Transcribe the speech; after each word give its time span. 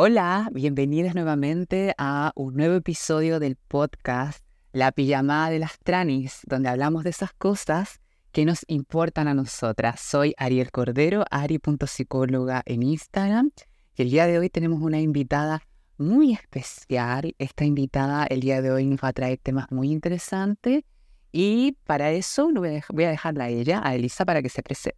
Hola, 0.00 0.48
bienvenidos 0.52 1.16
nuevamente 1.16 1.92
a 1.98 2.30
un 2.36 2.54
nuevo 2.54 2.76
episodio 2.76 3.40
del 3.40 3.56
podcast 3.56 4.44
La 4.70 4.92
Pijamada 4.92 5.50
de 5.50 5.58
las 5.58 5.80
Tranis, 5.80 6.42
donde 6.46 6.68
hablamos 6.68 7.02
de 7.02 7.10
esas 7.10 7.32
cosas 7.32 8.00
que 8.30 8.44
nos 8.44 8.64
importan 8.68 9.26
a 9.26 9.34
nosotras. 9.34 9.98
Soy 10.00 10.34
Ariel 10.36 10.70
Cordero, 10.70 11.24
ari.psicóloga 11.32 12.62
en 12.64 12.84
Instagram, 12.84 13.50
y 13.96 14.02
el 14.02 14.10
día 14.10 14.28
de 14.28 14.38
hoy 14.38 14.50
tenemos 14.50 14.80
una 14.82 15.00
invitada 15.00 15.62
muy 15.96 16.32
especial. 16.32 17.34
Esta 17.36 17.64
invitada 17.64 18.24
el 18.26 18.38
día 18.38 18.62
de 18.62 18.70
hoy 18.70 18.86
nos 18.86 19.00
va 19.02 19.08
a 19.08 19.12
traer 19.12 19.40
temas 19.42 19.66
muy 19.72 19.90
interesantes 19.90 20.84
y 21.32 21.76
para 21.82 22.12
eso 22.12 22.48
voy 22.52 23.04
a 23.04 23.10
dejarla 23.10 23.46
a 23.46 23.48
ella, 23.48 23.80
a 23.82 23.96
Elisa, 23.96 24.24
para 24.24 24.42
que 24.42 24.48
se 24.48 24.62
presente. 24.62 24.96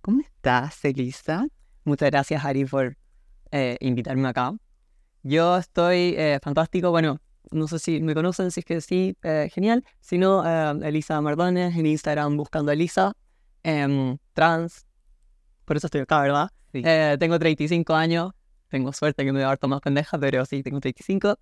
¿Cómo 0.00 0.20
estás, 0.20 0.84
Elisa? 0.84 1.44
Muchas 1.82 2.12
gracias, 2.12 2.44
Ari, 2.44 2.66
por 2.66 2.97
eh, 3.50 3.76
invitarme 3.80 4.28
acá. 4.28 4.54
Yo 5.22 5.56
estoy 5.56 6.14
eh, 6.16 6.38
fantástico, 6.42 6.90
bueno, 6.90 7.20
no 7.50 7.66
sé 7.66 7.78
si 7.78 8.00
me 8.00 8.14
conocen, 8.14 8.50
si 8.50 8.60
es 8.60 8.66
que 8.66 8.80
sí, 8.80 9.16
eh, 9.22 9.48
genial. 9.52 9.84
Si 10.00 10.18
no, 10.18 10.44
Elisa 10.82 11.20
Mardones 11.20 11.76
en 11.76 11.86
Instagram 11.86 12.36
buscando 12.36 12.70
a 12.70 12.74
Elisa, 12.74 13.12
em, 13.62 14.18
trans, 14.32 14.86
por 15.64 15.76
eso 15.76 15.86
estoy 15.86 16.02
acá, 16.02 16.20
¿verdad? 16.20 16.50
tengo 17.18 17.38
35 17.38 17.94
años, 17.94 18.32
tengo 18.68 18.92
suerte 18.92 19.24
que 19.24 19.32
me 19.32 19.38
voy 19.38 19.44
a 19.44 19.48
dar 19.48 19.68
más 19.68 19.80
pendeja, 19.80 20.18
pero 20.18 20.44
sí, 20.44 20.62
tengo 20.62 20.80
35. 20.80 21.38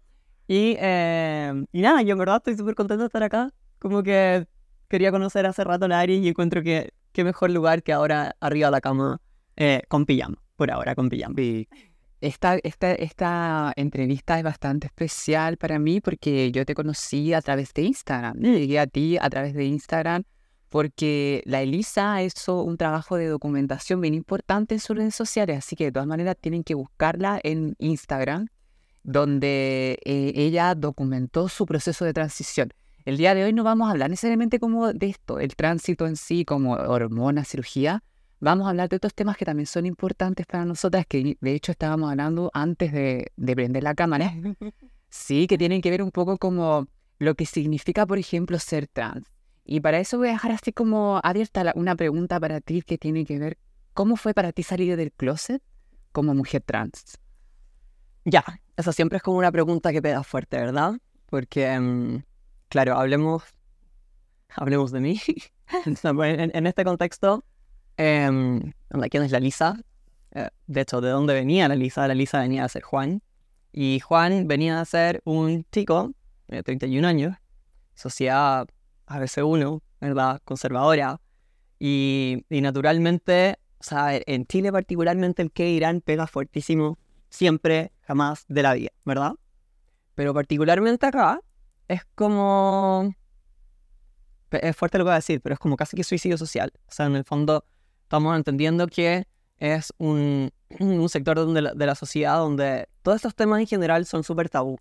Y, 0.49 0.77
em, 0.79 1.67
y 1.73 1.81
nada, 1.83 2.03
yo 2.03 2.13
en 2.13 2.19
verdad 2.19 2.37
estoy 2.37 2.57
súper 2.57 2.75
contento 2.75 3.03
de 3.03 3.07
estar 3.07 3.23
acá. 3.23 3.53
Como 3.79 4.03
que 4.03 4.47
quería 4.89 5.11
conocer 5.11 5.45
hace 5.47 5.65
rato 5.65 5.89
la 5.89 6.01
Ari 6.01 6.19
y 6.19 6.29
encuentro 6.29 6.63
que 6.63 6.93
qué 7.13 7.25
mejor 7.25 7.51
lugar 7.51 7.83
que 7.83 7.93
ahora 7.93 8.37
arriba 8.41 8.69
de 8.69 8.73
la 8.73 8.81
cama 8.81 9.21
con 9.89 10.07
pijama, 10.07 10.43
por 10.57 10.71
ahora 10.71 10.95
con 10.95 11.09
pijama. 11.09 11.35
Esta, 12.21 12.57
esta, 12.63 12.95
esta 12.95 13.73
entrevista 13.77 14.39
es 14.39 14.45
bastante 14.45 14.87
especial 14.87 15.59
para 15.59 15.79
mí 15.79 16.01
porque 16.01 16.51
yo 16.51 16.65
te 16.65 16.75
conocí 16.75 17.35
a 17.35 17.43
través 17.43 17.75
de 17.75 17.83
Instagram. 17.83 18.39
Llegué 18.39 18.79
a 18.79 18.87
ti 18.87 19.19
a 19.21 19.29
través 19.29 19.55
de 19.55 19.65
Instagram 19.67 20.25
porque 20.69 21.43
la 21.47 21.63
Elisa 21.63 22.23
hizo 22.23 22.63
un 22.63 22.77
trabajo 22.77 23.17
de 23.17 23.27
documentación 23.27 24.01
bien 24.01 24.15
importante 24.15 24.75
en 24.75 24.81
sus 24.81 24.97
redes 24.97 25.15
sociales, 25.15 25.59
así 25.59 25.77
que 25.77 25.85
de 25.85 25.93
todas 25.93 26.09
maneras 26.09 26.37
tienen 26.41 26.65
que 26.65 26.75
buscarla 26.75 27.39
en 27.43 27.77
Instagram, 27.79 28.49
donde 29.03 29.99
eh, 30.05 30.33
ella 30.35 30.75
documentó 30.75 31.49
su 31.49 31.67
proceso 31.67 32.05
de 32.05 32.13
transición. 32.13 32.73
El 33.05 33.17
día 33.19 33.35
de 33.35 33.45
hoy 33.45 33.53
no 33.53 33.63
vamos 33.63 33.89
a 33.89 33.93
hablar 33.93 34.11
necesariamente 34.11 34.59
como 34.59 34.93
de 34.93 35.07
esto, 35.07 35.39
el 35.39 35.55
tránsito 35.55 36.07
en 36.07 36.17
sí, 36.17 36.45
como 36.45 36.73
hormona, 36.73 37.45
cirugía, 37.45 38.03
vamos 38.41 38.67
a 38.67 38.71
hablar 38.71 38.89
de 38.89 38.97
otros 38.97 39.15
temas 39.15 39.37
que 39.37 39.45
también 39.45 39.67
son 39.67 39.87
importantes 39.87 40.47
para 40.47 40.65
nosotras, 40.65 41.07
que 41.07 41.37
de 41.41 41.53
hecho 41.53 41.73
estábamos 41.73 42.11
hablando 42.11 42.51
antes 42.55 42.93
de, 42.93 43.33
prender 43.37 43.83
la 43.83 43.95
cámara. 43.95 44.33
Sí, 45.09 45.47
que 45.47 45.57
tienen 45.57 45.81
que 45.81 45.91
ver 45.91 46.03
un 46.03 46.11
poco 46.11 46.37
como 46.37 46.89
lo 47.19 47.35
que 47.35 47.47
significa, 47.47 48.07
por 48.07 48.19
ejemplo, 48.19 48.59
ser 48.59 48.87
trans. 48.87 49.27
Y 49.65 49.81
para 49.81 49.99
eso 49.99 50.19
voy 50.19 50.29
a 50.29 50.33
dejar 50.33 50.53
así 50.53 50.73
como 50.73 51.21
abierta 51.23 51.73
una 51.75 51.97
pregunta 51.97 52.39
para 52.39 52.61
ti 52.61 52.83
que 52.83 52.99
tiene 52.99 53.25
que 53.25 53.39
ver, 53.39 53.59
¿cómo 53.95 54.17
fue 54.17 54.35
para 54.35 54.53
ti 54.53 54.63
salir 54.63 54.97
del 54.97 55.13
closet 55.13 55.63
como 56.13 56.35
mujer 56.35 56.63
trans? 56.65 57.19
Ya, 58.25 58.45
eso 58.77 58.93
siempre 58.93 59.17
es 59.17 59.23
como 59.23 59.39
una 59.39 59.51
pregunta 59.51 59.93
que 59.93 60.03
pega 60.03 60.23
fuerte, 60.23 60.57
¿verdad? 60.59 60.95
Porque, 61.27 61.67
em, 61.67 62.23
claro, 62.69 62.97
hablemos, 62.97 63.43
hablemos 64.51 64.93
de 64.93 65.01
mí. 65.01 65.21
en 65.87 66.67
este 66.67 66.85
contexto, 66.85 67.45
eh, 67.97 68.73
¿Quién 69.11 69.23
es 69.23 69.33
la 69.33 69.41
Lisa? 69.41 69.79
Eh, 70.33 70.49
de 70.67 70.81
hecho, 70.81 71.01
¿de 71.01 71.11
dónde 71.11 71.35
venía 71.35 71.69
la 71.69 71.77
Lisa? 71.77 72.07
La 72.09 72.15
Lisa 72.15 72.41
venía 72.41 72.65
a 72.65 72.69
ser 72.69 72.83
Juan. 72.83 73.23
Y 73.73 74.01
Juan 74.01 74.47
venía 74.49 74.81
a 74.81 74.85
ser 74.85 75.21
un 75.25 75.67
chico 75.71 76.13
de 76.49 76.63
31 76.63 77.07
años, 77.07 77.37
sociedad 77.95 78.67
ABC1, 79.07 79.83
¿verdad? 80.01 80.41
Conservadora. 80.45 81.21
Y, 81.79 82.45
y 82.49 82.61
naturalmente, 82.61 83.59
o 83.79 83.85
sea, 83.85 84.15
en 84.15 84.47
Chile 84.47 84.73
particularmente 84.73 85.43
el 85.43 85.53
que 85.53 85.69
Irán 85.71 86.01
pega 86.01 86.27
fuertísimo 86.27 86.99
siempre, 87.29 87.93
jamás 88.03 88.45
de 88.49 88.63
la 88.63 88.75
vida, 88.75 88.91
¿verdad? 89.05 89.35
Pero 90.15 90.33
particularmente 90.33 91.07
acá 91.07 91.41
es 91.89 92.05
como... 92.15 93.15
Es 94.51 94.77
fuerte 94.77 94.97
lo 94.97 95.05
que 95.05 95.09
voy 95.09 95.13
a 95.13 95.17
decir, 95.17 95.41
pero 95.43 95.55
es 95.55 95.59
como 95.59 95.77
casi 95.77 95.97
que 95.97 96.05
suicidio 96.05 96.39
social. 96.39 96.73
O 96.89 96.93
sea, 96.93 97.07
en 97.07 97.17
el 97.17 97.25
fondo 97.25 97.65
estamos 98.07 98.37
entendiendo 98.37 98.87
que 98.87 99.27
es 99.59 99.93
un, 99.99 100.53
sector 101.09 101.45
de, 101.45 101.63
la, 101.63 101.75
de, 101.75 101.87
la, 101.87 101.95
sociedad 101.97 102.39
donde 102.39 102.89
todos 103.03 103.17
estos 103.17 103.35
temas 103.35 103.59
en 103.61 103.67
general 103.67 104.07
son 104.07 104.23
súper 104.23 104.49
tabú. 104.49 104.79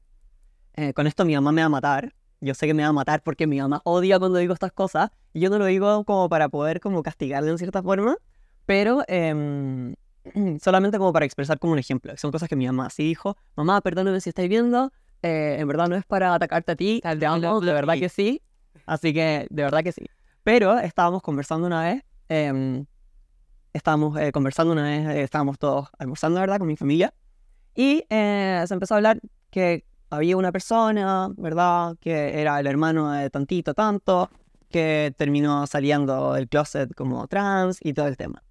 Eh, 0.75 0.93
con 0.93 1.07
esto 1.07 1.25
mi 1.25 1.33
mamá 1.33 1.51
me 1.51 1.61
va 1.61 1.65
a 1.65 1.69
matar. 1.69 2.13
Yo 2.39 2.53
sé 2.53 2.67
que 2.67 2.75
me 2.75 2.83
va 2.83 2.89
a 2.89 2.93
matar 2.93 3.23
porque 3.23 3.47
mi 3.47 3.59
mamá 3.59 3.81
odia 3.83 4.19
cuando 4.19 4.37
digo 4.37 4.53
estas 4.53 4.71
cosas. 4.71 5.09
Y 5.33 5.39
yo 5.39 5.49
no 5.49 5.57
lo 5.57 5.65
digo 5.65 6.03
como 6.05 6.29
para 6.29 6.49
poder 6.49 6.79
como 6.79 7.01
castigarle 7.01 7.49
en 7.49 7.57
cierta 7.57 7.81
forma, 7.81 8.17
pero 8.67 9.03
em, 9.07 9.95
solamente 10.61 10.99
como 10.99 11.11
para 11.11 11.25
expresar 11.25 11.57
como 11.57 11.73
un 11.73 11.79
ejemplo. 11.79 12.15
Son 12.17 12.31
cosas 12.31 12.47
que 12.47 12.55
mi 12.55 12.67
mamá 12.67 12.91
sí 12.91 13.03
dijo. 13.03 13.37
Mamá, 13.55 13.81
perdóname 13.81 14.21
si 14.21 14.29
estáis 14.29 14.49
viendo. 14.49 14.91
Eh, 15.23 15.57
en 15.59 15.67
verdad 15.67 15.87
no 15.87 15.95
es 15.95 16.05
para 16.05 16.35
atacarte 16.35 16.73
a 16.73 16.75
ti. 16.75 17.01
de 17.03 17.73
verdad 17.73 17.95
que 17.97 18.09
sí. 18.09 18.43
Así 18.85 19.13
que, 19.15 19.47
de 19.49 19.63
verdad 19.63 19.83
que 19.83 19.91
sí. 19.91 20.05
Pero 20.43 20.77
estábamos 20.77 21.23
conversando 21.23 21.65
una 21.65 21.81
vez 21.81 22.03
em, 22.29 22.85
estábamos 23.75 24.17
eh, 24.17 24.31
conversando 24.31 24.71
una 24.71 24.83
vez, 24.83 25.05
eh, 25.07 25.21
estábamos 25.21 25.59
todos 25.59 25.89
almorzando, 25.99 26.39
¿verdad?, 26.39 26.59
con 26.59 26.67
mi 26.67 26.77
familia, 26.77 27.13
y 27.75 28.05
eh, 28.09 28.63
se 28.65 28.73
empezó 28.73 28.93
a 28.93 28.97
hablar 28.97 29.19
que 29.49 29.85
había 30.09 30.37
una 30.37 30.53
persona, 30.53 31.29
¿verdad?, 31.35 31.97
que 31.99 32.39
era 32.39 32.57
el 32.59 32.67
hermano 32.67 33.11
de 33.11 33.29
tantito, 33.29 33.73
tanto, 33.73 34.29
que 34.69 35.13
terminó 35.17 35.67
saliendo 35.67 36.33
del 36.33 36.47
closet 36.47 36.93
como 36.95 37.27
trans 37.27 37.79
y 37.81 37.93
todo 37.93 38.07
el 38.07 38.15
tema. 38.15 38.41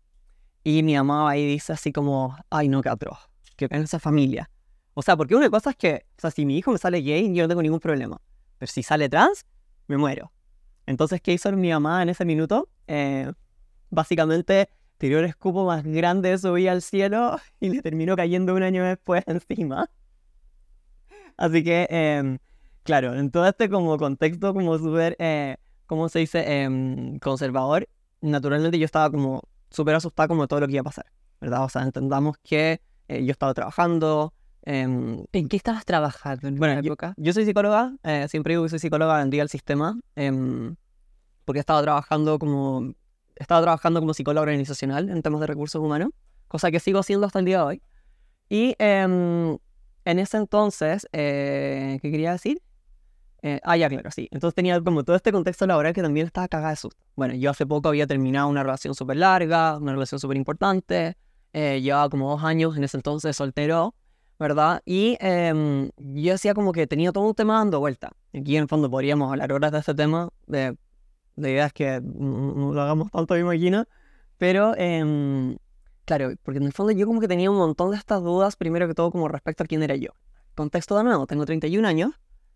Y 0.62 0.82
mi 0.82 0.94
mamá 0.94 1.30
ahí 1.30 1.46
dice 1.46 1.72
así 1.72 1.90
como, 1.90 2.36
ay, 2.50 2.68
no, 2.68 2.82
qué 2.82 2.90
atroz, 2.90 3.30
que 3.56 3.64
en 3.70 3.82
esa 3.82 3.98
familia. 3.98 4.50
O 4.92 5.00
sea, 5.00 5.16
porque 5.16 5.34
una 5.34 5.48
cosa 5.48 5.70
es 5.70 5.76
que, 5.76 6.06
o 6.18 6.20
sea, 6.20 6.30
si 6.30 6.44
mi 6.44 6.58
hijo 6.58 6.70
me 6.70 6.78
sale 6.78 7.00
gay, 7.00 7.34
yo 7.34 7.44
no 7.44 7.48
tengo 7.48 7.62
ningún 7.62 7.80
problema. 7.80 8.20
Pero 8.58 8.70
si 8.70 8.82
sale 8.82 9.08
trans, 9.08 9.46
me 9.86 9.96
muero. 9.96 10.32
Entonces, 10.86 11.20
¿qué 11.22 11.32
hizo 11.32 11.50
mi 11.52 11.70
mamá 11.70 12.02
en 12.02 12.10
ese 12.10 12.26
minuto? 12.26 12.68
básicamente 13.90 14.68
el 15.12 15.24
escupo 15.24 15.64
más 15.66 15.84
grande 15.84 16.30
de 16.30 16.38
su 16.38 16.52
vida 16.52 16.72
al 16.72 16.82
cielo 16.82 17.38
y 17.60 17.70
le 17.70 17.82
terminó 17.82 18.16
cayendo 18.16 18.54
un 18.54 18.62
año 18.62 18.84
después 18.84 19.22
encima. 19.26 19.90
Así 21.36 21.64
que, 21.64 21.86
em, 21.90 22.38
claro, 22.84 23.14
en 23.14 23.30
todo 23.30 23.46
este 23.46 23.68
como 23.68 23.98
contexto 23.98 24.54
como 24.54 24.78
súper, 24.78 25.16
eh, 25.18 25.56
¿cómo 25.86 26.08
se 26.08 26.20
dice?, 26.20 26.62
em, 26.62 27.18
conservador, 27.18 27.88
naturalmente 28.20 28.78
yo 28.78 28.84
estaba 28.84 29.10
como 29.10 29.42
súper 29.70 29.96
asustada 29.96 30.28
como 30.28 30.46
todo 30.46 30.60
lo 30.60 30.66
que 30.66 30.74
iba 30.74 30.80
a 30.82 30.84
pasar, 30.84 31.06
¿verdad? 31.40 31.64
O 31.64 31.68
sea, 31.68 31.82
entendamos 31.82 32.36
que 32.42 32.80
eh, 33.08 33.24
yo 33.24 33.32
estaba 33.32 33.52
trabajando. 33.52 34.32
Em, 34.62 35.24
¿En 35.32 35.48
qué 35.48 35.56
estabas 35.56 35.84
trabajando 35.84 36.48
en 36.48 36.54
bueno, 36.56 36.80
época? 36.80 37.14
Yo, 37.18 37.32
soy 37.32 37.44
psicóloga, 37.44 37.94
eh, 38.02 38.26
siempre 38.28 38.54
digo 38.54 38.62
que 38.62 38.70
soy 38.70 38.78
psicóloga, 38.78 39.18
vendía 39.18 39.42
el 39.42 39.50
sistema, 39.50 39.98
porque 41.44 41.58
estaba 41.60 41.82
trabajando 41.82 42.38
como 42.38 42.94
estaba 43.36 43.62
trabajando 43.62 44.00
como 44.00 44.14
psicóloga 44.14 44.42
organizacional 44.42 45.08
en 45.10 45.22
temas 45.22 45.40
de 45.40 45.46
recursos 45.46 45.82
humanos, 45.82 46.10
cosa 46.48 46.70
que 46.70 46.80
sigo 46.80 46.98
haciendo 47.00 47.26
hasta 47.26 47.38
el 47.38 47.44
día 47.44 47.58
de 47.58 47.64
hoy. 47.64 47.82
Y 48.48 48.74
em, 48.78 49.58
en 50.04 50.18
ese 50.18 50.36
entonces, 50.36 51.08
eh, 51.12 51.98
¿qué 52.02 52.10
quería 52.10 52.32
decir? 52.32 52.60
Eh, 53.42 53.60
ah, 53.62 53.76
ya, 53.76 53.88
claro, 53.90 54.10
sí. 54.10 54.28
Entonces 54.30 54.54
tenía 54.54 54.80
como 54.80 55.04
todo 55.04 55.16
este 55.16 55.30
contexto 55.30 55.66
laboral 55.66 55.92
que 55.92 56.02
también 56.02 56.26
estaba 56.26 56.48
cagada 56.48 56.70
de 56.70 56.76
susto. 56.76 57.04
Bueno, 57.14 57.34
yo 57.34 57.50
hace 57.50 57.66
poco 57.66 57.88
había 57.88 58.06
terminado 58.06 58.48
una 58.48 58.62
relación 58.62 58.94
súper 58.94 59.18
larga, 59.18 59.76
una 59.76 59.92
relación 59.92 60.18
súper 60.18 60.36
importante. 60.38 61.16
Eh, 61.52 61.80
llevaba 61.82 62.08
como 62.08 62.30
dos 62.30 62.42
años 62.42 62.76
en 62.76 62.84
ese 62.84 62.96
entonces 62.96 63.36
soltero, 63.36 63.94
¿verdad? 64.38 64.82
Y 64.86 65.16
em, 65.20 65.90
yo 65.98 66.32
decía 66.32 66.54
como 66.54 66.72
que 66.72 66.86
tenía 66.86 67.12
todo 67.12 67.24
un 67.24 67.34
tema 67.34 67.58
dando 67.58 67.80
vuelta. 67.80 68.12
Aquí 68.32 68.56
en 68.56 68.62
el 68.62 68.68
fondo 68.68 68.90
podríamos 68.90 69.30
hablar 69.30 69.52
horas 69.52 69.72
de 69.72 69.78
este 69.78 69.94
tema, 69.94 70.30
de 70.46 70.76
la 71.36 71.50
idea 71.50 71.66
es 71.66 71.72
que 71.72 72.00
no, 72.02 72.72
lo 72.72 72.80
hagamos 72.80 73.10
tanto, 73.10 73.34
me 73.34 73.40
imagino. 73.40 73.86
Pero, 74.38 74.74
eh, 74.76 75.56
claro, 76.04 76.32
porque 76.42 76.58
en 76.58 76.64
el 76.64 76.72
fondo 76.72 76.92
yo 76.92 77.06
como 77.06 77.20
que 77.20 77.28
tenía 77.28 77.50
un 77.50 77.56
montón 77.56 77.90
de 77.90 77.96
estas 77.96 78.22
dudas, 78.22 78.56
primero 78.56 78.86
que 78.88 78.94
todo 78.94 79.10
como 79.10 79.28
respecto 79.28 79.64
a 79.64 79.66
quién 79.66 79.82
era 79.82 79.96
yo. 79.96 80.10
Contexto 80.54 80.96
de 80.96 81.04
nuevo, 81.04 81.26
tengo 81.26 81.44
31 81.46 81.86
años, 81.86 82.12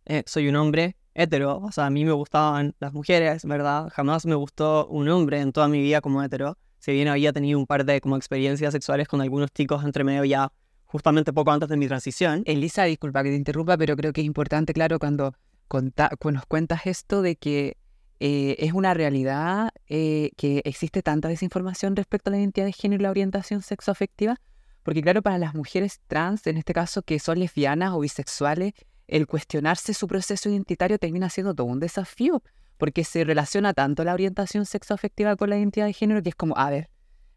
eh, 0.07 0.23
soy 0.27 0.49
un 0.49 0.57
hombre 0.57 0.97
hetero, 1.15 1.59
o 1.59 1.73
sea, 1.73 1.87
a 1.87 1.91
mí 1.91 2.05
me 2.05 2.13
gustaban 2.13 2.75
las 2.79 2.93
mujeres, 2.93 3.45
¿verdad? 3.45 3.89
Jamás 3.93 4.25
me 4.25 4.37
gustó 4.37 4.87
un 4.87 5.09
hombre 5.09 5.41
en 5.41 5.53
toda 5.53 5.69
mi 5.69 5.81
vida 5.81 6.01
como 6.01 6.23
hetero. 6.23 6.57
Si 6.79 6.93
bien 6.93 7.09
había 7.09 7.33
tenido 7.33 7.59
un 7.59 7.67
par 7.67 7.85
de 7.85 8.01
como 8.01 8.17
experiencias 8.17 8.73
sexuales 8.73 9.09
con 9.09 9.21
algunos 9.21 9.51
chicos 9.53 9.85
entre 9.85 10.05
medio 10.05 10.25
ya 10.25 10.53
justamente 10.87 11.33
poco 11.33 11.51
antes 11.51 11.69
de 11.69 11.77
mi 11.77 11.87
transición. 11.87 12.43
Elisa, 12.47 12.85
disculpa 12.85 13.23
que 13.23 13.31
te 13.31 13.37
interrumpa, 13.37 13.77
pero 13.77 13.97
creo 13.97 14.13
que 14.13 14.23
es 14.23 14.27
importante, 14.27 14.73
claro, 14.73 14.99
cuando, 14.99 15.35
cuando 15.67 15.93
nos 16.33 16.47
cuentas 16.47 16.87
esto 16.87 17.21
de 17.21 17.37
que 17.37 17.77
eh, 18.21 18.57
es 18.59 18.73
una 18.73 18.95
realidad 18.95 19.71
eh, 19.87 20.31
que 20.37 20.63
existe 20.65 21.03
tanta 21.03 21.29
desinformación 21.29 21.95
respecto 21.95 22.31
a 22.31 22.33
la 22.33 22.39
identidad 22.39 22.67
de 22.67 22.73
género 22.73 23.03
y 23.03 23.05
la 23.05 23.11
orientación 23.11 23.63
sexoafectiva, 23.63 24.41
Porque 24.83 25.03
claro, 25.03 25.23
para 25.23 25.39
las 25.39 25.55
mujeres 25.55 26.01
trans, 26.07 26.47
en 26.47 26.57
este 26.57 26.73
caso 26.73 27.03
que 27.03 27.19
son 27.19 27.39
lesbianas 27.39 27.93
o 27.93 28.01
bisexuales, 28.01 28.73
el 29.07 29.27
cuestionarse 29.27 29.95
su 29.95 30.07
proceso 30.07 30.49
identitario 30.49 30.99
termina 30.99 31.31
siendo 31.31 31.55
todo 31.55 31.67
un 31.67 31.81
desafío, 31.81 32.43
porque 32.77 33.05
se 33.05 33.25
relaciona 33.25 33.75
tanto 33.75 34.05
la 34.05 34.15
orientación 34.15 34.67
sexoafectiva 34.67 35.37
con 35.37 35.51
la 35.51 35.59
identidad 35.59 35.87
de 35.87 35.93
género 35.93 36.23
que 36.23 36.31
es 36.31 36.35
como, 36.35 36.57
a 36.57 36.71
ver, 36.71 36.89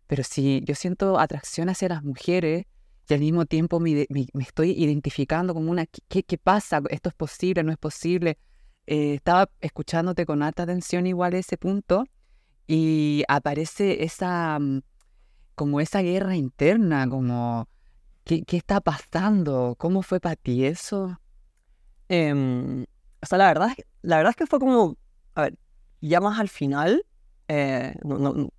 pero 0.08 0.24
si 0.24 0.62
yo 0.66 0.76
siento 0.76 1.20
atracción 1.20 1.70
hacia 1.70 1.90
las 1.90 2.04
mujeres 2.04 2.66
y 3.08 3.14
al 3.14 3.20
mismo 3.22 3.46
tiempo 3.46 3.80
me, 3.80 4.08
estoy 4.40 4.72
identificando 4.72 5.54
como 5.54 5.72
una, 5.72 5.86
¿qué, 5.86 6.24
¿qué, 6.24 6.38
pasa? 6.38 6.82
¿Esto 6.90 7.10
es 7.10 7.16
posible? 7.16 7.64
¿No 7.64 7.72
es 7.72 7.78
posible? 7.78 8.38
Eh, 8.88 9.14
estaba 9.16 9.50
escuchándote 9.62 10.26
con 10.26 10.42
alta 10.44 10.64
atención 10.64 11.08
igual 11.08 11.34
ese 11.34 11.58
punto 11.58 12.06
y 12.68 13.24
aparece 13.28 14.04
esa, 14.04 14.60
mm, 14.60 14.82
como 15.56 15.82
esa 15.82 16.02
guerra 16.02 16.36
interna, 16.36 17.08
como, 17.10 17.70
¿qué, 18.26 18.44
qué 18.44 18.58
está 18.58 18.82
pasando? 18.82 19.76
¿Cómo 19.78 20.04
fue 20.04 20.20
para 20.20 20.36
ti 20.36 20.66
eso? 20.66 21.20
Em, 22.10 22.84
o 23.22 23.26
sea, 23.26 23.38
la 23.38 23.48
verdad, 23.48 23.72
la 24.02 24.18
verdad 24.18 24.32
es 24.32 24.36
que 24.38 24.48
fue 24.48 24.60
como, 24.60 24.98
a 25.36 25.44
ver, 25.44 25.58
ya 26.02 26.20
más 26.22 26.40
al 26.40 26.50
final, 26.50 27.06
eh, 27.48 27.96
no, 28.04 28.50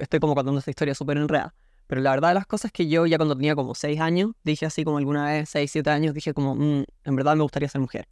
estoy 0.00 0.20
como 0.20 0.34
contando 0.34 0.58
esta 0.58 0.70
historia 0.70 0.94
súper 0.94 1.16
enredada, 1.18 1.54
pero 1.86 2.00
la 2.02 2.10
verdad 2.10 2.28
de 2.30 2.34
las 2.34 2.46
cosas 2.46 2.66
es 2.66 2.72
que 2.72 2.88
yo 2.88 3.06
ya 3.06 3.16
cuando 3.18 3.36
tenía 3.36 3.54
como 3.56 3.74
6 3.74 4.00
años, 4.00 4.32
dije 4.44 4.66
así 4.66 4.84
como 4.84 4.98
alguna 4.98 5.26
vez, 5.26 5.48
6, 5.48 5.70
7 5.72 5.90
años, 5.90 6.14
dije 6.14 6.34
como, 6.34 6.54
mm, 6.56 6.84
en 7.04 7.16
verdad 7.16 7.36
me 7.36 7.42
gustaría 7.42 7.68
ser 7.68 7.80
mujer. 7.80 8.08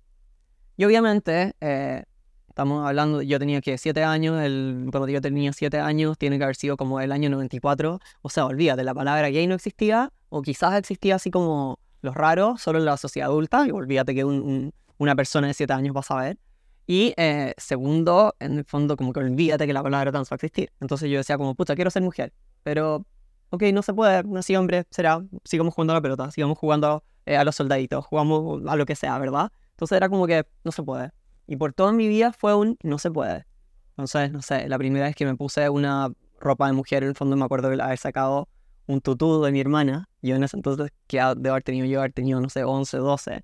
Y 0.80 0.84
obviamente, 0.86 1.52
eh, 1.60 2.04
estamos 2.48 2.88
hablando, 2.88 3.20
yo 3.20 3.38
tenía 3.38 3.60
que 3.60 3.76
7 3.76 4.02
años, 4.02 4.42
el, 4.42 4.88
cuando 4.90 5.08
yo 5.08 5.20
tenía 5.20 5.52
7 5.52 5.78
años, 5.78 6.16
tiene 6.16 6.38
que 6.38 6.44
haber 6.44 6.56
sido 6.56 6.78
como 6.78 7.02
el 7.02 7.12
año 7.12 7.28
94, 7.28 8.00
o 8.22 8.30
sea, 8.30 8.46
olvídate, 8.46 8.82
la 8.82 8.94
palabra 8.94 9.28
gay 9.28 9.46
no 9.46 9.54
existía, 9.54 10.10
o 10.30 10.40
quizás 10.40 10.78
existía 10.78 11.16
así 11.16 11.30
como 11.30 11.78
los 12.00 12.14
raros, 12.14 12.62
solo 12.62 12.78
en 12.78 12.86
la 12.86 12.96
sociedad 12.96 13.28
adulta, 13.28 13.66
y 13.66 13.72
olvídate 13.72 14.14
que 14.14 14.24
un, 14.24 14.72
una 14.96 15.14
persona 15.14 15.48
de 15.48 15.52
7 15.52 15.70
años 15.70 15.94
va 15.94 16.00
a 16.00 16.02
saber. 16.02 16.38
Y 16.86 17.12
eh, 17.18 17.52
segundo, 17.58 18.34
en 18.40 18.56
el 18.56 18.64
fondo, 18.64 18.96
como 18.96 19.12
que 19.12 19.20
olvídate 19.20 19.66
que 19.66 19.74
la 19.74 19.82
palabra 19.82 20.10
trans 20.10 20.30
va 20.30 20.34
a 20.34 20.36
existir. 20.36 20.72
Entonces 20.80 21.10
yo 21.10 21.18
decía 21.18 21.36
como, 21.36 21.54
puta, 21.54 21.74
quiero 21.74 21.90
ser 21.90 22.00
mujer. 22.00 22.32
Pero, 22.62 23.04
ok, 23.50 23.64
no 23.74 23.82
se 23.82 23.92
puede, 23.92 24.24
nací 24.24 24.56
hombre, 24.56 24.86
será, 24.88 25.22
sigamos 25.44 25.74
jugando 25.74 25.92
a 25.92 25.96
la 25.96 26.00
pelota, 26.00 26.30
sigamos 26.30 26.56
jugando 26.56 27.04
eh, 27.26 27.36
a 27.36 27.44
los 27.44 27.54
soldaditos, 27.54 28.06
jugamos 28.06 28.62
a 28.66 28.76
lo 28.76 28.86
que 28.86 28.96
sea, 28.96 29.18
¿verdad? 29.18 29.52
Entonces 29.80 29.96
era 29.96 30.10
como 30.10 30.26
que 30.26 30.46
no 30.62 30.72
se 30.72 30.82
puede. 30.82 31.10
Y 31.46 31.56
por 31.56 31.72
toda 31.72 31.90
mi 31.92 32.06
vida 32.06 32.34
fue 32.34 32.54
un 32.54 32.76
no 32.82 32.98
se 32.98 33.10
puede. 33.10 33.46
Entonces, 33.92 34.30
no 34.30 34.42
sé, 34.42 34.68
la 34.68 34.76
primera 34.76 35.06
vez 35.06 35.16
que 35.16 35.24
me 35.24 35.34
puse 35.36 35.70
una 35.70 36.12
ropa 36.38 36.66
de 36.66 36.74
mujer, 36.74 37.02
en 37.02 37.08
el 37.08 37.14
fondo 37.14 37.34
me 37.34 37.46
acuerdo 37.46 37.70
de 37.70 37.82
haber 37.82 37.96
sacado 37.96 38.46
un 38.86 39.00
tutú 39.00 39.42
de 39.42 39.52
mi 39.52 39.58
hermana. 39.58 40.06
Yo 40.20 40.36
en 40.36 40.44
ese 40.44 40.58
entonces, 40.58 40.90
que 41.06 41.16
de 41.16 41.48
haber 41.48 41.62
tenido 41.62 41.86
yo, 41.86 42.00
haber 42.00 42.12
tenido, 42.12 42.42
no 42.42 42.50
sé, 42.50 42.62
11, 42.62 42.98
12 42.98 43.42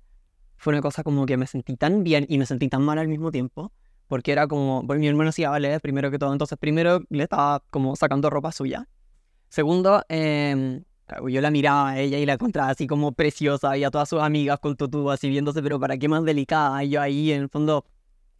fue 0.57 0.73
una 0.73 0.81
cosa 0.83 1.01
como 1.01 1.25
que 1.25 1.37
me 1.37 1.47
sentí 1.47 1.75
tan 1.75 2.03
bien 2.03 2.27
y 2.29 2.37
me 2.37 2.45
sentí 2.45 2.69
tan 2.69 2.83
mal 2.83 2.99
al 2.99 3.07
mismo 3.07 3.31
tiempo, 3.31 3.71
porque 4.07 4.31
era 4.31 4.47
como, 4.47 4.83
bueno, 4.83 4.99
mi 4.99 5.07
hermano 5.07 5.31
hacía 5.31 5.49
ballet 5.49 5.79
primero 5.81 6.11
que 6.11 6.19
todo, 6.19 6.31
entonces 6.33 6.59
primero 6.59 7.01
le 7.09 7.23
estaba 7.23 7.63
como 7.71 7.95
sacando 7.95 8.29
ropa 8.29 8.51
suya. 8.51 8.87
Segundo, 9.49 10.03
eh, 10.07 10.83
yo 11.27 11.41
la 11.41 11.51
miraba 11.51 11.89
a 11.89 11.99
ella 11.99 12.17
y 12.17 12.25
la 12.25 12.33
encontraba 12.33 12.69
así 12.69 12.87
como 12.87 13.11
preciosa 13.11 13.77
y 13.77 13.83
a 13.83 13.91
todas 13.91 14.09
sus 14.09 14.21
amigas 14.21 14.59
con 14.59 14.75
tutú 14.75 15.09
así 15.09 15.29
viéndose, 15.29 15.61
pero 15.63 15.79
para 15.79 15.97
qué 15.97 16.07
más 16.07 16.23
delicada. 16.23 16.83
Y 16.83 16.89
yo 16.89 17.01
ahí 17.01 17.31
en 17.31 17.43
el 17.43 17.49
fondo, 17.49 17.85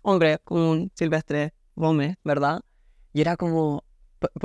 hombre, 0.02 0.40
un 0.50 0.92
silvestre, 0.94 1.54
Gómez, 1.76 2.18
¿verdad? 2.24 2.62
Y 3.14 3.22
era 3.22 3.38
como, 3.38 3.84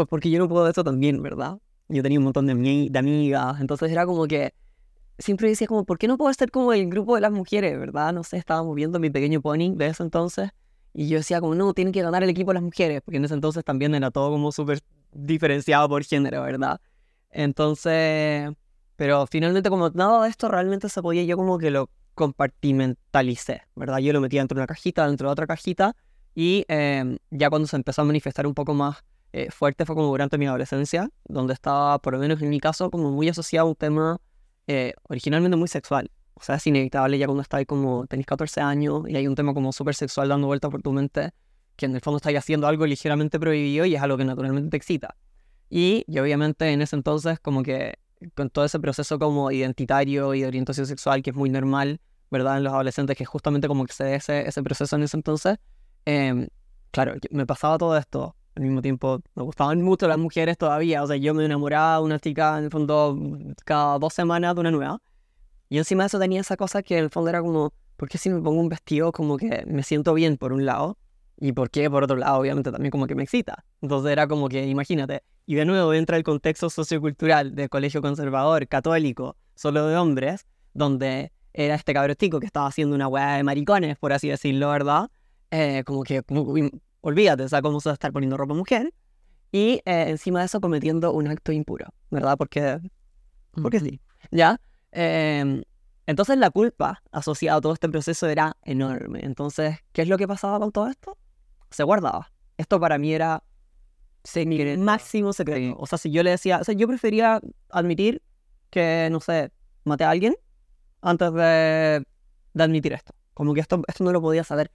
porque 0.09 0.31
yo 0.31 0.39
no 0.39 0.49
puedo 0.49 0.69
eso 0.69 0.85
también, 0.85 1.23
¿verdad? 1.23 1.59
Yo 1.89 2.03
tenía 2.03 2.19
un 2.19 2.25
montón 2.25 2.47
de, 2.47 2.89
de 2.91 2.99
amigas, 2.99 3.61
entonces 3.61 3.91
era 3.91 4.07
como 4.07 4.27
que 4.27 4.55
siempre 5.19 5.49
decía 5.49 5.67
como, 5.67 5.85
¿por 5.85 5.99
qué 5.99 6.09
no 6.09 6.17
puedo 6.17 6.31
estar 6.31 6.51
como 6.51 6.73
el 6.73 6.89
grupo 6.89 7.15
de 7.15 7.23
las 7.23 7.33
mujeres, 7.33 7.79
verdad? 7.79 8.13
No 8.13 8.23
sé, 8.23 8.37
estábamos 8.37 8.75
viendo 8.75 8.99
mi 8.99 9.11
pequeño 9.11 9.41
pony 9.41 9.75
de 9.75 9.87
ese 9.87 10.03
entonces 10.03 10.51
y 10.95 11.09
yo 11.09 11.19
decía 11.19 11.41
como, 11.41 11.55
no, 11.55 11.73
tienen 11.75 11.93
que 11.93 12.03
ganar 12.03 12.23
el 12.23 12.31
equipo 12.31 12.51
de 12.51 12.55
las 12.55 12.63
mujeres, 12.63 13.01
porque 13.03 13.17
en 13.17 13.25
ese 13.25 13.35
entonces 13.35 13.65
también 13.65 13.95
era 13.95 14.11
todo 14.11 14.31
como 14.31 14.53
súper 14.53 14.81
diferenciado 15.13 15.89
por 15.89 16.05
género, 16.05 16.43
¿verdad? 16.43 16.81
Entonces, 17.33 18.51
pero 18.97 19.27
finalmente 19.27 19.71
como 19.71 19.91
nada 19.91 20.23
de 20.23 20.31
esto 20.31 20.49
realmente 20.49 20.89
se 20.89 21.03
podía, 21.03 21.25
yo 21.25 21.37
como 21.37 21.59
que 21.59 21.71
lo 21.71 21.91
compartimentalicé, 22.15 23.63
¿verdad? 23.75 23.99
Yo 23.99 24.13
lo 24.13 24.21
metía 24.21 24.41
dentro 24.41 24.57
de 24.57 24.61
una 24.61 24.67
cajita, 24.67 25.07
dentro 25.07 25.29
de 25.29 25.33
otra 25.33 25.47
cajita 25.47 25.97
y 26.35 26.65
em, 26.69 27.19
ya 27.31 27.51
cuando 27.51 27.67
se 27.69 27.77
empezó 27.77 28.03
a 28.03 28.05
manifestar 28.05 28.47
un 28.47 28.55
poco 28.55 28.75
más 28.75 29.03
eh, 29.33 29.51
fuerte 29.51 29.87
fue 29.87 29.97
como 29.97 30.09
durante 30.09 30.37
mi 30.39 30.47
adolescencia, 30.47 31.11
donde 31.25 31.55
estaba, 31.55 31.99
por 32.01 32.13
lo 32.13 32.19
menos 32.19 32.41
en 32.43 32.51
mi 32.51 32.61
caso, 32.61 32.91
como 32.91 33.11
muy 33.11 33.29
asociado 33.29 33.67
a 33.67 33.71
un 33.71 33.77
tema 33.77 34.21
eh, 34.67 34.95
originalmente 35.09 35.57
muy 35.57 35.69
sexual. 35.69 36.11
O 36.35 36.43
sea, 36.43 36.57
es 36.57 36.67
inevitable 36.67 37.19
ya 37.19 37.27
cuando 37.27 37.43
estás 37.43 37.65
como, 37.67 38.07
tenés 38.07 38.27
14 38.27 38.61
años 38.61 39.05
y 39.09 39.17
hay 39.17 39.27
un 39.27 39.35
tema 39.35 39.55
como 39.55 39.73
súper 39.73 39.95
sexual 39.95 40.29
dando 40.29 40.47
vueltas 40.47 40.71
por 40.71 40.83
tu 40.83 40.93
mente, 40.93 41.31
que 41.77 41.87
en 41.87 41.95
el 41.95 42.01
fondo 42.01 42.17
estás 42.19 42.35
haciendo 42.35 42.67
algo 42.67 42.87
ligeramente 42.87 43.41
prohibido 43.41 43.87
y 43.87 43.95
es 43.95 44.03
algo 44.03 44.17
que 44.19 44.25
naturalmente 44.25 44.71
te 44.71 44.77
excita. 44.77 45.17
Y, 45.75 46.05
obviamente 46.21 46.71
en 46.71 46.83
ese 46.83 46.97
entonces 46.97 47.41
como 47.41 47.63
que 47.63 47.95
con 48.35 48.51
todo 48.51 48.67
ese 48.67 48.79
proceso 48.79 49.19
como 49.19 49.51
identitario 49.51 50.35
y 50.35 50.43
de 50.43 50.47
orientación 50.47 50.87
sexual 50.87 51.23
que 51.23 51.31
es 51.31 51.37
muy 51.37 51.49
normal, 51.49 51.99
¿verdad? 52.31 52.59
En 52.59 52.65
los 52.65 52.75
adolescentes, 52.75 53.17
que 53.17 53.25
justamente 53.25 53.69
como 53.69 53.87
que 53.87 53.95
se 53.95 54.05
ve 54.05 54.15
ese, 54.17 54.47
ese 54.47 54.63
proceso 54.63 54.97
en 54.97 55.05
ese 55.05 55.17
entonces, 55.17 55.57
eh, 56.05 56.49
claro, 56.91 57.15
me 57.31 57.47
pasaba 57.47 57.79
todo 57.79 57.97
esto 57.97 58.37
al 58.55 58.63
mismo 58.65 58.83
tiempo 58.83 59.23
me 59.35 59.43
gustaban 59.43 59.81
mucho 59.81 60.07
las 60.09 60.19
mujeres 60.19 60.59
todavía. 60.59 61.03
O 61.03 61.07
sea, 61.07 61.17
yo 61.17 61.33
me 61.35 61.45
enamoraba 61.45 61.97
de 61.97 62.03
una 62.03 62.19
chica 62.19 62.59
en 62.59 62.65
el 62.65 62.71
fondo 62.71 63.19
cada 63.65 63.99
dos 63.99 64.13
semanas 64.13 64.55
de 64.55 64.61
una 64.61 64.71
nueva. 64.71 65.01
Y 65.69 65.79
encima 65.79 66.03
de 66.03 66.09
eso 66.09 66.19
tenía 66.19 66.41
esa 66.41 66.57
cosa 66.57 66.83
que 66.83 66.99
en 66.99 67.05
el 67.05 67.11
fondo 67.11 67.31
era 67.31 67.41
como, 67.41 67.73
¿por 67.97 68.11
qué 68.11 68.19
si 68.19 68.29
me 68.29 68.43
pongo 68.43 68.61
un 68.61 68.69
vestido 68.69 69.11
como 69.11 69.39
que 69.39 69.65
me 69.67 69.83
siento 69.83 70.13
bien 70.13 70.37
por 70.37 70.53
un 70.53 70.67
lado? 70.67 70.99
Y 71.39 71.53
por 71.53 71.71
qué 71.71 71.89
por 71.91 72.05
otro 72.05 72.17
lado, 72.17 72.39
obviamente 72.39 72.71
también 72.71 72.91
como 72.91 73.07
que 73.07 73.15
me 73.15 73.23
excita. 73.23 73.65
Entonces 73.81 74.13
era 74.13 74.27
como 74.29 74.49
que, 74.51 74.67
imagínate, 74.67 75.23
y 75.47 75.55
de 75.55 75.65
nuevo 75.65 75.93
entra 75.95 76.17
el 76.17 76.23
contexto 76.23 76.71
sociocultural 76.71 77.55
del 77.55 77.69
colegio 77.69 78.01
conservador, 78.01 78.67
católico, 78.69 79.37
solo 79.55 79.87
de 79.87 79.97
hombres, 79.97 80.47
donde 80.75 81.33
era 81.53 81.75
este 81.75 81.93
cabrón 81.93 82.17
chico 82.17 82.41
que 82.41 82.47
estaba 82.47 82.67
haciendo 82.67 82.95
una 82.95 83.09
weá 83.09 83.37
de 83.37 83.43
maricones, 83.43 83.99
por 83.99 84.13
así 84.13 84.29
decirlo, 84.29 84.71
¿verdad? 84.71 85.11
Eh, 85.51 85.83
como 85.85 86.03
que 86.03 86.23
olvídate, 87.03 87.43
o 87.43 87.49
sea, 87.49 87.61
cómo 87.61 87.81
se 87.81 87.91
va 87.91 87.93
a 87.93 87.95
estar 87.95 88.13
poniendo 88.13 88.37
ropa 88.37 88.55
mujer. 88.55 88.93
Y 89.51 89.83
eh, 89.85 90.07
encima 90.09 90.41
de 90.41 90.47
eso 90.47 90.61
cometiendo 90.61 91.13
un 91.13 91.29
acto 91.29 91.53
impuro, 91.53 91.93
¿verdad? 92.11 92.39
Porque, 92.39 92.81
porque 93.61 93.81
sí, 93.81 94.01
¿ya? 94.31 94.59
Em, 94.93 95.63
entonces 96.07 96.39
la 96.39 96.51
culpa 96.51 97.03
asociada 97.13 97.59
a 97.59 97.61
todo 97.61 97.75
este 97.75 97.89
proceso 97.91 98.27
era 98.29 98.57
enorme. 98.65 99.21
Entonces, 99.23 99.79
¿qué 99.93 100.03
es 100.03 100.09
lo 100.09 100.17
que 100.17 100.27
pasaba 100.27 100.59
con 100.59 100.73
todo 100.73 100.89
esto? 100.89 101.19
Se 101.71 101.83
guardaba. 101.83 102.33
Esto 102.57 102.81
para 102.81 102.97
mí 102.97 103.13
era 103.13 103.43
mi 104.47 104.77
máximo 104.77 105.33
secreto. 105.33 105.77
O 105.79 105.87
sea, 105.87 105.99
si 105.99 106.11
yo 106.11 106.23
le 106.23 106.31
decía, 106.31 106.59
o 106.59 106.65
sea, 106.65 106.75
yo 106.75 106.87
prefería 106.87 107.41
admitir 107.71 108.23
que, 108.71 109.09
no 109.11 109.21
sé, 109.21 109.51
maté 109.85 110.05
a 110.05 110.11
alguien 110.11 110.35
antes 111.01 111.33
de, 111.33 112.05
de 112.55 112.63
admitir 112.63 112.93
esto. 112.93 113.15
Como 113.35 113.55
que 113.55 113.61
esto, 113.61 113.83
esto 113.87 114.05
no 114.05 114.13
lo 114.13 114.21
podía 114.21 114.45
saber 114.45 114.71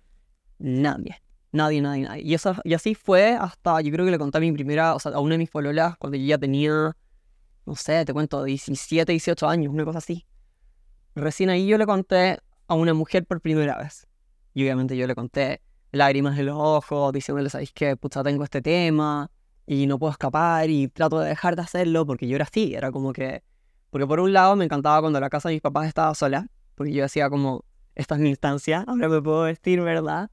nadie. 0.60 1.22
Nadie, 1.52 1.82
nadie, 1.82 2.04
nadie. 2.04 2.24
Y, 2.24 2.34
eso, 2.34 2.56
y 2.64 2.74
así 2.74 2.94
fue 2.94 3.36
hasta, 3.36 3.82
yo 3.82 3.92
creo 3.92 4.06
que 4.06 4.12
le 4.12 4.20
conté 4.20 4.38
a 4.38 4.42
mi 4.42 4.52
primera, 4.52 4.96
o 4.96 5.00
sea, 5.00 5.14
a 5.14 5.20
una 5.20 5.34
de 5.34 5.40
mis 5.40 5.50
pololas 5.50 5.98
cuando 5.98 6.18
yo 6.18 6.26
ya 6.26 6.38
tenía, 6.38 6.96
no 7.66 7.76
sé, 7.76 8.04
te 8.06 8.14
cuento, 8.14 8.44
17, 8.44 9.12
18 9.12 9.48
años, 9.48 9.74
una 9.74 9.86
cosa 9.86 10.00
así. 10.00 10.26
Recién 11.16 11.50
ahí 11.50 11.66
yo 11.66 11.78
le 11.78 11.86
conté 11.86 12.38
a 12.68 12.76
una 12.76 12.94
mujer 12.94 13.26
por 13.26 13.42
primera 13.42 13.78
vez. 13.78 14.08
Y 14.54 14.64
obviamente 14.64 14.98
yo 14.98 15.08
le 15.08 15.16
conté 15.16 15.62
lágrimas 15.92 16.38
en 16.38 16.48
los 16.48 16.58
ojos, 16.58 17.14
diciéndole, 17.14 17.50
¿sabéis 17.50 17.72
qué? 17.72 17.96
Pucha, 17.96 18.22
tengo 18.24 18.44
este 18.44 18.62
tema 18.62 19.32
y 19.68 19.86
no 19.86 20.00
puedo 20.00 20.12
escapar 20.12 20.70
y 20.70 20.88
trato 20.88 21.20
de 21.20 21.30
dejar 21.30 21.58
de 21.58 21.62
hacerlo 21.62 22.06
porque 22.06 22.28
yo 22.28 22.36
era 22.36 22.46
así, 22.46 22.74
era 22.74 22.92
como 22.92 23.14
que... 23.14 23.44
Porque 23.90 24.08
por 24.08 24.20
un 24.20 24.34
lado 24.34 24.56
me 24.56 24.66
encantaba 24.66 25.02
cuando 25.02 25.20
la 25.20 25.30
casa 25.30 25.50
de 25.50 25.56
mis 25.56 25.62
papás 25.62 25.88
estaba 25.88 26.16
sola, 26.16 26.48
porque 26.76 26.94
yo 26.94 27.04
decía 27.04 27.30
como, 27.30 27.64
esta 27.96 28.16
es 28.16 28.22
mi 28.22 28.30
instancia, 28.30 28.86
ahora 28.88 29.10
me 29.10 29.22
puedo 29.22 29.44
vestir, 29.44 29.82
¿verdad? 29.82 30.30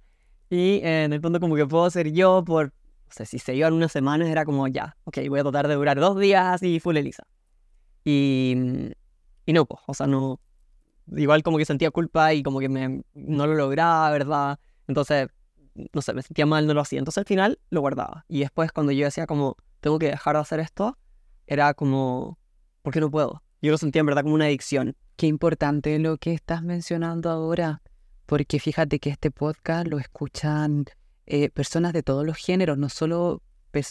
Y 0.50 0.80
en 0.82 1.12
el 1.12 1.20
fondo 1.20 1.40
como 1.40 1.56
que 1.56 1.66
puedo 1.66 1.88
ser 1.90 2.12
yo 2.12 2.44
por, 2.44 2.66
o 2.66 3.12
sea, 3.12 3.26
si 3.26 3.38
se 3.38 3.54
iban 3.54 3.72
unas 3.72 3.90
semanas 3.90 4.28
era 4.28 4.44
como 4.44 4.68
ya, 4.68 4.96
ok, 5.04 5.18
voy 5.28 5.40
a 5.40 5.42
tratar 5.42 5.68
de 5.68 5.74
durar 5.74 5.98
dos 5.98 6.18
días 6.18 6.62
y 6.62 6.78
full 6.78 6.96
Elisa. 6.96 7.24
Y, 8.04 8.92
y 9.46 9.52
no, 9.52 9.64
pues, 9.66 9.80
o 9.86 9.94
sea, 9.94 10.06
no, 10.06 10.40
igual 11.16 11.42
como 11.42 11.58
que 11.58 11.64
sentía 11.64 11.90
culpa 11.90 12.34
y 12.34 12.42
como 12.42 12.60
que 12.60 12.68
me, 12.68 13.02
no 13.14 13.46
lo 13.46 13.54
lograba, 13.54 14.10
¿verdad? 14.10 14.58
Entonces, 14.86 15.28
no 15.74 16.02
sé, 16.02 16.14
me 16.14 16.22
sentía 16.22 16.46
mal, 16.46 16.66
no 16.66 16.74
lo 16.74 16.80
hacía. 16.80 16.98
Entonces 16.98 17.18
al 17.18 17.26
final 17.26 17.58
lo 17.70 17.80
guardaba. 17.80 18.24
Y 18.28 18.40
después 18.40 18.72
cuando 18.72 18.92
yo 18.92 19.04
decía 19.04 19.26
como, 19.26 19.56
tengo 19.80 19.98
que 19.98 20.06
dejar 20.06 20.36
de 20.36 20.40
hacer 20.40 20.60
esto, 20.60 20.98
era 21.46 21.74
como, 21.74 22.38
¿por 22.82 22.92
qué 22.92 23.00
no 23.00 23.10
puedo? 23.10 23.42
Yo 23.60 23.70
lo 23.70 23.78
sentía 23.78 24.00
en 24.00 24.06
verdad 24.06 24.22
como 24.22 24.34
una 24.34 24.46
adicción. 24.46 24.96
Qué 25.16 25.26
importante 25.26 25.98
lo 25.98 26.16
que 26.16 26.32
estás 26.32 26.62
mencionando 26.62 27.30
ahora, 27.30 27.82
porque 28.26 28.58
fíjate 28.58 28.98
que 28.98 29.10
este 29.10 29.30
podcast 29.30 29.86
lo 29.86 29.98
escuchan 29.98 30.86
eh, 31.26 31.50
personas 31.50 31.92
de 31.92 32.02
todos 32.02 32.26
los 32.26 32.36
géneros, 32.36 32.78
no 32.78 32.88
solo 32.88 33.42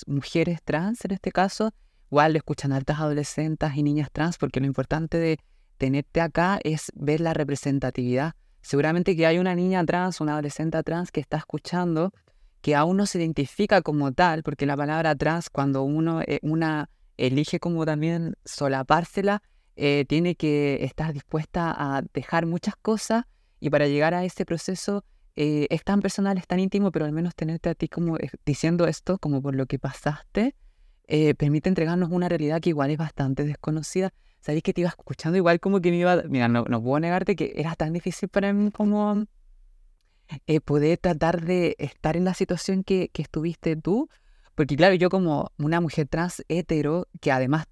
mujeres 0.08 0.62
trans 0.64 1.04
en 1.06 1.12
este 1.12 1.32
caso, 1.32 1.74
igual 2.10 2.34
lo 2.34 2.38
escuchan 2.38 2.72
altas 2.72 3.00
adolescentes 3.00 3.76
y 3.76 3.84
niñas 3.84 4.10
trans, 4.12 4.38
porque 4.38 4.60
lo 4.60 4.66
importante 4.68 5.18
de 5.18 5.40
tenerte 5.78 6.22
acá 6.22 6.60
es 6.64 6.92
ver 6.96 7.20
la 7.20 7.34
representatividad. 7.34 8.36
Seguramente 8.64 9.16
que 9.18 9.28
hay 9.28 9.40
una 9.40 9.56
niña 9.56 9.86
trans, 9.86 10.22
una 10.22 10.32
adolescente 10.32 10.82
trans 10.84 11.12
que 11.12 11.20
está 11.20 11.38
escuchando 11.38 12.14
que 12.62 12.76
aún 12.76 12.96
no 12.96 13.06
se 13.06 13.18
identifica 13.20 13.82
como 13.82 14.14
tal, 14.14 14.42
porque 14.42 14.66
la 14.66 14.78
palabra 14.78 15.14
trans, 15.16 15.50
cuando 15.50 15.84
uno 15.84 16.22
eh, 16.22 16.40
una 16.42 16.90
elige 17.18 17.60
como 17.60 17.86
también 17.86 18.36
solapársela, 18.46 19.44
eh, 19.76 20.06
tiene 20.08 20.36
que 20.36 20.82
estar 20.86 21.12
dispuesta 21.12 21.76
a 21.78 22.04
dejar 22.14 22.46
muchas 22.46 22.78
cosas 22.78 23.26
y 23.60 23.70
para 23.70 23.88
llegar 23.88 24.14
a 24.14 24.24
ese 24.24 24.46
proceso 24.46 25.04
eh, 25.36 25.68
es 25.70 25.84
tan 25.84 26.00
personal, 26.00 26.38
es 26.38 26.48
tan 26.48 26.62
íntimo, 26.62 26.90
pero 26.90 27.04
al 27.04 27.12
menos 27.12 27.36
tenerte 27.36 27.70
a 27.70 27.76
ti 27.76 27.90
como 27.90 28.18
diciendo 28.46 28.88
esto, 28.88 29.18
como 29.18 29.42
por 29.42 29.56
lo 29.56 29.66
que 29.66 29.78
pasaste, 29.78 30.56
permite 31.38 31.68
entregarnos 31.68 32.12
una 32.12 32.30
realidad 32.30 32.62
que 32.62 32.70
igual 32.70 32.92
es 32.92 32.98
bastante 32.98 33.44
desconocida. 33.44 34.14
Sabéis 34.44 34.62
que 34.62 34.74
te 34.74 34.82
iba 34.82 34.90
escuchando 34.90 35.38
igual 35.38 35.62
como 35.62 35.80
que 35.80 35.90
me 35.90 35.96
iba, 35.96 36.22
mira, 36.24 36.50
no, 36.50 36.66
no 36.66 36.84
puedo 36.84 37.00
negarte 37.00 37.34
que 37.38 37.54
era 37.56 37.76
tan 37.78 37.94
difícil 37.94 38.28
para 38.28 38.52
mí 38.52 38.72
como 38.72 39.24
eh, 40.48 40.60
poder 40.60 40.98
tratar 40.98 41.46
de 41.46 41.78
estar 41.80 42.18
en 42.18 42.26
la 42.26 42.34
situación 42.34 42.84
que, 42.84 43.10
que 43.14 43.22
estuviste 43.22 43.78
tú. 43.78 44.10
Porque 44.54 44.76
claro, 44.76 44.96
yo 44.96 45.10
como 45.10 45.50
una 45.58 45.80
mujer 45.80 46.10
trans 46.10 46.44
hetero, 46.50 47.08
que 47.22 47.32
además 47.32 47.68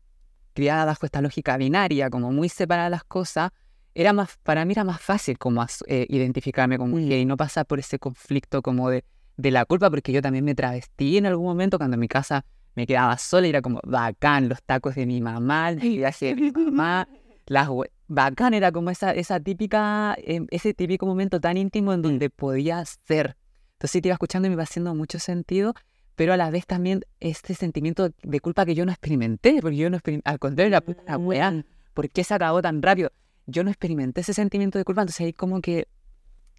criada 0.54 0.86
bajo 0.86 1.06
esta 1.06 1.22
lógica 1.22 1.58
binaria, 1.58 2.10
como 2.10 2.32
muy 2.32 2.48
separada 2.48 2.90
las 2.90 3.04
cosas, 3.04 3.52
era 3.94 4.14
más, 4.14 4.38
para 4.42 4.64
mí 4.64 4.72
era 4.72 4.86
más 4.86 5.02
fácil 5.02 5.38
como 5.38 5.66
eh, 5.88 6.06
identificarme 6.08 6.78
como 6.78 6.96
mujer 6.96 7.20
y 7.20 7.26
no 7.26 7.36
pasar 7.36 7.66
por 7.66 7.80
ese 7.80 8.00
conflicto 8.00 8.62
como 8.62 8.90
de, 8.90 9.04
de 9.36 9.52
la 9.52 9.66
culpa, 9.66 9.90
porque 9.90 10.14
yo 10.14 10.22
también 10.22 10.46
me 10.46 10.56
travestí 10.56 11.18
en 11.18 11.26
algún 11.26 11.48
momento 11.48 11.78
cuando 11.78 11.96
en 11.96 12.00
mi 12.00 12.08
casa 12.08 12.46
me 12.76 12.88
quedaba 12.88 13.18
sola 13.18 13.48
y 13.48 13.50
era 13.50 13.62
como 13.62 13.80
bacán 13.84 14.50
los 14.50 14.62
tacos 14.64 14.96
de 14.96 15.06
mi 15.06 15.22
mamá, 15.22 15.70
el 15.70 15.80
viaje 15.80 16.28
de 16.28 16.36
mi 16.36 16.52
mamá, 16.52 17.08
las 17.46 17.70
bacán, 18.08 18.54
era 18.54 18.72
como 18.72 18.90
esa, 18.90 19.12
esa 19.14 19.40
típica, 19.40 20.16
em, 20.18 20.48
ese 20.52 20.74
típico 20.74 21.06
momento 21.06 21.40
tan 21.40 21.58
íntimo 21.58 21.94
en 21.94 22.02
donde 22.02 22.30
podía 22.30 22.84
ser. 22.86 23.38
Entonces 23.74 24.02
te 24.02 24.08
iba 24.08 24.14
escuchando 24.14 24.48
y 24.48 24.50
me 24.50 24.54
iba 24.54 24.64
haciendo 24.64 24.94
mucho 24.96 25.20
sentido, 25.20 25.74
pero 26.16 26.34
a 26.34 26.38
la 26.38 26.52
vez 26.52 26.66
también 26.68 27.04
este 27.20 27.56
sentimiento 27.56 28.10
de 28.22 28.40
culpa 28.40 28.66
que 28.66 28.76
yo 28.76 28.86
no 28.86 28.92
experimenté, 28.92 29.60
porque 29.62 29.78
yo 29.78 29.90
no 29.90 29.98
experimenté, 29.98 30.30
al 30.30 30.40
contrario, 30.40 30.72
la 30.72 30.82
puta 30.82 31.18
weá, 31.18 31.52
mm. 31.52 31.64
¿por 31.94 32.10
qué 32.10 32.24
se 32.24 32.34
acabó 32.34 32.62
tan 32.62 32.82
rápido? 32.82 33.12
Yo 33.48 33.64
no 33.64 33.70
experimenté 33.70 34.22
ese 34.22 34.34
sentimiento 34.34 34.78
de 34.78 34.86
culpa, 34.86 35.02
entonces 35.02 35.26
ahí 35.26 35.34
como 35.34 35.62
que 35.62 35.88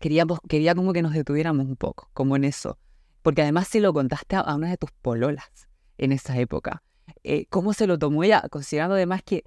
queríamos, 0.01 0.41
quería 0.49 0.75
como 0.75 0.93
que 0.93 1.03
nos 1.03 1.13
detuviéramos 1.13 1.67
un 1.67 1.77
poco, 1.77 2.11
como 2.13 2.37
en 2.37 2.45
eso. 2.45 2.79
Porque 3.23 3.43
además 3.43 3.69
si 3.69 3.79
lo 3.79 3.93
contaste 3.93 4.37
a, 4.37 4.55
una 4.55 4.69
de 4.69 4.77
tus 4.77 4.91
pololas 4.91 5.69
en 5.99 6.13
esa 6.13 6.39
época, 6.39 6.83
eh, 7.25 7.47
¿cómo 7.47 7.73
se 7.73 7.87
lo 7.87 7.99
tomó 7.99 8.25
ella? 8.25 8.43
Considerando 8.51 8.95
además 8.95 9.23
que 9.23 9.45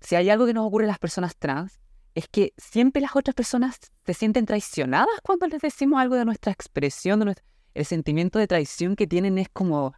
si 0.00 0.16
hay 0.16 0.30
algo 0.30 0.46
que 0.46 0.54
nos 0.54 0.66
ocurre 0.66 0.84
a 0.84 0.88
las 0.88 0.98
personas 0.98 1.36
trans, 1.36 1.80
es 2.14 2.28
que 2.28 2.52
siempre 2.56 3.02
las 3.02 3.16
otras 3.16 3.34
personas 3.34 3.78
se 4.06 4.14
sienten 4.14 4.46
traicionadas 4.46 5.20
cuando 5.22 5.46
les 5.46 5.60
decimos 5.60 6.00
algo 6.00 6.14
de 6.14 6.24
nuestra 6.24 6.52
expresión, 6.52 7.20
de 7.20 7.34
el 7.74 7.84
sentimiento 7.84 8.38
de 8.38 8.46
traición 8.46 8.94
que 8.96 9.06
tienen 9.06 9.38
es 9.38 9.48
como 9.48 9.94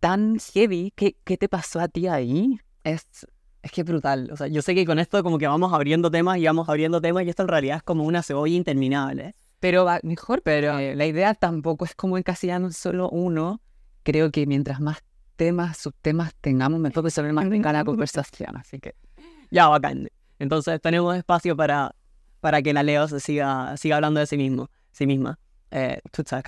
tan 0.00 0.38
heavy. 0.38 0.92
¿Qué, 0.96 1.16
qué 1.24 1.36
te 1.36 1.48
pasó 1.48 1.80
a 1.80 1.88
ti 1.88 2.08
ahí? 2.08 2.58
Es, 2.82 3.06
es 3.62 3.70
que 3.70 3.82
es 3.82 3.86
brutal. 3.86 4.28
O 4.32 4.36
sea, 4.36 4.48
yo 4.48 4.60
sé 4.60 4.74
que 4.74 4.84
con 4.84 4.98
esto 4.98 5.22
como 5.22 5.38
que 5.38 5.46
vamos 5.46 5.72
abriendo 5.72 6.10
temas 6.10 6.38
y 6.38 6.46
vamos 6.46 6.68
abriendo 6.68 7.00
temas 7.00 7.24
y 7.24 7.30
esto 7.30 7.42
en 7.42 7.48
realidad 7.48 7.76
es 7.78 7.82
como 7.82 8.04
una 8.04 8.22
cebolla 8.22 8.54
interminable. 8.54 9.34
Pero 9.60 9.84
va 9.84 10.00
mejor, 10.02 10.42
pero 10.42 10.78
eh, 10.78 10.94
la 10.94 11.06
idea 11.06 11.34
tampoco 11.34 11.84
es 11.84 11.94
como 11.94 12.18
encasillarnos 12.18 12.76
solo 12.76 13.08
uno. 13.08 13.60
Creo 14.04 14.30
que 14.30 14.46
mientras 14.46 14.80
más 14.80 15.02
temas, 15.36 15.78
subtemas 15.78 16.34
tengamos, 16.40 16.78
me 16.78 16.90
puedo 16.90 17.10
saber 17.10 17.32
más 17.32 17.46
en 17.46 17.62
la 17.62 17.84
conversación. 17.84 18.56
Así 18.56 18.78
que 18.78 18.94
ya, 19.50 19.68
bacán. 19.68 20.08
Entonces 20.38 20.80
tenemos 20.80 21.16
espacio 21.16 21.56
para, 21.56 21.94
para 22.40 22.62
que 22.62 22.72
la 22.72 22.82
Leo 22.82 23.08
se 23.08 23.20
siga, 23.20 23.76
siga 23.76 23.96
hablando 23.96 24.20
de 24.20 24.26
sí 24.26 24.36
mismo, 24.36 24.70
sí 24.92 25.06
misma. 25.06 25.38
Eh, 25.70 26.00
tú 26.12 26.22
sabes, 26.24 26.44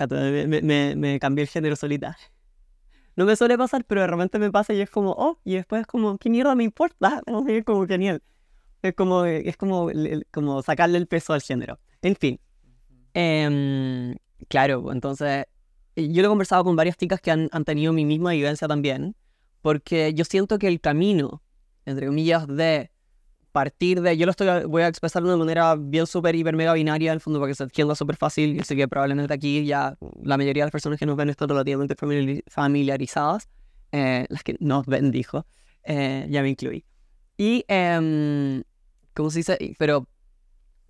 me, 0.47 0.61
me, 0.61 0.95
me, 0.95 1.19
cambié 1.19 1.43
el 1.43 1.49
género 1.49 1.75
solita. 1.75 2.17
No 3.15 3.25
me 3.25 3.35
suele 3.35 3.57
pasar, 3.57 3.83
pero 3.83 4.01
de 4.01 4.07
repente 4.07 4.37
me 4.39 4.51
pasa 4.51 4.73
y 4.73 4.81
es 4.81 4.89
como, 4.89 5.11
oh, 5.17 5.39
y 5.43 5.55
después 5.55 5.81
es 5.81 5.87
como, 5.87 6.17
¿qué 6.17 6.29
mierda 6.29 6.55
me 6.55 6.63
importa? 6.63 7.21
Es 7.47 7.65
como 7.65 7.87
genial. 7.87 8.21
Es 8.83 8.93
como, 8.93 9.25
es 9.25 9.57
como, 9.57 9.89
como 10.31 10.61
sacarle 10.61 10.99
el 10.99 11.07
peso 11.07 11.33
al 11.33 11.41
género. 11.41 11.79
En 12.01 12.15
fin. 12.15 12.39
Em, 13.13 14.15
claro, 14.47 14.91
entonces 14.91 15.45
yo 15.97 16.21
lo 16.21 16.27
he 16.27 16.29
conversado 16.29 16.63
con 16.63 16.75
varias 16.75 16.97
chicas 16.97 17.19
que 17.21 17.31
han, 17.31 17.49
han, 17.51 17.65
tenido 17.65 17.91
mi 17.93 18.05
misma 18.05 18.31
vivencia 18.31 18.67
también, 18.67 19.15
porque 19.61 20.13
yo 20.13 20.25
siento 20.25 20.59
que 20.59 20.67
el 20.67 20.79
camino, 20.79 21.41
entre 21.85 22.07
comillas, 22.07 22.47
de 22.47 22.91
partir 23.51 24.01
de, 24.01 24.15
yo 24.15 24.27
lo 24.27 24.31
estoy, 24.31 24.65
voy 24.65 24.83
a 24.83 24.87
expresar 24.87 25.23
de 25.23 25.29
una 25.29 25.37
manera 25.37 25.75
bien 25.75 26.05
súper, 26.05 26.35
hiper, 26.35 26.55
mega 26.55 26.73
binaria, 26.73 27.11
en 27.11 27.15
el 27.15 27.21
fondo, 27.21 27.39
para 27.39 27.49
que 27.49 27.55
se 27.55 27.63
entienda 27.63 27.95
súper 27.95 28.15
fácil, 28.15 28.55
y 28.55 28.63
sé 28.63 28.75
que 28.75 28.87
probablemente 28.87 29.33
aquí 29.33 29.65
ya 29.65 29.97
la 30.21 30.37
mayoría 30.37 30.63
de 30.63 30.67
las 30.67 30.71
personas 30.71 30.99
que 30.99 31.07
nos 31.07 31.15
ven 31.15 31.29
están 31.29 31.49
relativamente 31.49 31.95
familiarizadas, 32.47 33.49
eh, 33.91 34.27
las 34.29 34.43
que 34.43 34.57
nos 34.59 34.85
ven, 34.85 35.09
dijo, 35.09 35.47
eh, 35.83 36.27
ya 36.29 36.43
me 36.43 36.49
incluí. 36.49 36.85
Y, 37.37 37.65
eh, 37.67 38.63
¿cómo 39.15 39.31
se 39.31 39.39
dice? 39.39 39.75
Pero, 39.79 40.07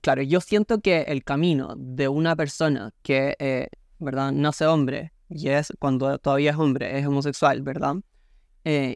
claro, 0.01 0.21
yo 0.23 0.41
siento 0.41 0.81
que 0.81 1.03
el 1.03 1.23
camino 1.23 1.73
de 1.77 2.09
una 2.09 2.35
persona 2.35 2.93
que 3.01 3.35
eh, 3.39 3.69
¿verdad? 3.99 4.31
Nace 4.31 4.65
hombre 4.65 5.11
y 5.29 5.49
es 5.49 5.73
cuando 5.79 6.17
todavía 6.19 6.51
es 6.51 6.57
hombre, 6.57 6.99
es 6.99 7.05
homosexual, 7.05 7.61
¿verdad? 7.61 7.95
Eh, 8.63 8.95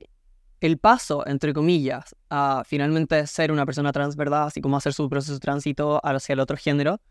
el 0.62 0.78
paso, 0.78 1.26
entre 1.28 1.54
comillas, 1.54 2.16
a 2.30 2.64
finalmente 2.66 3.26
ser 3.26 3.52
una 3.52 3.66
persona 3.66 3.92
trans, 3.92 4.16
¿verdad? 4.16 4.46
Así 4.46 4.62
como 4.62 4.78
hacer 4.78 4.94
su 4.94 5.10
proceso 5.10 5.34
de 5.34 5.40
tránsito 5.40 6.00
hacia 6.06 6.34
el 6.34 6.40
otro 6.40 6.56
género, 6.56 7.02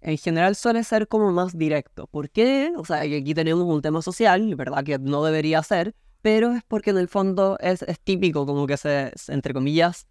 en 0.00 0.18
general 0.18 0.54
suele 0.54 0.84
ser 0.84 1.08
como 1.08 1.32
más 1.32 1.56
directo. 1.56 2.06
¿Por 2.06 2.30
qué? 2.30 2.72
O 2.76 2.84
sea, 2.84 3.00
aquí 3.00 3.34
tenemos 3.34 3.64
un 3.64 3.82
tema 3.82 4.02
social, 4.02 4.54
¿verdad? 4.54 4.84
Que 4.84 4.98
no 4.98 5.24
debería 5.24 5.62
ser, 5.62 5.94
pero 6.22 6.52
es 6.52 6.62
porque 6.68 6.90
en 6.90 6.98
el 6.98 7.08
fondo 7.08 7.56
es, 7.60 7.82
es 7.82 7.98
típico 8.00 8.46
como 8.46 8.66
que 8.66 8.76
se, 8.76 9.12
entre 9.28 9.54
comillas, 9.54 10.06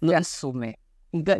no 0.00 0.10
se 0.10 0.16
asume. 0.16 0.78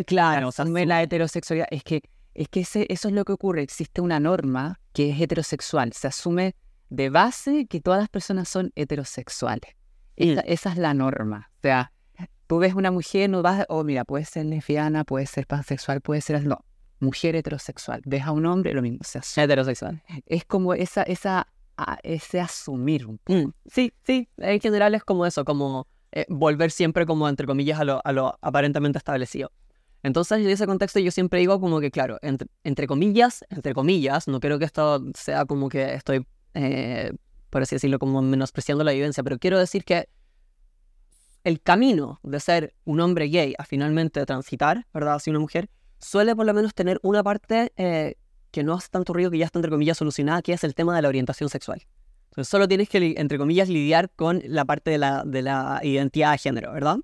Claro, 0.07 0.53
se 0.53 0.63
asume 0.63 0.87
la 0.87 1.03
heterosexualidad. 1.03 1.67
Es 1.71 1.85
que 1.85 2.03
es 2.35 2.49
que 2.49 2.61
eso 2.61 2.85
es 2.89 3.15
lo 3.15 3.25
que 3.25 3.33
ocurre. 3.33 3.63
Existe 3.63 4.01
una 4.01 4.21
norma 4.21 4.81
que 4.93 5.11
es 5.11 5.21
heterosexual. 5.21 5.93
Se 5.93 6.09
asume 6.09 6.55
de 6.91 7.11
base 7.11 7.67
que 7.67 7.81
todas 7.81 8.01
las 8.01 8.09
personas 8.09 8.49
son 8.49 8.73
heterosexuales. 8.75 9.75
Esa, 10.17 10.71
es 10.71 10.77
la 10.77 10.95
norma. 10.95 11.51
O 11.57 11.61
sea, 11.63 11.93
tú 12.47 12.59
ves 12.59 12.75
una 12.75 12.91
mujer, 12.91 13.31
no 13.31 13.43
vas, 13.43 13.65
oh, 13.69 13.85
mira, 13.85 14.05
puede 14.05 14.25
ser 14.25 14.47
lesbiana, 14.47 15.05
puede 15.05 15.27
ser 15.27 15.47
pansexual, 15.47 16.01
puede 16.01 16.21
ser, 16.21 16.45
no, 16.47 16.65
mujer 17.01 17.37
heterosexual. 17.37 18.03
Ves 18.05 18.23
a 18.23 18.33
un 18.33 18.47
hombre, 18.47 18.75
lo 18.75 18.83
mismo, 18.83 18.99
se 19.03 19.19
asume. 19.19 19.45
Heterosexual. 19.45 20.03
Es 20.27 20.45
como 20.45 20.75
esa, 20.75 21.03
esa, 21.03 21.49
ese 22.03 22.41
asumir 22.41 23.07
un 23.07 23.19
poco. 23.19 23.39
Mm, 23.39 23.53
sí, 23.67 23.93
sí, 24.05 24.29
en 24.39 24.61
general 24.61 24.95
es 24.95 25.05
como 25.05 25.27
eso, 25.27 25.45
como 25.45 25.89
eh, 26.13 26.27
volver 26.29 26.71
siempre 26.71 27.07
como, 27.07 27.29
entre 27.29 27.47
comillas, 27.47 27.81
a 27.81 27.85
lo, 27.85 28.01
a 28.05 28.13
lo 28.13 28.39
aparentemente 28.41 28.99
establecido. 28.99 29.51
Entonces, 30.05 30.39
en 30.39 30.51
ese 30.51 30.67
contexto 30.67 31.01
yo 31.01 31.11
siempre 31.11 31.41
digo 31.41 31.59
como 31.59 31.81
que, 31.81 31.91
claro, 31.91 32.19
entre, 32.21 32.87
comillas, 32.87 33.43
entre 33.49 33.73
comillas, 33.73 34.29
no 34.29 34.39
quiero 34.39 34.59
que 34.59 34.67
esto 34.67 35.03
sea 35.15 35.47
como 35.47 35.71
que 35.71 35.95
estoy, 35.95 36.27
eh, 36.53 37.11
por 37.49 37.63
así 37.63 37.77
decirlo, 37.77 37.99
como 37.99 38.21
menospreciando 38.21 38.85
la 38.85 38.93
vivencia, 38.93 39.23
pero 39.23 39.39
quiero 39.39 39.59
decir 39.59 39.83
que 39.83 40.11
el 41.43 41.63
camino 41.63 42.21
de 42.23 42.39
ser 42.39 42.75
un 42.85 43.01
hombre 43.01 43.29
gay 43.29 43.55
a 43.57 43.65
finalmente 43.65 44.27
transitar, 44.27 44.87
¿verdad?, 44.93 45.15
hacia 45.15 45.31
una 45.31 45.41
mujer, 45.41 45.71
suele 46.01 46.37
por 46.37 46.45
lo 46.45 46.53
menos 46.53 46.75
tener 46.75 47.01
una 47.03 47.23
parte 47.23 47.73
eh, 47.79 48.17
que 48.51 48.63
no 48.63 48.75
hace 48.75 48.89
tanto 48.91 49.15
ruido, 49.15 49.31
que 49.31 49.39
ya 49.39 49.47
está, 49.47 49.59
entre 49.59 49.71
comillas, 49.71 49.97
solucionada, 49.97 50.43
que 50.43 50.53
es 50.53 50.65
el 50.65 50.75
tema 50.75 50.95
de 50.95 51.01
la 51.01 51.09
orientación 51.09 51.49
sexual. 51.49 51.83
Entonces, 52.29 52.51
solo 52.51 52.69
tienes 52.69 52.91
que, 52.91 53.15
entre 53.17 53.39
comillas, 53.39 53.71
lidiar 53.71 54.11
con 54.11 54.43
la 54.45 54.67
parte 54.67 54.91
de 54.91 54.99
la, 54.99 55.23
de 55.25 55.41
la 55.41 55.81
identidad 55.83 56.33
de 56.33 56.39
género, 56.39 56.75
¿verdad? 56.75 56.99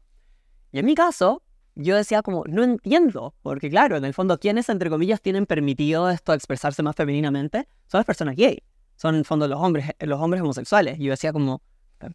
Y 0.70 0.80
en 0.80 0.84
mi 0.84 0.94
caso, 0.94 1.42
yo 1.74 1.96
decía 1.96 2.22
como, 2.22 2.44
no 2.46 2.62
entiendo, 2.62 3.34
porque 3.42 3.70
claro, 3.70 3.96
en 3.96 4.04
el 4.04 4.14
fondo, 4.14 4.38
quienes, 4.38 4.68
entre 4.68 4.90
comillas, 4.90 5.20
tienen 5.20 5.46
permitido 5.46 6.10
esto 6.10 6.32
expresarse 6.32 6.82
más 6.82 6.96
femeninamente 6.96 7.68
son 7.86 7.98
las 7.98 8.06
personas 8.06 8.36
gay, 8.36 8.62
son 8.96 9.14
en 9.14 9.20
el 9.20 9.24
fondo 9.24 9.48
los 9.48 9.60
hombres, 9.60 9.90
los 10.00 10.20
hombres 10.20 10.42
homosexuales. 10.42 10.98
Yo 10.98 11.10
decía 11.10 11.32
como, 11.32 11.62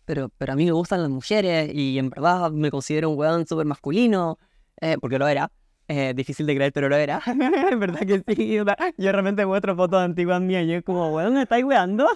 pero, 0.05 0.29
pero 0.37 0.53
a 0.53 0.55
mí 0.55 0.65
me 0.65 0.71
gustan 0.71 1.01
las 1.01 1.09
mujeres 1.09 1.71
y 1.73 1.97
en 1.99 2.09
verdad 2.09 2.51
me 2.51 2.71
considero 2.71 3.09
un 3.09 3.17
weón 3.17 3.45
súper 3.47 3.65
masculino, 3.65 4.39
eh, 4.81 4.97
porque 4.99 5.19
lo 5.19 5.27
era. 5.27 5.51
Eh, 5.87 6.13
difícil 6.15 6.47
de 6.47 6.55
creer, 6.55 6.73
pero 6.73 6.89
lo 6.89 6.95
era. 6.95 7.21
en 7.27 7.79
verdad 7.79 7.99
que 7.99 8.23
sí. 8.35 8.55
Yo 8.97 9.11
realmente 9.11 9.45
muestro 9.45 9.75
fotos 9.75 10.01
antiguas 10.01 10.41
mías 10.41 10.63
y 10.63 10.67
yo 10.67 10.83
como, 10.83 11.13
weón, 11.13 11.35
¿me 11.35 11.43
estáis 11.43 11.63
weando? 11.63 12.07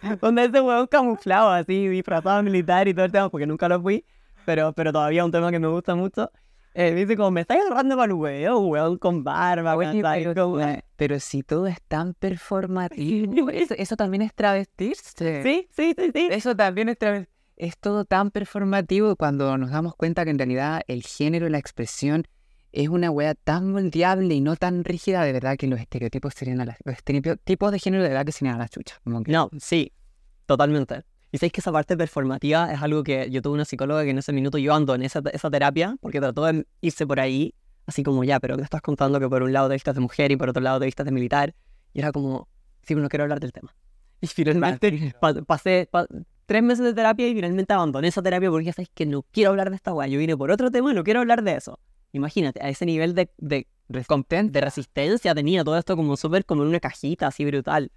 Donde 0.20 0.44
ese 0.44 0.60
weón 0.60 0.86
camuflado 0.86 1.50
así, 1.50 1.88
disfrazado 1.88 2.42
militar 2.42 2.88
y 2.88 2.94
todo 2.94 3.04
el 3.04 3.12
tema, 3.12 3.28
porque 3.28 3.46
nunca 3.46 3.68
lo 3.68 3.80
fui, 3.82 4.04
pero, 4.46 4.72
pero 4.72 4.92
todavía 4.92 5.20
es 5.20 5.26
un 5.26 5.32
tema 5.32 5.50
que 5.50 5.58
me 5.58 5.68
gusta 5.68 5.94
mucho. 5.94 6.30
Eh, 6.80 6.94
dice 6.94 7.16
como, 7.16 7.32
me 7.32 7.40
estáis 7.40 7.60
agarrando 7.62 7.96
para 7.96 8.06
el 8.06 8.12
huevo, 8.12 8.60
weón, 8.68 8.98
con 8.98 9.24
barba, 9.24 9.76
weón, 9.76 10.00
pero, 10.00 10.56
pero, 10.94 11.18
si 11.18 11.42
todo 11.42 11.66
es 11.66 11.82
tan 11.88 12.14
performativo, 12.14 13.50
eso, 13.50 13.74
eso 13.76 13.96
también 13.96 14.22
es 14.22 14.32
travestirse. 14.32 15.42
Sí, 15.42 15.68
sí, 15.72 15.92
sí, 15.98 16.12
sí. 16.14 16.28
Eso 16.30 16.54
también 16.54 16.88
es 16.88 16.96
travestirse. 16.96 17.32
es 17.56 17.76
todo 17.78 18.04
tan 18.04 18.30
performativo 18.30 19.16
cuando 19.16 19.58
nos 19.58 19.72
damos 19.72 19.96
cuenta 19.96 20.22
que 20.22 20.30
en 20.30 20.38
realidad 20.38 20.82
el 20.86 21.02
género, 21.02 21.48
la 21.48 21.58
expresión, 21.58 22.28
es 22.70 22.88
una 22.88 23.10
wea 23.10 23.34
tan 23.34 23.72
moldeable 23.72 24.32
y 24.32 24.40
no 24.40 24.54
tan 24.54 24.84
rígida, 24.84 25.24
de 25.24 25.32
verdad 25.32 25.56
que 25.56 25.66
los 25.66 25.80
estereotipos 25.80 26.32
serían 26.34 26.60
a 26.60 26.64
la, 26.64 26.76
los 26.84 26.94
estereotipos 26.94 27.72
de 27.72 27.78
género 27.80 28.04
de 28.04 28.10
verdad 28.10 28.24
que 28.24 28.30
serían 28.30 28.54
a 28.54 28.58
la 28.58 28.68
chucha. 28.68 29.00
No, 29.04 29.50
sí, 29.58 29.92
totalmente. 30.46 31.02
Y 31.30 31.38
sabéis 31.38 31.52
que 31.52 31.60
esa 31.60 31.72
parte 31.72 31.96
performativa 31.96 32.72
es 32.72 32.80
algo 32.80 33.02
que 33.02 33.30
yo 33.30 33.42
tuve 33.42 33.54
una 33.54 33.64
psicóloga 33.64 34.02
que 34.04 34.10
en 34.10 34.18
ese 34.18 34.32
minuto 34.32 34.58
yo 34.58 34.74
ando 34.74 34.94
en 34.94 35.02
esa, 35.02 35.20
esa 35.32 35.50
terapia, 35.50 35.96
porque 36.00 36.20
trató 36.20 36.44
de 36.44 36.66
irse 36.80 37.06
por 37.06 37.20
ahí, 37.20 37.54
así 37.86 38.02
como 38.02 38.24
ya, 38.24 38.40
pero 38.40 38.56
me 38.56 38.62
estás 38.62 38.80
contando 38.80 39.20
que 39.20 39.28
por 39.28 39.42
un 39.42 39.52
lado 39.52 39.68
te 39.68 39.74
vistas 39.74 39.94
de 39.94 40.00
mujer 40.00 40.32
y 40.32 40.36
por 40.36 40.48
otro 40.48 40.62
lado 40.62 40.78
te 40.78 40.86
vistas 40.86 41.04
de 41.04 41.12
militar. 41.12 41.54
Y 41.92 42.00
era 42.00 42.12
como, 42.12 42.48
sí, 42.80 42.94
pero 42.94 43.02
no 43.02 43.08
quiero 43.08 43.24
hablar 43.24 43.40
del 43.40 43.52
tema. 43.52 43.74
Y 44.20 44.26
finalmente 44.26 45.14
pasé 45.46 45.88
tres 46.46 46.62
meses 46.62 46.84
de 46.84 46.94
terapia 46.94 47.28
y 47.28 47.34
finalmente 47.34 47.72
abandoné 47.72 48.08
esa 48.08 48.22
terapia 48.22 48.50
porque 48.50 48.66
ya 48.66 48.72
sabéis 48.72 48.90
que 48.94 49.04
no 49.04 49.22
quiero 49.22 49.50
hablar 49.50 49.70
de 49.70 49.76
esta 49.76 49.92
weá. 49.92 50.08
Yo 50.08 50.18
vine 50.18 50.36
por 50.36 50.50
otro 50.50 50.70
tema 50.70 50.92
y 50.92 50.94
no 50.94 51.04
quiero 51.04 51.20
hablar 51.20 51.42
de 51.42 51.56
eso. 51.56 51.78
Imagínate, 52.12 52.62
a 52.62 52.70
ese 52.70 52.86
nivel 52.86 53.14
de, 53.14 53.30
de, 53.36 53.66
de 53.88 54.60
resistencia 54.60 55.34
tenía 55.34 55.62
todo 55.62 55.76
esto 55.76 55.94
como 55.94 56.16
súper 56.16 56.46
como 56.46 56.62
en 56.62 56.68
una 56.68 56.80
cajita 56.80 57.26
así 57.26 57.44
brutal. 57.44 57.92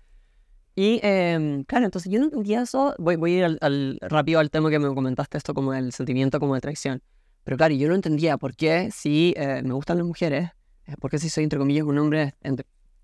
Y 0.75 0.99
em, 1.03 1.63
claro, 1.65 1.85
entonces 1.85 2.11
yo 2.11 2.19
no 2.19 2.25
entendía 2.25 2.61
eso. 2.61 2.95
Voy, 2.97 3.15
voy 3.17 3.33
a 3.33 3.37
ir 3.37 3.57
al, 3.61 3.97
rápido 4.01 4.39
al 4.39 4.49
tema 4.49 4.69
que 4.69 4.79
me 4.79 4.93
comentaste, 4.93 5.37
esto 5.37 5.53
como 5.53 5.73
el 5.73 5.91
sentimiento 5.91 6.39
como 6.39 6.55
de 6.55 6.61
traición. 6.61 7.01
Pero 7.43 7.57
claro, 7.57 7.73
yo 7.73 7.87
no 7.87 7.95
entendía 7.95 8.37
por 8.37 8.55
qué 8.55 8.89
si 8.91 9.33
eh, 9.35 9.61
me 9.63 9.73
gustan 9.73 9.97
las 9.97 10.07
mujeres, 10.07 10.51
eh, 10.85 10.95
por 10.99 11.11
qué 11.11 11.19
si 11.19 11.29
soy 11.29 11.43
entre 11.43 11.59
comillas 11.59 11.85
un 11.85 11.97
hombre 11.97 12.35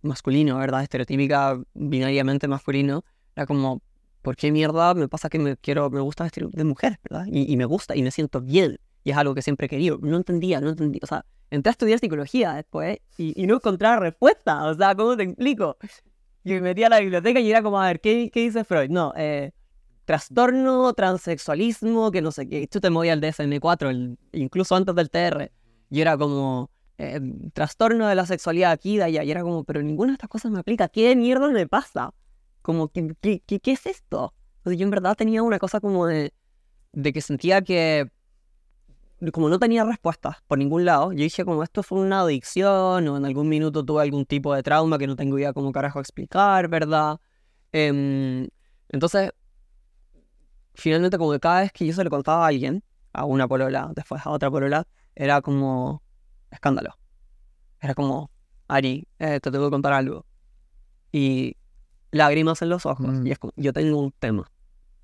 masculino, 0.02 0.58
¿verdad? 0.58 0.84
Estereotípica, 0.84 1.60
binariamente 1.74 2.48
masculino, 2.48 3.04
era 3.36 3.46
como, 3.46 3.82
¿por 4.22 4.36
qué 4.36 4.52
mierda 4.52 4.94
me 4.94 5.08
pasa 5.08 5.30
que 5.30 5.40
me 5.40 5.58
quiero, 5.58 5.90
me 5.90 6.00
gusta 6.00 6.24
vestir 6.24 6.48
de 6.50 6.64
mujer, 6.64 7.00
¿verdad? 7.10 7.26
Y, 7.28 7.52
y 7.52 7.58
me 7.58 7.66
gusta 7.66 7.96
y 7.96 8.04
me 8.04 8.12
siento 8.12 8.42
bien 8.42 8.78
y 9.08 9.12
es 9.12 9.18
algo 9.18 9.34
que 9.34 9.42
siempre 9.42 9.68
he 9.68 9.70
querido. 9.70 10.00
No 10.02 10.18
entendía, 10.18 10.60
no 10.60 10.70
entendía. 10.70 11.00
O 11.02 11.08
sea, 11.08 11.26
entré 11.50 11.70
a 11.70 11.72
estudiar 11.72 11.98
psicología 11.98 12.54
después 12.56 13.00
y, 13.18 13.42
y 13.42 13.48
no 13.48 13.56
encontraba 13.56 14.02
respuesta. 14.02 14.66
O 14.66 14.74
sea, 14.74 14.96
¿cómo 14.96 15.16
te 15.16 15.24
explico? 15.24 15.78
Y 16.48 16.54
me 16.54 16.62
metí 16.62 16.82
a 16.86 16.90
la 16.90 17.02
biblioteca 17.02 17.42
y 17.42 17.50
era 17.50 17.62
como, 17.62 17.78
a 17.82 17.88
ver, 17.88 18.00
¿qué, 18.00 18.30
qué 18.32 18.40
dice 18.40 18.64
Freud? 18.64 18.90
No, 18.90 19.12
eh, 19.18 19.52
trastorno, 20.06 20.94
transexualismo, 20.94 22.10
que 22.10 22.22
no 22.22 22.32
sé 22.32 22.48
qué. 22.48 22.66
Tú 22.68 22.80
te 22.80 22.90
movías 22.90 23.16
al 23.16 23.22
DSM-4, 23.22 24.18
incluso 24.32 24.74
antes 24.74 24.96
del 24.96 25.10
TR. 25.10 25.52
Y 25.90 26.00
era 26.00 26.18
como, 26.18 26.72
eh, 27.00 27.20
trastorno 27.52 28.08
de 28.08 28.16
la 28.16 28.26
sexualidad 28.26 28.72
aquí, 28.72 28.96
de 28.96 29.04
allá. 29.04 29.24
Y 29.26 29.32
era 29.32 29.42
como, 29.42 29.66
pero 29.66 29.82
ninguna 29.82 30.12
de 30.12 30.14
estas 30.14 30.30
cosas 30.30 30.50
me 30.50 30.60
aplica. 30.60 30.88
¿Qué 30.88 31.14
mierda 31.18 31.50
me 31.50 31.68
pasa? 31.68 32.14
Como, 32.62 32.88
¿qué, 32.88 33.14
qué, 33.20 33.42
qué, 33.42 33.72
es 33.74 33.86
esto? 33.86 34.34
Entonces 34.60 34.80
yo 34.80 34.86
en 34.86 34.92
verdad 34.92 35.18
tenía 35.18 35.44
una 35.44 35.60
cosa 35.60 35.82
como 35.82 36.08
de, 36.08 36.34
de 36.94 37.12
que 37.12 37.20
sentía 37.20 37.62
que 37.62 38.10
como 39.34 39.50
no 39.50 39.60
tenía 39.60 39.84
respuestas 39.84 40.38
por 40.48 40.58
ningún 40.58 40.86
lado, 40.86 41.12
yo 41.12 41.24
dije 41.24 41.44
como 41.44 41.64
esto 41.64 41.84
fue 41.84 42.00
una 42.00 42.22
adicción 42.22 43.08
o 43.08 43.18
en 43.18 43.26
algún 43.26 43.50
minuto 43.50 43.84
tuve 43.84 44.04
algún 44.04 44.26
tipo 44.26 44.54
de 44.54 44.62
trauma 44.64 44.98
que 44.98 45.08
no 45.08 45.16
tengo 45.16 45.38
idea 45.40 45.54
cómo 45.54 45.72
carajo 45.72 46.00
explicar, 46.00 46.68
¿verdad? 46.68 47.20
Em, 47.72 48.48
entonces, 48.90 49.32
finalmente 50.76 51.18
como 51.18 51.32
que 51.32 51.40
cada 51.40 51.62
vez 51.62 51.72
que 51.72 51.86
yo 51.86 51.94
se 51.94 52.04
lo 52.04 52.10
contaba 52.10 52.46
a 52.46 52.48
alguien, 52.48 52.84
a 53.14 53.26
una 53.26 53.48
polola, 53.48 53.92
después 53.96 54.26
a 54.26 54.30
otra 54.30 54.52
polola, 54.52 54.88
era 55.16 55.42
como 55.42 56.04
escándalo. 56.52 56.98
Era 57.82 57.94
como, 57.96 58.32
Ari, 58.68 59.08
eh, 59.20 59.40
te 59.40 59.52
tengo 59.52 59.66
que 59.66 59.72
contar 59.72 59.94
algo. 59.94 60.26
Y 61.12 61.58
lágrimas 62.12 62.62
en 62.62 62.70
los 62.70 62.86
ojos. 62.86 63.08
Mm. 63.08 63.28
Y 63.28 63.32
es 63.32 63.40
como, 63.40 63.54
yo 63.56 63.74
tengo 63.74 64.00
un 64.00 64.12
tema. 64.12 64.52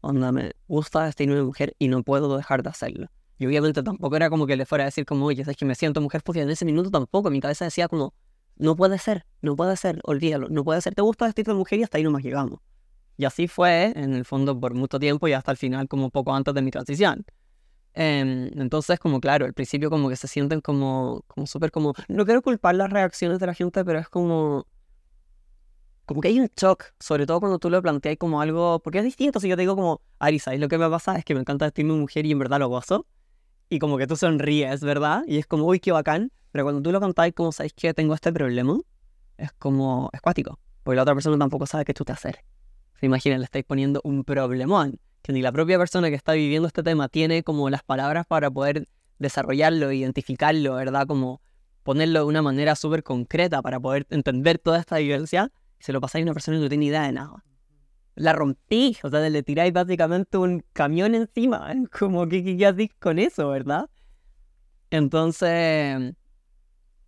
Onda, 0.01 0.31
me 0.31 0.51
gusta 0.67 1.05
vestirme 1.05 1.35
de 1.35 1.43
mujer 1.43 1.75
y 1.79 1.87
no 1.87 2.03
puedo 2.03 2.35
dejar 2.37 2.61
de 2.61 2.69
hacerlo. 2.69 3.07
Y 3.39 3.45
obviamente 3.45 3.83
tampoco 3.83 4.15
era 4.15 4.29
como 4.29 4.45
que 4.45 4.55
le 4.55 4.65
fuera 4.65 4.83
a 4.83 4.85
decir 4.85 5.05
como, 5.05 5.25
oye, 5.25 5.43
es 5.45 5.57
que 5.57 5.65
me 5.65 5.75
siento 5.75 6.01
mujer, 6.01 6.21
pues 6.23 6.37
en 6.37 6.49
ese 6.49 6.65
minuto 6.65 6.91
tampoco, 6.91 7.29
mi 7.29 7.39
cabeza 7.39 7.65
decía 7.65 7.87
como, 7.87 8.13
no 8.57 8.75
puede 8.75 8.99
ser, 8.99 9.25
no 9.41 9.55
puede 9.55 9.75
ser, 9.77 9.99
olvídalo, 10.03 10.49
no 10.49 10.63
puede 10.63 10.81
ser, 10.81 10.93
te 10.93 11.01
gusta 11.01 11.25
vestirte 11.25 11.51
de 11.51 11.57
mujer 11.57 11.79
y 11.79 11.83
hasta 11.83 11.97
ahí 11.97 12.03
nomás 12.03 12.23
llegamos. 12.23 12.59
Y 13.17 13.25
así 13.25 13.47
fue, 13.47 13.93
en 13.95 14.13
el 14.13 14.25
fondo, 14.25 14.59
por 14.59 14.73
mucho 14.73 14.99
tiempo 14.99 15.27
y 15.27 15.33
hasta 15.33 15.51
el 15.51 15.57
final, 15.57 15.87
como 15.87 16.09
poco 16.09 16.33
antes 16.33 16.53
de 16.53 16.61
mi 16.61 16.71
transición. 16.71 17.25
Em, 17.95 18.49
entonces, 18.59 18.99
como 18.99 19.19
claro, 19.21 19.45
al 19.45 19.53
principio 19.53 19.89
como 19.89 20.09
que 20.09 20.15
se 20.15 20.27
sienten 20.27 20.61
como, 20.61 21.23
como 21.27 21.45
súper 21.45 21.71
como, 21.71 21.93
no 22.07 22.25
quiero 22.25 22.41
culpar 22.41 22.75
las 22.75 22.89
reacciones 22.89 23.39
de 23.39 23.45
la 23.45 23.53
gente, 23.53 23.85
pero 23.85 23.99
es 23.99 24.09
como, 24.09 24.65
como 26.05 26.21
que 26.21 26.29
hay 26.29 26.39
un 26.39 26.49
shock, 26.57 26.85
sobre 26.99 27.27
todo 27.27 27.39
cuando 27.39 27.59
tú 27.59 27.69
lo 27.69 27.81
planteas 27.81 28.17
como 28.17 28.41
algo, 28.41 28.79
porque 28.79 28.99
es 28.99 29.03
distinto, 29.03 29.39
si 29.39 29.47
yo 29.47 29.55
te 29.55 29.61
digo 29.61 29.75
como, 29.75 30.01
Arisa, 30.17 30.55
y 30.55 30.57
lo 30.57 30.67
que 30.69 30.77
me 30.77 30.89
pasa 30.89 31.17
es 31.17 31.25
que 31.25 31.35
me 31.35 31.41
encanta 31.41 31.65
vestirme 31.65 31.93
mujer 31.93 32.25
y 32.25 32.31
en 32.31 32.39
verdad 32.39 32.59
lo 32.59 32.67
gozo, 32.67 33.05
y 33.69 33.79
como 33.79 33.97
que 33.97 34.07
tú 34.07 34.15
sonríes, 34.15 34.81
¿verdad? 34.81 35.23
Y 35.27 35.37
es 35.37 35.47
como, 35.47 35.65
uy, 35.65 35.79
qué 35.79 35.91
bacán. 35.91 36.31
Pero 36.51 36.65
cuando 36.65 36.81
tú 36.81 36.91
lo 36.91 36.99
cantáis 36.99 37.33
como 37.33 37.51
sabéis 37.51 37.73
que 37.73 37.93
tengo 37.93 38.13
este 38.13 38.31
problema, 38.31 38.77
es 39.37 39.51
como, 39.53 40.09
es 40.13 40.21
cuático. 40.21 40.59
Porque 40.83 40.95
la 40.95 41.03
otra 41.03 41.15
persona 41.15 41.37
tampoco 41.37 41.65
sabe 41.65 41.85
qué 41.85 41.93
tú 41.93 42.05
te 42.05 42.11
hacer. 42.11 42.43
Se 42.99 43.05
imagina, 43.05 43.37
le 43.37 43.45
estáis 43.45 43.65
poniendo 43.65 44.01
un 44.03 44.23
problemón. 44.23 44.99
Que 45.21 45.33
ni 45.33 45.41
la 45.41 45.51
propia 45.51 45.77
persona 45.77 46.09
que 46.09 46.15
está 46.15 46.33
viviendo 46.33 46.67
este 46.67 46.83
tema 46.83 47.07
tiene 47.07 47.43
como 47.43 47.69
las 47.69 47.81
palabras 47.83 48.25
para 48.27 48.51
poder 48.51 48.87
desarrollarlo, 49.19 49.91
identificarlo, 49.91 50.75
¿verdad? 50.75 51.07
Como 51.07 51.41
ponerlo 51.83 52.19
de 52.19 52.25
una 52.25 52.41
manera 52.41 52.75
súper 52.75 53.03
concreta 53.03 53.61
para 53.61 53.79
poder 53.79 54.05
entender 54.09 54.59
toda 54.59 54.79
esta 54.79 54.97
vivencia. 54.97 55.51
Y 55.79 55.83
se 55.83 55.93
lo 55.93 56.01
pasáis 56.01 56.23
a 56.23 56.25
una 56.25 56.33
persona 56.33 56.57
que 56.57 56.63
no 56.63 56.69
tiene 56.69 56.85
idea 56.85 57.03
de 57.03 57.13
nada 57.13 57.43
la 58.15 58.33
rompí, 58.33 58.97
o 59.03 59.09
sea, 59.09 59.27
le 59.29 59.43
tiráis 59.43 59.73
básicamente 59.73 60.37
un 60.37 60.63
camión 60.73 61.15
encima, 61.15 61.73
como 61.97 62.27
que, 62.27 62.43
que 62.43 62.57
ya 62.57 62.75
con 62.99 63.19
eso, 63.19 63.49
¿verdad? 63.49 63.89
Entonces, 64.89 66.13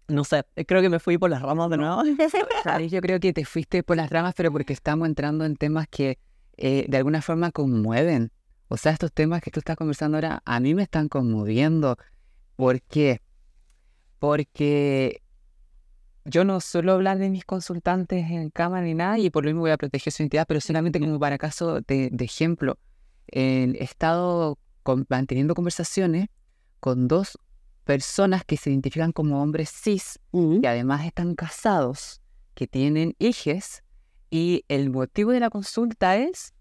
no 0.08 0.24
sé, 0.24 0.44
creo 0.68 0.82
que 0.82 0.90
me 0.90 1.00
fui 1.00 1.18
por 1.18 1.30
las 1.30 1.42
ramas 1.42 1.70
de 1.70 1.78
nuevo. 1.78 2.04
yo 2.90 3.02
creo 3.02 3.20
que 3.20 3.34
te 3.34 3.46
fuiste 3.46 3.84
por 3.84 3.98
las 3.98 4.10
ramas, 4.10 4.34
pero 4.36 4.52
porque 4.52 4.74
estamos 4.74 5.08
entrando 5.08 5.46
en 5.46 5.56
temas 5.56 5.88
que 5.88 6.20
eh, 6.58 6.86
de 6.88 6.98
alguna 6.98 7.22
forma 7.22 7.52
conmueven. 7.52 8.32
O 8.68 8.78
sea, 8.78 8.92
estos 8.92 9.12
temas 9.12 9.42
que 9.42 9.52
tú 9.52 9.60
estás 9.60 9.76
conversando 9.76 10.18
ahora 10.18 10.42
a 10.46 10.60
mí 10.60 10.74
me 10.74 10.84
están 10.84 11.10
conmoviendo. 11.10 11.98
¿Por 12.56 12.82
qué? 12.82 13.22
Porque 14.20 15.22
yo 16.26 16.44
no 16.44 16.60
suelo 16.60 16.94
hablar 16.94 17.20
de 17.20 17.30
mis 17.30 17.46
consultantes 17.46 18.30
en 18.30 18.50
cámara 18.50 18.84
ni 18.84 18.96
nada 18.96 19.20
y 19.20 19.30
por 19.30 19.46
lo 19.46 19.50
mismo 19.50 19.62
voy 19.62 19.72
a 19.72 19.78
proteger 19.78 20.12
su 20.12 20.24
identidad, 20.24 20.46
pero 20.48 20.60
solamente 20.60 21.00
como 21.00 21.20
para 21.20 21.38
caso 21.38 21.82
de, 21.82 22.12
ejemplo, 22.20 22.78
he 23.28 23.78
estado 23.80 24.58
manteniendo 25.08 25.54
conversaciones 25.54 26.28
con 26.80 27.08
dos 27.08 27.40
personas 27.84 28.44
que 28.44 28.58
se 28.58 28.72
identifican 28.72 29.12
como 29.12 29.42
hombres 29.42 29.70
cis 29.70 30.20
y 30.34 30.66
además 30.66 31.06
están 31.06 31.36
casados, 31.36 32.22
que 32.56 32.68
tienen 32.68 33.16
hijos 33.20 33.84
y 34.32 34.66
el 34.68 34.90
motivo 34.90 35.32
de 35.32 35.40
la 35.40 35.50
consulta 35.50 36.18
es, 36.18 36.54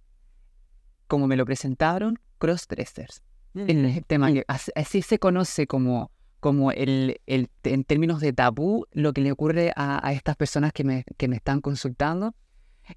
como 1.06 1.26
me 1.26 1.36
lo 1.36 1.46
presentaron, 1.46 2.18
crossdressers. 2.38 3.22
Mm. 3.54 3.70
El 3.70 4.04
tema 4.04 4.28
así 4.48 5.00
se 5.00 5.18
conoce 5.18 5.66
como 5.66 6.10
como 6.44 6.72
el, 6.72 7.22
el, 7.24 7.48
en 7.62 7.84
términos 7.84 8.20
de 8.20 8.34
tabú 8.34 8.84
lo 8.92 9.14
que 9.14 9.22
le 9.22 9.32
ocurre 9.32 9.72
a, 9.76 10.12
estas 10.12 10.36
personas 10.36 10.74
que 10.74 10.84
me, 10.84 11.06
que 11.16 11.26
me 11.26 11.36
están 11.36 11.62
consultando. 11.62 12.34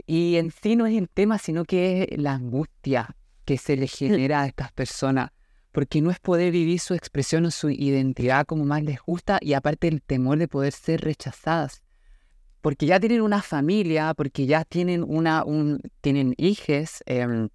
Y 0.06 0.36
en 0.36 0.52
sí 0.52 0.76
no 0.76 0.86
es 0.86 0.98
el 0.98 1.08
tema, 1.08 1.38
sino 1.38 1.64
que 1.64 2.10
es 2.12 2.18
la 2.18 2.34
angustia 2.34 3.16
que 3.46 3.58
se 3.58 3.78
le 3.78 3.88
genera 3.88 4.42
a 4.42 4.48
estas 4.48 4.74
personas, 4.74 5.30
porque 5.72 6.02
no 6.02 6.12
es 6.12 6.20
poder 6.20 6.52
vivir 6.52 6.82
su 6.82 6.94
expresión 6.94 7.46
o 7.46 7.52
su 7.52 7.70
identidad 7.70 8.46
como 8.46 8.66
más 8.66 8.84
les 8.84 9.00
gusta 9.00 9.38
y 9.40 9.54
aparte 9.54 9.88
el 9.88 10.02
temor 10.02 10.40
de 10.40 10.50
poder 10.50 10.74
ser 10.74 11.00
rechazadas, 11.00 11.84
porque 12.60 12.86
ya 12.86 13.00
tienen 13.00 13.22
una 13.22 13.42
familia, 13.42 14.14
porque 14.14 14.46
ya 14.46 14.66
tienen, 14.66 15.06
una, 15.08 15.46
un, 15.46 15.80
tienen 16.02 16.34
hijos, 16.36 17.02
eh, 17.06 17.48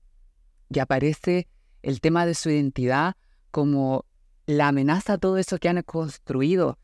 y 0.71 0.79
aparece 0.79 1.49
el 1.83 2.01
tema 2.01 2.25
de 2.25 2.33
su 2.33 2.49
identidad 2.49 3.15
como 3.51 4.07
la 4.47 4.69
amenaza 4.69 5.15
a 5.15 5.19
todo 5.19 5.39
eso 5.39 5.59
que 5.59 5.69
han 5.69 5.83
construido 5.83 6.79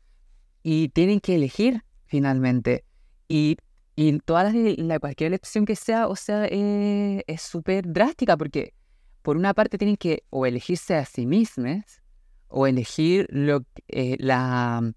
y 0.63 0.89
tienen 0.89 1.19
que 1.19 1.35
elegir 1.35 1.83
finalmente. 2.05 2.85
Y, 3.27 3.57
y 3.95 4.17
todas 4.19 4.53
la, 4.53 4.99
cualquier 4.99 5.27
elección 5.27 5.65
que 5.65 5.75
sea, 5.75 6.07
o 6.07 6.15
sea, 6.15 6.45
eh, 6.49 7.23
es 7.27 7.41
súper 7.41 7.91
drástica 7.91 8.37
porque 8.37 8.73
por 9.21 9.37
una 9.37 9.53
parte 9.53 9.77
tienen 9.77 9.97
que 9.97 10.23
o 10.29 10.45
elegirse 10.45 10.95
a 10.95 11.05
sí 11.05 11.25
mismas 11.25 12.01
o 12.47 12.65
elegir 12.65 13.27
lo, 13.29 13.63
eh, 13.87 14.15
la, 14.19 14.91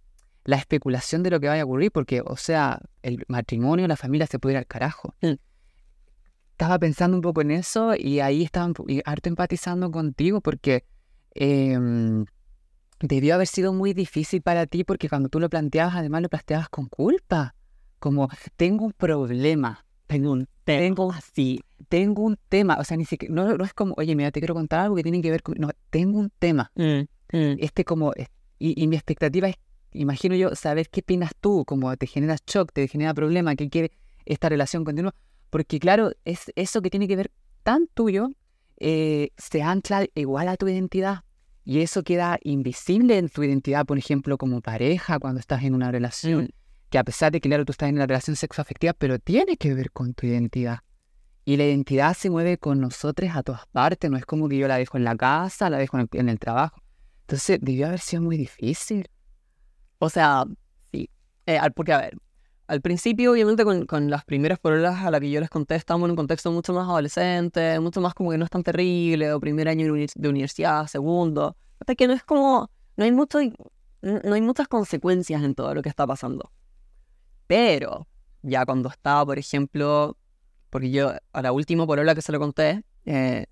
la, 0.45 0.57
especulación 0.57 1.23
de 1.23 1.31
lo 1.31 1.41
que 1.41 1.49
vaya 1.49 1.63
a 1.63 1.65
ocurrir 1.67 1.91
porque, 1.93 2.23
o 2.25 2.37
sea, 2.37 2.81
el 3.03 3.25
matrimonio, 3.29 3.87
la 3.89 3.97
familia 3.97 4.27
se 4.27 4.39
puede 4.39 4.55
ir 4.55 4.59
al 4.59 4.67
carajo. 4.67 5.15
Mm. 5.21 5.35
Estaba 6.53 6.79
pensando 6.79 7.17
un 7.17 7.23
poco 7.23 7.41
en 7.43 7.51
eso 7.51 7.95
y 7.97 8.21
ahí 8.21 8.43
estaba 8.43 8.73
harto 9.05 9.29
empatizando 9.29 9.91
contigo 9.91 10.41
porque... 10.41 10.85
Em, 11.35 12.25
debió 13.03 13.35
haber 13.35 13.47
sido 13.47 13.73
muy 13.73 13.93
difícil 13.93 14.43
para 14.43 14.67
ti 14.67 14.85
porque 14.85 15.09
cuando 15.09 15.29
tú 15.29 15.39
lo 15.41 15.51
planteabas, 15.51 15.97
además 15.97 16.23
lo 16.23 16.29
planteabas 16.29 16.69
con 16.69 16.87
culpa. 16.87 17.55
Como, 17.99 18.29
tengo 18.57 18.87
un 18.87 18.93
problema. 18.93 19.85
tengo 20.07 20.33
un 20.33 20.49
tengo 20.65 21.13
así, 21.13 21.61
tengo 21.89 22.23
un 22.23 22.39
tema, 22.49 22.77
o 22.79 22.85
sea, 22.85 22.97
ni 22.97 23.05
siquiera, 23.05 23.35
no, 23.35 23.57
no 23.57 23.65
es 23.65 23.75
como, 23.75 23.95
oye, 23.97 24.15
mira, 24.15 24.31
te 24.31 24.41
quiero 24.41 24.55
contar 24.55 24.81
algo 24.81 24.95
que 24.95 25.03
tiene 25.03 25.21
que 25.21 25.31
ver 25.31 25.43
con, 25.43 25.57
no, 25.59 25.71
tengo 25.91 26.19
un 26.19 26.31
tema. 26.39 26.71
Mm, 26.75 27.01
mm. 27.33 27.57
Este 27.59 27.85
como, 27.85 28.13
y, 28.59 28.81
y 28.81 28.87
mi 28.87 28.97
expectativa 28.97 29.49
es, 29.49 29.57
imagino 29.93 30.35
yo, 30.37 30.55
saber 30.55 30.89
qué 30.89 31.01
opinas 31.01 31.33
tú, 31.41 31.65
como 31.65 31.97
te 31.97 32.07
genera 32.07 32.37
shock, 32.47 32.73
te 32.73 32.87
genera 32.89 33.15
problema, 33.15 33.57
qué 33.57 33.69
quiere 33.69 33.91
esta 34.25 34.49
relación 34.49 34.85
continua, 34.85 35.15
porque 35.51 35.79
claro, 35.81 36.13
es 36.25 36.53
eso 36.55 36.81
que 36.81 36.91
tiene 36.91 37.09
que 37.09 37.17
ver 37.17 37.33
tan 37.63 37.89
tuyo, 37.89 38.31
eh, 38.79 39.31
se 39.37 39.63
ancla 39.63 40.07
igual 40.15 40.49
a 40.49 40.57
tu 40.57 40.69
identidad. 40.69 41.25
Y 41.65 41.81
eso 41.81 42.03
queda 42.03 42.39
invisible 42.43 43.19
en 43.19 43.29
tu 43.29 43.43
identidad, 43.43 43.87
por 43.87 43.97
ejemplo, 43.99 44.37
como 44.37 44.61
pareja, 44.61 45.19
cuando 45.19 45.39
estás 45.39 45.63
en 45.63 45.75
una 45.75 45.93
relación, 45.93 46.51
que 46.91 46.99
a 46.99 47.05
pesar 47.05 47.31
de 47.31 47.41
que, 47.41 47.49
claro, 47.49 47.65
tú 47.65 47.73
estás 47.73 47.89
en 47.89 47.97
una 47.97 48.07
relación 48.07 48.37
sexoafectiva, 48.37 48.93
pero 48.95 49.19
tiene 49.19 49.57
que 49.57 49.73
ver 49.75 49.93
con 49.93 50.13
tu 50.15 50.27
identidad. 50.27 50.81
Y 51.45 51.57
la 51.57 51.65
identidad 51.65 52.15
se 52.15 52.31
mueve 52.31 52.59
con 52.59 52.81
nosotros 52.81 53.31
a 53.35 53.43
todas 53.43 53.67
partes, 53.67 54.11
no 54.11 54.17
es 54.17 54.27
como 54.27 54.49
que 54.49 54.59
yo 54.59 54.69
la 54.69 54.77
dejo 54.77 54.97
en 54.97 55.05
la 55.05 55.17
casa, 55.17 55.71
la 55.71 55.79
dejo 55.79 55.99
en 55.99 56.09
el, 56.13 56.21
en 56.21 56.29
el 56.29 56.39
trabajo. 56.39 56.83
Entonces, 57.23 57.59
debió 57.61 57.87
haber 57.87 58.01
sido 58.01 58.23
muy 58.23 58.37
difícil. 58.37 59.09
O 59.99 60.11
sea, 60.11 60.45
sí. 60.91 61.09
Eh, 61.47 61.59
porque, 61.75 61.93
a 61.93 61.99
ver, 61.99 62.17
al 62.73 62.81
principio, 62.81 63.33
obviamente, 63.33 63.67
con, 63.67 64.09
las 64.09 64.25
primeras 64.25 64.59
pruebas 64.59 65.05
a 65.05 65.11
las 65.11 65.21
que 65.21 65.31
yo 65.31 65.41
les 65.41 65.51
conté, 65.51 65.75
estábamos 65.75 66.07
en 66.07 66.13
un 66.13 66.17
contexto 66.17 66.51
mucho 66.51 66.73
más 66.73 66.89
adolescente, 66.89 67.79
mucho 67.81 68.01
más 68.01 68.15
como 68.15 68.31
que 68.31 68.39
no 68.39 68.47
es 68.47 68.51
tan 68.51 68.63
terrible, 68.63 69.31
o 69.31 69.39
primer 69.41 69.69
año 69.69 69.85
de 69.85 69.93
uni- 69.93 70.07
de 70.15 70.29
universidad, 70.31 70.87
segundo. 70.87 71.55
Hasta 71.79 71.95
que 71.95 72.07
no 72.07 72.15
es 72.15 72.25
como, 72.25 72.71
no 72.97 73.05
hay 73.05 73.13
mucho, 73.13 73.41
no 74.01 74.33
hay 74.35 74.41
muchas 74.41 74.69
consecuencias 74.69 75.43
en 75.43 75.55
todo 75.55 75.75
lo 75.75 75.83
que 75.83 75.91
está 75.91 76.07
pasando. 76.07 76.51
Pero, 77.47 78.09
ya 78.41 78.65
cuando 78.65 78.89
estaba, 78.89 79.27
por 79.27 79.39
ejemplo, 79.39 80.17
porque 80.71 80.91
yo, 80.91 81.13
a 81.35 81.43
la 81.43 81.53
última 81.53 81.87
polola 81.87 82.15
que 82.15 82.23
se 82.23 82.33
lo 82.33 82.39
conté, 82.39 82.85
eh, 83.05 83.45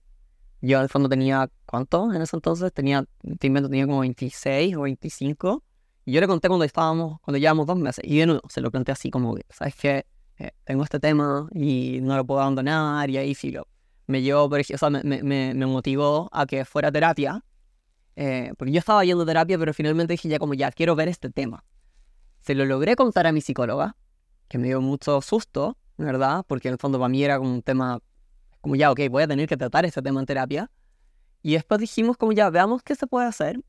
yo 0.62 0.78
al 0.78 0.88
fondo 0.88 1.11
tenía, 1.11 1.50
¿cuánto 1.66 2.11
en 2.11 2.22
ese 2.22 2.37
entonces? 2.37 2.72
Tenía, 2.72 3.04
te 3.38 3.50
tenía 3.50 3.87
como 3.87 4.00
26 4.00 4.74
o 4.76 4.80
25. 4.83 5.62
Y 6.04 6.12
yo 6.12 6.20
le 6.20 6.26
conté 6.26 6.48
cuando 6.48 6.64
estábamos, 6.64 7.20
cuando 7.20 7.38
llevábamos 7.38 7.66
dos 7.66 7.76
meses. 7.78 8.04
Y 8.06 8.18
de 8.18 8.26
nuevo, 8.26 8.42
se 8.48 8.60
lo 8.60 8.70
planteé 8.70 8.92
así 8.92 9.10
como, 9.10 9.36
¿sabes 9.50 9.74
qué? 9.76 10.06
Eh, 10.38 10.50
tengo 10.64 10.82
este 10.84 10.98
tema 11.00 11.48
y 11.54 11.98
no 12.02 12.16
lo 12.16 12.24
puedo 12.26 12.40
abandonar. 12.40 13.08
Y 13.10 13.16
ahí 13.18 13.34
filo. 13.34 13.66
Me 14.06 14.22
llevó, 14.22 14.48
por 14.48 14.58
ejemplo, 14.60 14.76
o 14.76 14.78
sea, 14.78 14.90
me, 14.90 15.22
me- 15.22 15.54
me, 15.54 15.66
motivó 15.66 16.28
a 16.32 16.46
que 16.46 16.64
fuera 16.64 16.90
terapia. 16.90 17.44
eh, 18.16 18.52
porque 18.58 18.72
yo 18.72 18.78
estaba 18.80 19.04
yendo 19.04 19.22
a 19.22 19.26
terapia, 19.26 19.58
pero 19.58 19.72
finalmente 19.74 20.12
dije 20.14 20.28
ya 20.28 20.38
como, 20.38 20.54
ya, 20.54 20.70
quiero 20.72 20.96
ver 20.96 21.08
este 21.08 21.30
tema. 21.30 21.64
Se 22.40 22.54
lo 22.54 22.64
logré 22.64 22.96
contar 22.96 23.26
a 23.26 23.32
mi 23.32 23.40
psicóloga, 23.40 23.96
que 24.48 24.58
me 24.58 24.68
dio 24.68 24.80
mucho 24.80 25.20
susto, 25.22 25.76
¿verdad? 25.96 26.44
Porque 26.46 26.68
en 26.68 26.72
el 26.74 26.78
fondo 26.78 26.98
para 26.98 27.08
mí 27.08 27.22
era 27.22 27.38
como 27.38 27.52
un 27.54 27.62
tema, 27.62 28.00
como 28.60 28.76
ya, 28.76 28.90
ok, 28.90 29.00
voy 29.10 29.22
a 29.24 29.28
tener 29.28 29.48
que 29.48 29.56
tratar 29.56 29.84
este 29.84 30.02
tema 30.02 30.20
en 30.20 30.26
terapia. 30.26 30.70
Y 31.42 31.52
después 31.54 31.80
dijimos 31.80 32.16
como 32.16 32.32
ya, 32.32 32.50
veamos 32.50 32.82
qué 32.82 32.94
se 32.96 33.06
puede 33.06 33.26
hacer. 33.26 33.60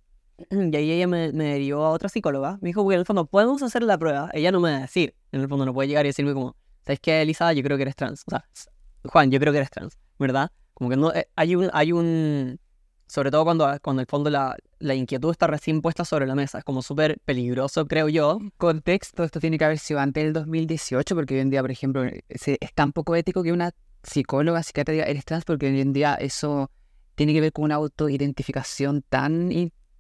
Y 0.49 0.75
ahí 0.75 0.91
ella 0.91 1.07
me, 1.07 1.31
me 1.31 1.45
derivó 1.45 1.85
a 1.85 1.89
otra 1.89 2.09
psicóloga. 2.09 2.57
Me 2.61 2.69
dijo, 2.69 2.83
porque 2.83 2.95
en 2.95 3.01
el 3.01 3.05
fondo 3.05 3.25
podemos 3.25 3.61
hacer 3.63 3.83
la 3.83 3.97
prueba. 3.97 4.29
Ella 4.33 4.51
no 4.51 4.59
me 4.59 4.71
va 4.71 4.77
a 4.77 4.81
decir. 4.81 5.15
En 5.31 5.41
el 5.41 5.47
fondo 5.47 5.65
no 5.65 5.73
puede 5.73 5.87
llegar 5.87 6.05
y 6.05 6.09
decirme 6.09 6.33
como, 6.33 6.55
¿sabes 6.85 6.99
qué, 6.99 7.21
Elisa? 7.21 7.53
Yo 7.53 7.63
creo 7.63 7.77
que 7.77 7.83
eres 7.83 7.95
trans. 7.95 8.23
O 8.27 8.31
sea, 8.31 8.45
Juan, 9.05 9.31
yo 9.31 9.39
creo 9.39 9.51
que 9.51 9.59
eres 9.59 9.69
trans, 9.69 9.97
¿verdad? 10.19 10.51
Como 10.73 10.89
que 10.89 10.97
no, 10.97 11.13
eh, 11.13 11.27
hay 11.35 11.55
un, 11.55 11.69
hay 11.73 11.91
un, 11.91 12.59
sobre 13.07 13.31
todo 13.31 13.43
cuando, 13.43 13.65
cuando 13.81 14.01
en 14.01 14.05
el 14.05 14.09
fondo 14.09 14.29
la, 14.29 14.55
la 14.79 14.95
inquietud 14.95 15.31
está 15.31 15.47
recién 15.47 15.81
puesta 15.81 16.05
sobre 16.05 16.25
la 16.25 16.35
mesa. 16.35 16.59
Es 16.59 16.63
como 16.63 16.81
súper 16.81 17.19
peligroso, 17.25 17.85
creo 17.85 18.09
yo. 18.09 18.39
Contexto, 18.57 19.23
esto 19.23 19.39
tiene 19.39 19.57
que 19.57 19.65
haber 19.65 19.79
sido 19.79 19.99
antes 19.99 20.23
del 20.23 20.33
2018, 20.33 21.15
porque 21.15 21.35
hoy 21.35 21.41
en 21.41 21.49
día, 21.49 21.61
por 21.61 21.71
ejemplo, 21.71 22.03
es 22.27 22.73
tan 22.73 22.91
poco 22.93 23.15
ético 23.15 23.43
que 23.43 23.51
una 23.51 23.71
psicóloga, 24.03 24.63
psiquiatra 24.63 24.93
diga, 24.93 25.05
eres 25.05 25.25
trans, 25.25 25.45
porque 25.45 25.67
hoy 25.67 25.81
en 25.81 25.93
día 25.93 26.15
eso 26.15 26.71
tiene 27.15 27.33
que 27.33 27.41
ver 27.41 27.51
con 27.53 27.65
una 27.65 27.75
autoidentificación 27.75 29.03
tan, 29.07 29.51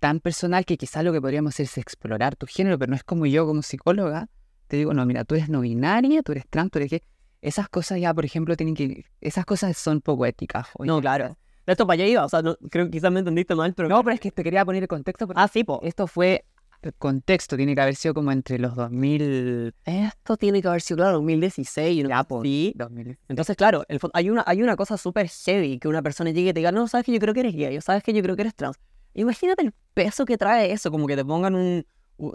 tan 0.01 0.19
personal 0.19 0.65
que 0.65 0.77
quizás 0.77 1.03
lo 1.03 1.13
que 1.13 1.21
podríamos 1.21 1.53
hacer 1.53 1.67
es 1.67 1.77
explorar 1.77 2.35
tu 2.35 2.47
género, 2.47 2.79
pero 2.79 2.89
no 2.89 2.95
es 2.95 3.03
como 3.03 3.27
yo 3.27 3.45
como 3.45 3.61
psicóloga. 3.61 4.27
Te 4.67 4.75
digo, 4.77 4.93
no, 4.95 5.05
mira, 5.05 5.23
tú 5.25 5.35
eres 5.35 5.47
no 5.47 5.61
binaria, 5.61 6.23
tú 6.23 6.31
eres 6.31 6.45
trans, 6.49 6.71
tú 6.71 6.79
eres 6.79 6.89
gay. 6.89 7.03
Esas 7.39 7.69
cosas 7.69 7.99
ya, 7.99 8.11
por 8.13 8.25
ejemplo, 8.25 8.57
tienen 8.57 8.73
que... 8.75 9.05
Esas 9.21 9.45
cosas 9.45 9.77
son 9.77 10.01
poco 10.01 10.25
éticas. 10.25 10.67
hoy 10.77 10.87
No, 10.87 10.99
claro. 10.99 11.37
De 11.67 11.73
esto 11.73 11.85
para 11.85 11.93
allá 12.01 12.07
iba. 12.07 12.25
O 12.25 12.29
sea, 12.29 12.41
no- 12.41 12.57
creo 12.71 12.85
que 12.85 12.91
quizás 12.91 13.11
me 13.11 13.19
entendiste 13.19 13.53
mal, 13.53 13.73
pero... 13.75 13.89
No, 13.89 14.03
pero 14.03 14.15
es 14.15 14.19
que 14.19 14.31
te 14.31 14.43
quería 14.43 14.65
poner 14.65 14.81
el 14.83 14.87
contexto 14.87 15.27
porque 15.27 15.39
Ah, 15.39 15.47
sí, 15.47 15.63
po. 15.63 15.79
esto 15.83 16.07
fue... 16.07 16.45
El 16.81 16.95
contexto 16.95 17.55
tiene 17.57 17.75
que 17.75 17.81
haber 17.81 17.95
sido 17.95 18.15
como 18.15 18.31
entre 18.31 18.57
los 18.57 18.75
2000... 18.75 19.75
Esto 19.85 20.35
tiene 20.35 20.63
que 20.63 20.67
haber 20.67 20.81
sido, 20.81 20.97
claro, 20.97 21.13
2016. 21.17 22.03
¿no? 22.03 22.09
Ya, 22.09 22.23
po. 22.23 22.41
Sí. 22.41 22.73
2000. 22.75 23.19
Entonces, 23.29 23.55
claro, 23.55 23.83
el 23.87 23.99
hay 24.13 24.31
una, 24.31 24.43
hay 24.47 24.63
una 24.63 24.75
cosa 24.75 24.97
súper 24.97 25.29
heavy 25.29 25.77
que 25.77 25.87
una 25.87 26.01
persona 26.01 26.31
llegue 26.31 26.49
y 26.49 26.53
te 26.53 26.59
diga, 26.61 26.71
no, 26.71 26.87
sabes 26.87 27.05
que 27.05 27.11
yo 27.13 27.19
creo 27.19 27.35
que 27.35 27.41
eres 27.41 27.55
gay, 27.55 27.77
o 27.77 27.81
sabes 27.81 28.01
que 28.01 28.13
yo 28.13 28.23
creo 28.23 28.35
que 28.35 28.41
eres 28.41 28.55
trans. 28.55 28.77
Imagínate 29.13 29.63
el 29.63 29.73
peso 29.93 30.25
que 30.25 30.37
trae 30.37 30.71
eso, 30.71 30.91
como 30.91 31.07
que 31.07 31.15
te 31.15 31.25
pongan 31.25 31.55
un, 31.55 31.85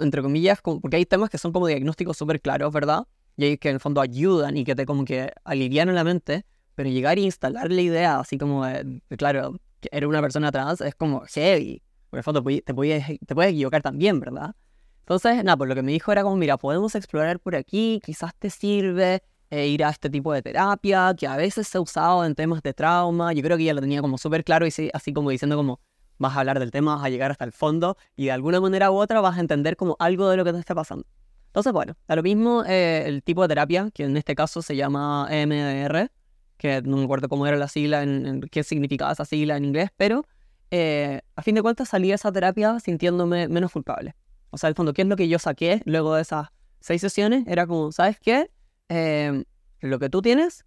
entre 0.01 0.23
comillas, 0.23 0.61
porque 0.63 0.97
hay 0.97 1.07
temas 1.07 1.31
que 1.31 1.39
son 1.39 1.53
como 1.53 1.67
diagnósticos 1.67 2.17
súper 2.17 2.41
claros, 2.41 2.73
¿verdad? 2.73 3.07
Y 3.37 3.45
hay 3.45 3.59
que 3.59 3.69
en 3.69 3.75
el 3.75 3.81
fondo 3.81 4.01
ayudan 4.01 4.57
y 4.57 4.65
que 4.65 4.75
te 4.75 4.87
como 4.87 5.05
que 5.05 5.33
alivian 5.45 5.95
la 5.95 6.05
mente, 6.05 6.45
pero 6.75 6.89
llegar 6.89 7.19
y 7.19 7.25
instalar 7.25 7.71
la 7.71 7.81
idea 7.81 8.19
así 8.19 8.39
como 8.39 8.65
de, 8.67 9.01
de, 9.09 9.17
claro, 9.17 9.59
que 9.81 9.89
eres 9.93 10.09
una 10.09 10.21
persona 10.21 10.51
trans 10.53 10.81
es 10.81 10.95
como 10.95 11.23
heavy. 11.27 11.83
Porque 12.11 12.17
en 12.17 12.19
el 12.19 12.25
fondo 12.25 12.43
te 12.43 12.75
puedes, 12.75 13.05
te 13.27 13.35
puedes 13.35 13.53
equivocar 13.53 13.83
también, 13.83 14.21
¿verdad? 14.21 14.55
Entonces, 15.01 15.43
nada, 15.45 15.57
pues 15.57 15.69
lo 15.69 15.75
que 15.75 15.83
me 15.83 15.93
dijo 15.93 16.11
era 16.13 16.23
como, 16.23 16.37
mira, 16.37 16.57
podemos 16.57 16.95
explorar 16.95 17.39
por 17.41 17.55
aquí, 17.55 18.01
quizás 18.05 18.35
te 18.35 18.51
sirve 18.51 19.23
eh, 19.51 19.69
ir 19.69 19.85
a 19.85 19.91
este 19.91 20.11
tipo 20.11 20.33
de 20.33 20.43
terapia, 20.43 21.15
que 21.17 21.27
a 21.27 21.37
veces 21.37 21.69
se 21.69 21.79
ha 21.79 21.81
usado 21.81 22.25
en 22.25 22.35
temas 22.35 22.63
de 22.63 22.75
trauma. 22.75 23.33
Yo 23.33 23.43
creo 23.43 23.57
que 23.57 23.63
ella 23.63 23.75
lo 23.75 23.81
tenía 23.81 24.01
como 24.01 24.19
súper 24.19 24.43
claro 24.43 24.67
y 24.67 24.71
sí, 24.71 24.91
así 24.93 25.13
como 25.13 25.31
diciendo 25.31 25.57
como, 25.57 25.81
vas 26.19 26.37
a 26.37 26.41
hablar 26.41 26.59
del 26.59 26.71
tema, 26.71 26.97
vas 26.97 27.05
a 27.05 27.09
llegar 27.11 27.31
hasta 27.31 27.45
el 27.45 27.53
fondo 27.53 27.97
y 28.17 28.27
de 28.27 28.33
alguna 28.33 28.61
manera 28.61 28.91
u 28.91 28.97
otra 28.97 29.21
vas 29.21 29.37
a 29.37 29.41
entender 29.41 29.77
como 29.77 29.97
algo 29.99 30.29
de 30.29 30.37
lo 30.37 30.45
que 30.45 30.53
te 30.53 30.59
está 30.59 30.75
pasando. 30.75 31.07
Entonces, 31.49 31.73
bueno, 31.73 31.97
a 32.07 32.17
lo 32.17 32.23
mismo 32.23 32.65
eh, 32.67 33.05
el 33.07 33.23
tipo 33.23 33.43
de 33.43 33.49
terapia, 33.49 33.91
que 33.93 34.05
en 34.05 34.17
este 34.17 34.35
caso 34.35 34.61
se 34.63 34.77
llama 34.77 35.27
EMDR, 35.31 36.11
que 36.59 36.83
no 36.83 36.97
me 36.99 37.05
acuerdo 37.05 37.29
cómo 37.29 37.47
era 37.47 37.57
la 37.57 37.69
sigla, 37.69 38.03
en, 38.03 38.27
en- 38.27 38.41
qué 38.43 38.63
significaba 38.63 39.13
esa 39.13 39.25
sigla 39.25 39.57
en 39.57 39.65
inglés, 39.65 39.91
pero 39.97 40.25
eh, 40.71 41.21
a 41.35 41.43
fin 41.43 41.55
de 41.55 41.63
cuentas 41.63 41.89
salí 41.89 42.09
de 42.09 42.15
esa 42.15 42.33
terapia 42.33 42.79
sintiéndome 42.81 43.49
menos 43.49 43.73
culpable. 43.73 44.15
O 44.51 44.59
sea, 44.59 44.69
al 44.69 44.75
fondo, 44.75 44.93
¿qué 44.93 45.03
es 45.03 45.09
lo 45.09 45.17
que 45.17 45.29
yo 45.29 45.39
saqué 45.39 45.81
luego 45.85 46.15
de 46.15 46.23
esas 46.23 46.49
seis 46.81 47.01
sesiones? 47.01 47.45
Era 47.47 47.67
como, 47.67 47.93
¿sabes 47.93 48.19
qué? 48.21 48.51
Eh, 48.89 49.45
lo 49.81 49.99
que 49.99 50.09
tú 50.11 50.23
tienes 50.23 50.65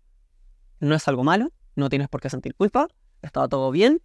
no 0.79 0.95
es 0.95 1.07
algo 1.07 1.23
malo, 1.23 1.51
no 1.75 1.89
tienes 1.89 2.07
por 2.07 2.21
qué 2.21 2.29
sentir 2.29 2.55
culpa, 2.55 2.87
estaba 3.21 3.47
todo 3.47 3.71
bien 3.71 4.01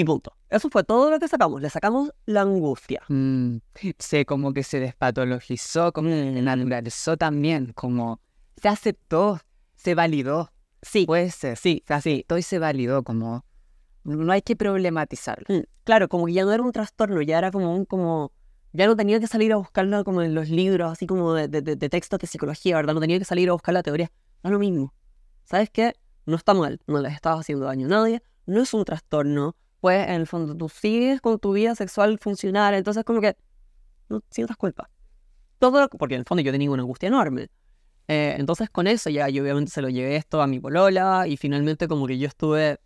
y 0.00 0.04
punto. 0.04 0.32
Eso 0.48 0.68
fue 0.70 0.84
todo 0.84 1.10
lo 1.10 1.18
que 1.18 1.26
sacamos. 1.28 1.60
Le 1.60 1.70
sacamos 1.70 2.12
la 2.24 2.42
angustia. 2.42 3.02
Mm, 3.08 3.56
se 3.98 4.24
como 4.24 4.52
que 4.52 4.62
se 4.62 4.78
despatologizó, 4.80 5.92
como 5.92 6.08
se 6.10 6.40
naturalizó 6.42 7.16
también, 7.16 7.72
como 7.74 8.20
se 8.60 8.68
aceptó, 8.68 9.40
se 9.74 9.94
validó. 9.94 10.52
Sí, 10.82 11.04
Puede 11.06 11.30
ser, 11.32 11.56
sí, 11.56 11.82
se 11.86 11.94
aceptó 11.94 12.38
y 12.38 12.42
se 12.42 12.60
validó, 12.60 13.02
como 13.02 13.44
no 14.04 14.32
hay 14.32 14.42
que 14.42 14.54
problematizarlo. 14.56 15.44
Mm, 15.48 15.62
Claro, 15.84 16.08
como 16.08 16.26
que 16.26 16.34
ya 16.34 16.44
no 16.44 16.52
era 16.52 16.62
un 16.62 16.70
trastorno, 16.72 17.20
ya 17.22 17.38
era 17.38 17.50
como 17.50 17.74
un, 17.74 17.84
como, 17.84 18.30
ya 18.72 18.86
no 18.86 18.94
tenía 18.94 19.18
que 19.20 19.26
salir 19.26 19.52
a 19.52 19.56
buscarla 19.56 20.04
como 20.04 20.22
en 20.22 20.34
los 20.34 20.48
libros, 20.50 20.92
así 20.92 21.06
como 21.06 21.32
de, 21.34 21.48
de, 21.48 21.62
de- 21.62 21.88
textos 21.88 22.18
de 22.20 22.26
psicología, 22.26 22.76
¿verdad? 22.76 22.94
No 22.94 23.00
tenía 23.00 23.18
que 23.18 23.24
salir 23.24 23.48
a 23.48 23.52
buscar 23.54 23.72
la 23.74 23.82
teoría. 23.82 24.12
Da 24.42 24.50
lo 24.50 24.58
mismo. 24.58 24.94
¿Sabes 25.44 25.70
qué? 25.70 25.94
No 26.26 26.36
está 26.36 26.52
mal, 26.54 26.78
no 26.86 27.00
les 27.00 27.14
estás 27.14 27.40
haciendo 27.40 27.64
daño 27.64 27.86
a 27.86 27.90
nadie, 27.90 28.22
no 28.46 28.60
es 28.62 28.74
un 28.74 28.84
trastorno, 28.84 29.56
pues 29.80 30.06
en 30.08 30.14
el 30.14 30.26
fondo 30.26 30.54
tú 30.56 30.68
sigues 30.68 31.20
con 31.20 31.38
tu 31.38 31.52
vida 31.52 31.74
sexual 31.74 32.18
funcional, 32.18 32.74
entonces 32.74 33.04
como 33.04 33.20
que 33.20 33.36
no 34.08 34.22
sientas 34.30 34.56
culpa. 34.56 34.90
Todo, 35.58 35.80
lo- 35.82 35.88
porque 35.88 36.14
en 36.14 36.20
el 36.20 36.26
fondo 36.26 36.42
yo 36.42 36.52
tenía 36.52 36.70
una 36.70 36.82
angustia 36.82 37.08
enorme. 37.08 37.48
Eh, 38.08 38.36
entonces 38.38 38.70
con 38.70 38.86
eso 38.86 39.10
ya 39.10 39.28
yo 39.28 39.42
obviamente 39.42 39.70
se 39.70 39.82
lo 39.82 39.88
llevé 39.90 40.16
esto 40.16 40.40
a 40.42 40.46
mi 40.46 40.60
polola 40.60 41.26
y 41.28 41.36
finalmente 41.36 41.88
como 41.88 42.06
que 42.06 42.18
yo 42.18 42.26
estuve 42.26 42.78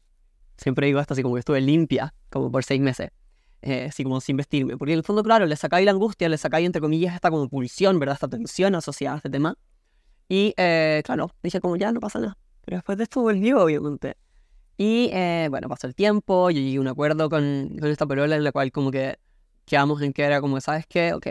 siempre 0.56 0.86
digo 0.86 1.00
esto 1.00 1.14
así 1.14 1.22
como 1.22 1.34
que 1.34 1.40
estuve 1.40 1.60
limpia, 1.60 2.14
como 2.30 2.50
por 2.52 2.64
seis 2.64 2.80
meses, 2.80 3.10
eh, 3.62 3.86
así 3.88 4.04
como 4.04 4.20
sin 4.20 4.36
vestirme. 4.36 4.76
Porque 4.76 4.92
en 4.92 4.98
el 4.98 5.04
fondo, 5.04 5.22
claro, 5.22 5.46
le 5.46 5.56
sacáis 5.56 5.84
la 5.86 5.92
angustia, 5.92 6.28
le 6.28 6.38
sacáis 6.38 6.66
entre 6.66 6.80
comillas 6.80 7.14
esta 7.14 7.30
como 7.30 7.48
pulsión, 7.48 7.98
¿verdad? 7.98 8.14
Esta 8.14 8.28
tensión 8.28 8.74
asociada 8.74 9.14
a 9.14 9.18
este 9.18 9.30
tema. 9.30 9.56
Y 10.28 10.54
eh, 10.56 11.02
claro, 11.04 11.30
dije 11.42 11.60
como 11.60 11.76
ya 11.76 11.92
no 11.92 12.00
pasa 12.00 12.20
nada. 12.20 12.38
Pero 12.64 12.76
después 12.78 12.96
de 12.98 13.04
esto 13.04 13.20
volvió, 13.22 13.62
obviamente. 13.62 14.16
Y 14.76 15.10
eh, 15.12 15.48
bueno, 15.50 15.68
pasó 15.68 15.86
el 15.86 15.94
tiempo, 15.94 16.50
yo 16.50 16.60
llegué 16.60 16.78
a 16.78 16.80
un 16.80 16.88
acuerdo 16.88 17.28
con, 17.28 17.76
con 17.78 17.88
esta 17.90 18.06
polola 18.06 18.36
en 18.36 18.44
la 18.44 18.52
cual 18.52 18.72
como 18.72 18.90
que 18.90 19.18
quedamos 19.64 20.02
en 20.02 20.12
que 20.12 20.22
era 20.22 20.40
como, 20.40 20.60
¿sabes 20.60 20.86
qué? 20.88 21.12
Ok, 21.12 21.26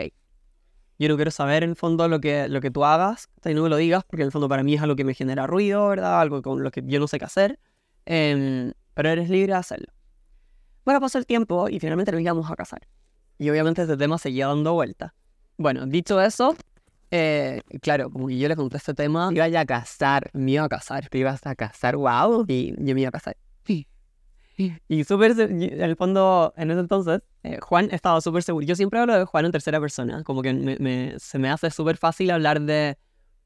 yo 0.98 1.08
no 1.08 1.16
quiero 1.16 1.30
saber 1.30 1.64
en 1.64 1.70
el 1.70 1.76
fondo 1.76 2.06
lo 2.06 2.20
que, 2.20 2.48
lo 2.48 2.60
que 2.60 2.70
tú 2.70 2.84
hagas, 2.84 3.28
y 3.44 3.54
no 3.54 3.62
me 3.64 3.68
lo 3.68 3.76
digas, 3.76 4.04
porque 4.04 4.22
en 4.22 4.26
el 4.26 4.32
fondo 4.32 4.48
para 4.48 4.62
mí 4.62 4.74
es 4.74 4.82
algo 4.82 4.94
que 4.94 5.04
me 5.04 5.14
genera 5.14 5.46
ruido, 5.48 5.88
¿verdad? 5.88 6.20
Algo 6.20 6.42
con 6.42 6.62
lo 6.62 6.70
que 6.70 6.82
yo 6.86 7.00
no 7.00 7.08
sé 7.08 7.18
qué 7.18 7.24
hacer. 7.24 7.58
Em, 8.06 8.72
pero 8.94 9.08
eres 9.08 9.28
libre 9.28 9.52
de 9.52 9.58
hacerlo. 9.58 9.92
Bueno, 10.84 11.00
pasó 11.00 11.18
el 11.18 11.26
tiempo 11.26 11.68
y 11.68 11.80
finalmente 11.80 12.12
nos 12.12 12.20
íbamos 12.20 12.50
a 12.50 12.54
casar. 12.54 12.86
Y 13.38 13.50
obviamente 13.50 13.82
este 13.82 13.96
tema 13.96 14.16
seguía 14.18 14.46
dando 14.46 14.74
vuelta. 14.74 15.14
Bueno, 15.56 15.86
dicho 15.86 16.20
eso, 16.20 16.56
eh, 17.12 17.60
claro, 17.80 18.10
como 18.10 18.26
que 18.26 18.38
yo 18.38 18.48
le 18.48 18.56
conté 18.56 18.78
este 18.78 18.94
tema, 18.94 19.28
Te 19.28 19.34
ibas 19.36 19.54
a 19.54 19.66
casar, 19.66 20.30
me 20.32 20.52
iba 20.52 20.64
a 20.64 20.68
casar. 20.68 21.08
te 21.08 21.18
ibas 21.18 21.46
a 21.46 21.54
casar, 21.54 21.94
wow. 21.96 22.44
Y 22.48 22.70
yo 22.78 22.94
me 22.94 23.02
iba 23.02 23.08
a 23.10 23.12
casar. 23.12 23.36
Sí. 23.64 23.86
Y 24.88 25.04
súper, 25.04 25.32
en 25.40 25.62
el 25.62 25.96
fondo, 25.96 26.52
en 26.56 26.70
ese 26.70 26.80
entonces, 26.80 27.20
eh, 27.42 27.58
Juan 27.60 27.88
estaba 27.90 28.20
súper 28.20 28.42
seguro. 28.42 28.64
Yo 28.64 28.76
siempre 28.76 29.00
hablo 29.00 29.14
de 29.18 29.24
Juan 29.24 29.44
en 29.46 29.52
tercera 29.52 29.80
persona, 29.80 30.22
como 30.24 30.42
que 30.42 30.52
me- 30.52 31.18
se 31.18 31.38
me 31.38 31.50
hace 31.50 31.70
súper 31.70 31.96
fácil 31.96 32.30
hablar 32.30 32.60
de, 32.60 32.96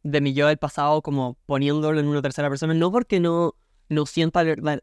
de 0.03 0.21
mi 0.21 0.35
yo 0.35 0.47
del 0.49 0.59
pasado 0.59 1.01
como 1.03 1.39
poniéndolo 1.47 2.01
en 2.01 2.07
una 2.07 2.23
tercera 2.23 2.49
persona, 2.51 2.75
no 2.75 2.91
porque 2.93 3.19
no, 3.21 3.55
no, 3.89 4.05
sienta, 4.05 4.43
la- 4.45 4.81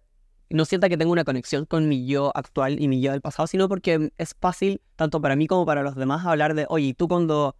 no 0.50 0.66
sienta 0.66 0.90
que 0.90 0.98
tengo 0.98 1.12
una 1.12 1.24
conexión 1.24 1.66
con 1.66 1.88
mi 1.88 2.08
yo 2.08 2.32
actual 2.36 2.82
y 2.82 2.88
mi 2.88 3.00
yo 3.02 3.12
del 3.12 3.22
pasado, 3.22 3.46
sino 3.48 3.68
porque 3.70 4.10
es 4.18 4.34
fácil, 4.40 4.82
tanto 4.96 5.22
para 5.22 5.36
mí 5.36 5.46
como 5.48 5.66
para 5.66 5.84
los 5.84 5.96
demás, 5.96 6.26
hablar 6.26 6.54
de, 6.56 6.66
oye, 6.70 6.88
¿y 6.88 6.94
tú 6.94 7.08
cuando... 7.08 7.56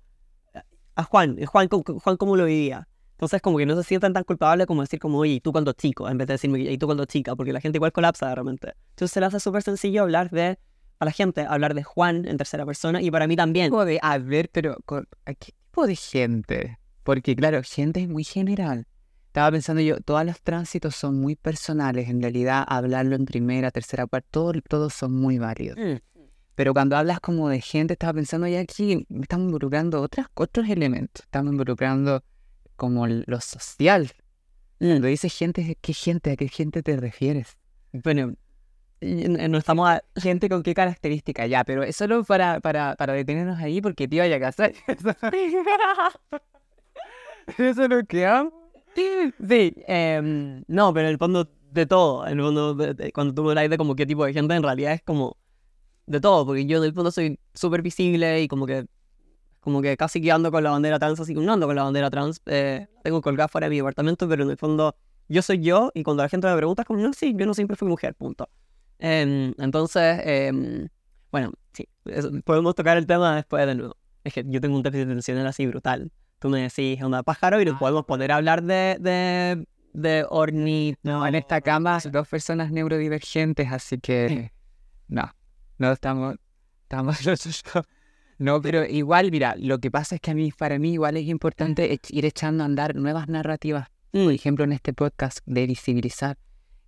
A 0.96 1.04
Juan, 1.04 1.36
eh, 1.40 1.46
Juan, 1.46 1.68
¿cómo- 1.68 1.84
Juan, 2.00 2.18
¿cómo 2.18 2.36
lo 2.36 2.46
vivía? 2.46 2.88
Entonces, 3.14 3.42
como 3.42 3.58
que 3.58 3.66
no 3.66 3.76
se 3.76 3.84
sientan 3.84 4.12
tan 4.14 4.24
culpables 4.24 4.68
como 4.68 4.82
decir, 4.82 5.00
como, 5.00 5.20
oye, 5.20 5.34
¿y 5.34 5.40
tú 5.40 5.52
cuando 5.52 5.72
chico? 5.74 6.10
En 6.10 6.18
vez 6.18 6.28
de 6.28 6.34
decirme, 6.34 6.60
¿y 6.60 6.78
tú 6.78 6.88
cuando 6.88 7.06
chica? 7.06 7.36
Porque 7.36 7.54
la 7.54 7.62
gente 7.62 7.78
igual 7.78 7.92
colapsa 7.92 8.28
de 8.30 8.36
repente. 8.36 8.74
Entonces, 8.92 9.12
se 9.14 9.20
le 9.20 9.26
hace 9.28 9.40
súper 9.40 9.64
sencillo 9.64 10.02
hablar 10.02 10.30
de, 10.30 10.60
a 11.00 11.06
la 11.06 11.12
gente, 11.12 11.46
hablar 11.48 11.74
de 11.74 11.84
Juan 11.84 12.28
en 12.28 12.38
tercera 12.38 12.66
persona 12.66 13.02
y 13.02 13.10
para 13.12 13.28
mí 13.28 13.36
también. 13.36 13.72
de, 13.72 14.00
a 14.02 14.18
ver, 14.18 14.50
pero 14.52 14.78
con- 14.86 15.08
¿a 15.26 15.34
¿qué 15.34 15.54
tipo 15.54 15.88
de 15.88 15.96
gente? 15.96 16.78
Porque 17.04 17.36
claro, 17.36 17.62
gente 17.64 18.02
es 18.02 18.10
muy 18.10 18.24
general. 18.24 18.86
Estaba 19.28 19.52
pensando 19.52 19.82
yo, 19.82 20.00
todos 20.00 20.24
los 20.26 20.42
tránsitos 20.42 20.96
son 20.96 21.20
muy 21.20 21.36
personales. 21.36 22.08
En 22.10 22.22
realidad, 22.22 22.64
hablarlo 22.68 23.16
en 23.16 23.26
primera, 23.26 23.72
tercera, 23.72 24.06
cuarta, 24.06 24.28
todo- 24.32 24.54
todos 24.70 24.94
son 24.94 25.14
muy 25.14 25.40
válidos. 25.40 25.78
Mm. 25.78 26.13
Pero 26.56 26.74
cuando 26.74 26.96
hablas 26.98 27.20
como 27.20 27.50
de 27.50 27.62
gente, 27.62 27.94
estaba 27.94 28.14
pensando 28.14 28.48
ya 28.48 28.60
aquí, 28.60 29.06
estamos 29.22 29.46
involucrando 29.48 30.02
otras, 30.02 30.28
otros 30.36 30.70
elementos. 30.70 31.24
Estamos 31.26 31.52
involucrando 31.52 32.24
como 32.76 33.08
lo 33.08 33.42
social. 33.42 34.12
Cuando 34.80 35.08
dices 35.08 35.34
gente, 35.36 35.78
¿qué 35.82 35.94
gente? 35.94 36.32
¿A 36.32 36.36
qué 36.36 36.48
gente 36.50 36.84
te 36.84 36.98
refieres? 36.98 37.58
Bueno, 37.92 38.34
no 39.02 39.58
estamos 39.58 39.90
a- 39.90 40.04
Gente 40.16 40.50
con 40.50 40.64
qué 40.64 40.74
característica, 40.74 41.46
ya, 41.48 41.64
pero 41.64 41.84
es 41.84 41.96
solo 41.96 42.24
para, 42.24 42.60
para, 42.60 42.96
para 42.96 43.14
detenernos 43.14 43.60
ahí 43.60 43.82
porque 43.82 44.08
te 44.08 44.18
iba 44.18 44.26
a 44.26 44.40
casar. 44.40 44.74
Eso 47.58 47.84
es 47.84 47.90
lo 47.90 48.04
que 48.06 48.26
amo. 48.26 48.52
Sí, 48.96 49.74
em, 49.88 50.64
no, 50.68 50.94
pero 50.94 51.08
en 51.08 51.14
el 51.14 51.18
fondo 51.18 51.50
de 51.72 51.86
todo. 51.86 52.26
En 52.28 52.40
el 52.40 52.46
fondo, 52.46 52.76
de- 52.76 52.94
de- 52.94 53.12
cuando 53.12 53.34
tú 53.34 53.50
hablas 53.50 53.70
de 53.70 53.78
como 53.78 53.96
qué 53.96 54.06
tipo 54.06 54.26
de 54.26 54.34
gente, 54.34 54.54
en 54.56 54.64
realidad 54.64 54.94
es 54.94 55.02
como 55.02 55.38
de 56.06 56.20
todo, 56.20 56.46
porque 56.46 56.66
yo 56.66 56.78
en 56.80 56.84
el 56.86 56.94
fondo 56.94 57.12
soy 57.12 57.40
súper 57.54 57.82
visible 57.82 58.42
y 58.42 58.48
como 58.48 58.66
que 58.66 58.86
como 59.60 59.82
que 59.82 59.96
casi 59.96 60.22
que 60.22 60.30
ando 60.32 60.52
con 60.52 60.62
la 60.64 60.72
bandera 60.72 61.00
trans, 61.00 61.20
así 61.22 61.34
que 61.34 61.40
no 61.40 61.54
ando 61.54 61.68
con 61.68 61.76
la 61.78 61.84
bandera 61.84 62.10
trans, 62.10 62.42
eh, 62.48 62.88
tengo 63.02 63.22
colgada 63.22 63.48
fuera 63.48 63.66
de 63.68 63.70
mi 63.70 63.78
departamento, 63.78 64.28
pero 64.28 64.44
en 64.44 64.50
el 64.50 64.58
fondo 64.58 64.94
yo 65.30 65.42
soy 65.42 65.60
yo 65.62 65.90
y 65.94 66.04
cuando 66.04 66.22
la 66.22 66.28
gente 66.28 66.48
me 66.48 66.56
pregunta 66.58 66.82
es 66.82 66.86
como, 66.88 67.00
no, 67.00 67.14
sí, 67.14 67.34
yo 67.38 67.46
no 67.46 67.54
siempre 67.54 67.78
fui 67.78 67.88
mujer, 67.88 68.14
punto. 68.14 68.50
Em, 69.00 69.54
entonces, 69.58 70.20
em, 70.26 70.90
bueno, 71.32 71.54
sí, 71.72 71.88
eso- 72.06 72.32
podemos 72.44 72.76
tocar 72.76 72.98
el 72.98 73.06
tema 73.08 73.38
después 73.38 73.66
de 73.66 73.76
nuevo. 73.76 73.96
Es 74.26 74.34
que 74.34 74.44
yo 74.46 74.60
tengo 74.60 74.76
un 74.76 74.84
déficit 74.84 75.06
atencional 75.08 75.48
así 75.48 75.66
brutal. 75.66 76.12
Tú 76.40 76.50
me 76.50 76.62
decís, 76.64 77.02
onda 77.02 77.24
pájaro, 77.24 77.62
y 77.62 77.66
nos 77.66 77.76
Ah. 77.76 77.80
podemos 77.80 78.04
poner 78.06 78.34
a 78.34 78.36
hablar 78.36 78.64
de, 78.64 78.98
de, 79.00 79.66
de 79.94 80.26
orni... 80.30 80.96
No, 81.04 81.26
en 81.26 81.36
esta 81.36 81.62
cama 81.62 82.00
dos 82.12 82.28
personas 82.28 82.70
neurodivergentes, 82.72 83.72
así 83.72 83.98
que 83.98 84.52
no, 85.08 85.32
no 85.78 85.92
estamos, 85.92 86.36
estamos 86.84 87.18
No, 88.40 88.62
pero 88.62 88.86
igual, 88.86 89.32
mira, 89.32 89.56
lo 89.58 89.80
que 89.80 89.92
pasa 89.92 90.16
es 90.16 90.22
que 90.22 90.32
a 90.32 90.34
mí, 90.34 90.52
para 90.52 90.80
mí 90.80 90.94
igual 90.94 91.18
es 91.18 91.28
importante 91.28 91.92
ech- 91.94 92.10
ir 92.10 92.26
echando 92.26 92.64
a 92.64 92.66
andar 92.66 92.96
nuevas 92.96 93.28
narrativas. 93.30 93.88
Por 94.12 94.32
ejemplo, 94.32 94.64
en 94.66 94.74
este 94.74 94.94
podcast 94.94 95.40
de 95.46 95.66
visibilizar, 95.68 96.38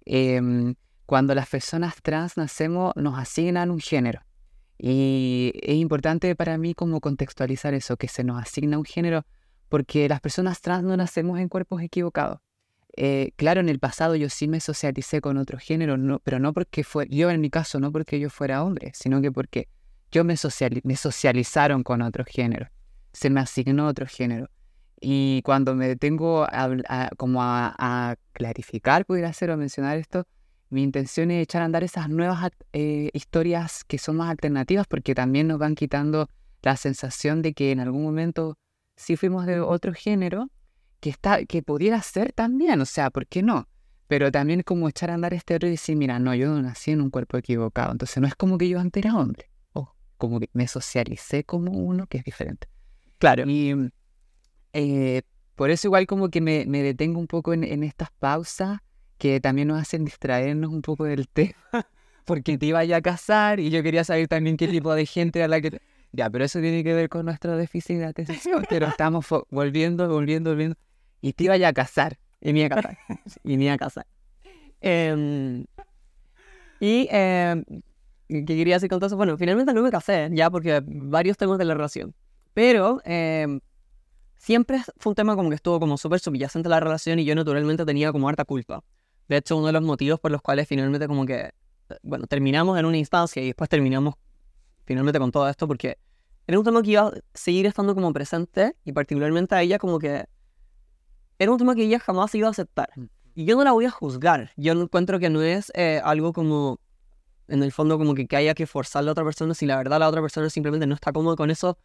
em, 0.06 0.76
cuando 1.06 1.34
las 1.36 1.48
personas 1.50 1.96
trans 2.02 2.36
nacemos, 2.38 2.94
nos 2.96 3.18
asignan 3.18 3.72
un 3.72 3.80
género. 3.80 4.22
Y 4.78 5.54
es 5.62 5.76
importante 5.76 6.36
para 6.36 6.58
mí 6.58 6.74
como 6.74 7.00
contextualizar 7.00 7.74
eso, 7.74 7.96
que 7.98 8.08
se 8.08 8.24
nos 8.24 8.42
asigna 8.42 8.78
un 8.78 8.84
género, 8.86 9.26
porque 9.70 10.10
las 10.10 10.20
personas 10.22 10.62
trans 10.62 10.84
no 10.84 10.98
nacemos 10.98 11.40
en 11.40 11.48
cuerpos 11.48 11.82
equivocados. 11.82 12.40
Eh, 12.98 13.32
claro, 13.36 13.60
en 13.60 13.68
el 13.70 13.80
pasado 13.80 14.16
yo 14.16 14.30
sí 14.30 14.48
me 14.48 14.60
socialicé 14.62 15.20
con 15.22 15.38
otro 15.38 15.58
género, 15.60 15.98
no, 15.98 16.20
pero 16.20 16.40
no 16.40 16.54
porque 16.54 16.84
fue, 16.84 17.08
yo 17.10 17.30
en 17.30 17.42
mi 17.42 17.50
caso, 17.50 17.80
no 17.80 17.92
porque 17.92 18.20
yo 18.20 18.30
fuera 18.30 18.64
hombre, 18.64 18.92
sino 18.94 19.22
que 19.22 19.32
porque 19.32 19.68
yo 20.12 20.24
me, 20.24 20.36
sociali- 20.38 20.82
me 20.84 20.96
socializaron 20.96 21.84
con 21.84 22.02
otro 22.02 22.24
género, 22.26 22.70
se 23.12 23.30
me 23.30 23.42
asignó 23.42 23.88
otro 23.88 24.06
género. 24.08 24.50
Y 25.02 25.42
cuando 25.44 25.76
me 25.76 25.88
detengo 25.90 26.44
a, 26.46 26.70
a- 26.88 27.10
como 27.18 27.44
a, 27.44 27.76
a 27.78 28.16
clarificar, 28.32 29.06
pudiera 29.06 29.34
ser 29.34 29.52
o 29.52 29.58
mencionar 29.58 29.98
esto, 29.98 30.26
mi 30.70 30.82
intención 30.84 31.32
es 31.32 31.44
echar 31.44 31.62
a 31.62 31.66
andar 31.66 31.84
esas 31.84 32.10
nuevas 32.10 32.50
eh, 32.74 33.10
historias 33.14 33.84
que 33.84 33.98
son 33.98 34.16
más 34.18 34.30
alternativas 34.30 34.88
porque 34.88 35.14
también 35.14 35.48
nos 35.48 35.60
van 35.60 35.76
quitando 35.76 36.30
la 36.62 36.78
sensación 36.78 37.42
de 37.42 37.54
que 37.54 37.72
en 37.72 37.82
algún 37.82 38.04
momento 38.04 38.58
sí 38.96 39.16
fuimos 39.18 39.46
de 39.46 39.60
otro 39.60 39.94
género 39.94 40.50
que, 41.06 41.12
está, 41.12 41.46
que 41.46 41.62
pudiera 41.62 42.02
ser 42.02 42.34
también, 42.34 42.82
o 42.82 42.86
sea, 42.86 43.12
¿por 43.12 43.28
qué 43.28 43.44
no? 43.44 43.70
Pero 44.08 44.32
también 44.32 44.64
como 44.64 44.90
echar 44.90 45.12
a 45.12 45.14
andar 45.14 45.36
este 45.36 45.54
otro 45.54 45.68
y 45.68 45.72
decir, 45.74 45.96
mira, 45.96 46.18
no, 46.18 46.34
yo 46.34 46.60
nací 46.60 46.90
en 46.90 47.02
un 47.02 47.12
cuerpo 47.12 47.38
equivocado, 47.38 47.92
entonces 47.92 48.18
no 48.18 48.28
es 48.28 48.34
como 48.34 48.58
que 48.58 48.68
yo 48.68 48.80
antes 48.80 49.06
era 49.06 49.16
hombre, 49.16 49.52
o 49.74 49.94
como 50.18 50.40
que 50.40 50.50
me 50.54 50.68
socialicé 50.68 51.44
como 51.44 51.74
uno 51.74 52.08
que 52.08 52.18
es 52.18 52.24
diferente. 52.24 52.68
Claro. 53.20 53.48
Y 53.48 53.76
mm, 53.76 53.92
eh, 54.74 55.22
por 55.54 55.70
eso 55.70 55.90
igual 55.90 56.08
como 56.08 56.30
que 56.30 56.42
me, 56.42 56.66
me 56.66 56.82
detengo 56.82 57.20
un 57.20 57.28
poco 57.28 57.54
en, 57.54 57.64
en 57.64 57.84
estas 57.84 58.10
pausas 58.10 58.80
que 59.20 59.40
también 59.40 59.68
nos 59.68 59.80
hacen 59.80 60.06
distraernos 60.06 60.72
un 60.72 60.82
poco 60.82 61.04
del 61.04 61.28
tema, 61.34 61.88
porque 62.26 62.58
te 62.58 62.66
iba 62.66 62.84
ya 62.84 62.98
a 62.98 63.02
casar 63.04 63.60
y 63.60 63.70
yo 63.70 63.84
quería 63.84 64.04
saber 64.04 64.28
también 64.28 64.58
qué 64.58 64.68
tipo 64.68 64.92
de 64.96 65.06
gente 65.06 65.38
era 65.38 65.48
la 65.50 65.62
que... 65.62 65.80
Ya, 66.14 66.32
pero 66.32 66.46
eso 66.46 66.60
tiene 66.62 66.84
que 66.84 66.96
ver 66.96 67.10
con 67.10 67.26
nuestro 67.26 67.56
déficit 67.58 67.98
de 67.98 68.06
atención, 68.06 68.66
pero 68.70 68.88
estamos 68.88 69.28
volviendo, 69.52 70.10
volviendo, 70.10 70.50
volviendo. 70.50 70.78
Y 71.22 71.34
te 71.34 71.46
iba 71.46 71.56
a 71.56 71.74
casar. 71.74 72.18
Y 72.42 72.54
me 72.54 72.60
iba 72.60 72.68
a 72.68 72.82
casar. 72.82 72.98
y 73.44 73.58
me 73.58 73.66
iba 73.66 73.74
a 73.74 73.78
casar. 73.78 74.06
Em, 74.82 75.66
y 76.80 77.08
em, 77.10 77.64
¿qué 78.28 78.46
quería 78.46 78.76
decir 78.76 78.90
con 78.90 79.00
todo 79.00 79.08
eso? 79.08 79.18
Bueno, 79.18 79.38
finalmente 79.38 79.74
no 79.74 79.82
me 79.82 79.92
casé, 79.92 80.30
ya, 80.32 80.50
porque 80.50 80.82
varios 80.86 81.38
temas 81.38 81.58
de 81.58 81.66
la 81.66 81.74
relación. 81.74 82.14
Pero 82.54 83.02
em, 83.04 83.60
siempre 84.38 84.82
fue 84.98 85.12
un 85.12 85.16
tema 85.16 85.36
como 85.36 85.50
que 85.50 85.56
estuvo 85.56 85.80
como 85.80 85.98
súper 85.98 86.20
subyacente 86.20 86.68
a 86.68 86.72
la 86.72 86.80
relación 86.80 87.20
y 87.20 87.26
yo 87.26 87.36
naturalmente 87.36 87.86
tenía 87.86 88.12
como 88.12 88.30
harta 88.30 88.46
culpa. 88.46 88.84
De 89.28 89.38
hecho, 89.38 89.58
uno 89.58 89.68
de 89.68 89.74
los 89.74 89.82
motivos 89.82 90.20
por 90.20 90.32
los 90.32 90.42
cuales 90.42 90.68
finalmente 90.68 91.08
como 91.08 91.26
que, 91.26 91.52
bueno, 92.04 92.28
terminamos 92.28 92.78
en 92.78 92.86
una 92.86 92.98
instancia 92.98 93.42
y 93.42 93.48
después 93.48 93.70
terminamos 93.70 94.16
finalmente 94.86 95.20
con 95.20 95.32
todo 95.32 95.50
esto 95.50 95.68
porque 95.68 95.98
era 96.48 96.60
un 96.60 96.66
tema 96.66 96.84
que 96.84 96.92
iba 96.92 97.08
a 97.08 97.12
seguir 97.34 97.66
estando 97.66 97.96
como 97.96 98.14
presente 98.14 98.76
y 98.86 98.92
particularmente 98.92 99.56
a 99.56 99.64
ella 99.64 99.80
como 99.80 99.98
que 99.98 100.26
era 101.40 101.52
un 101.52 101.58
tema 101.58 101.76
que 101.76 101.84
ella 101.84 102.00
jamás 102.00 102.34
iba 102.36 102.48
a 102.48 102.52
aceptar. 102.52 102.90
Y 103.34 103.46
yo 103.46 103.58
no 103.58 103.64
la 103.64 103.72
voy 103.74 103.86
a 103.86 103.92
juzgar. 103.92 104.52
Yo 104.56 104.74
encuentro 104.74 105.20
que 105.20 105.30
no 105.30 105.42
es 105.42 105.72
eh, 105.76 106.02
algo 106.04 106.32
como, 106.34 106.80
en 107.48 107.64
el 107.64 107.72
fondo, 107.72 107.98
como 107.98 108.14
que, 108.16 108.28
que 108.28 108.36
haya 108.38 108.54
que 108.54 108.66
forzar 108.68 109.02
a 109.02 109.04
la 109.04 109.12
otra 109.12 109.24
persona. 109.26 109.54
Si 109.54 109.66
la 109.66 109.78
verdad 109.78 110.00
la 110.00 110.08
otra 110.08 110.22
persona 110.22 110.50
simplemente 110.50 110.88
no 110.88 110.96
está 110.96 111.12
cómoda 111.12 111.36
con 111.36 111.52
eso, 111.52 111.78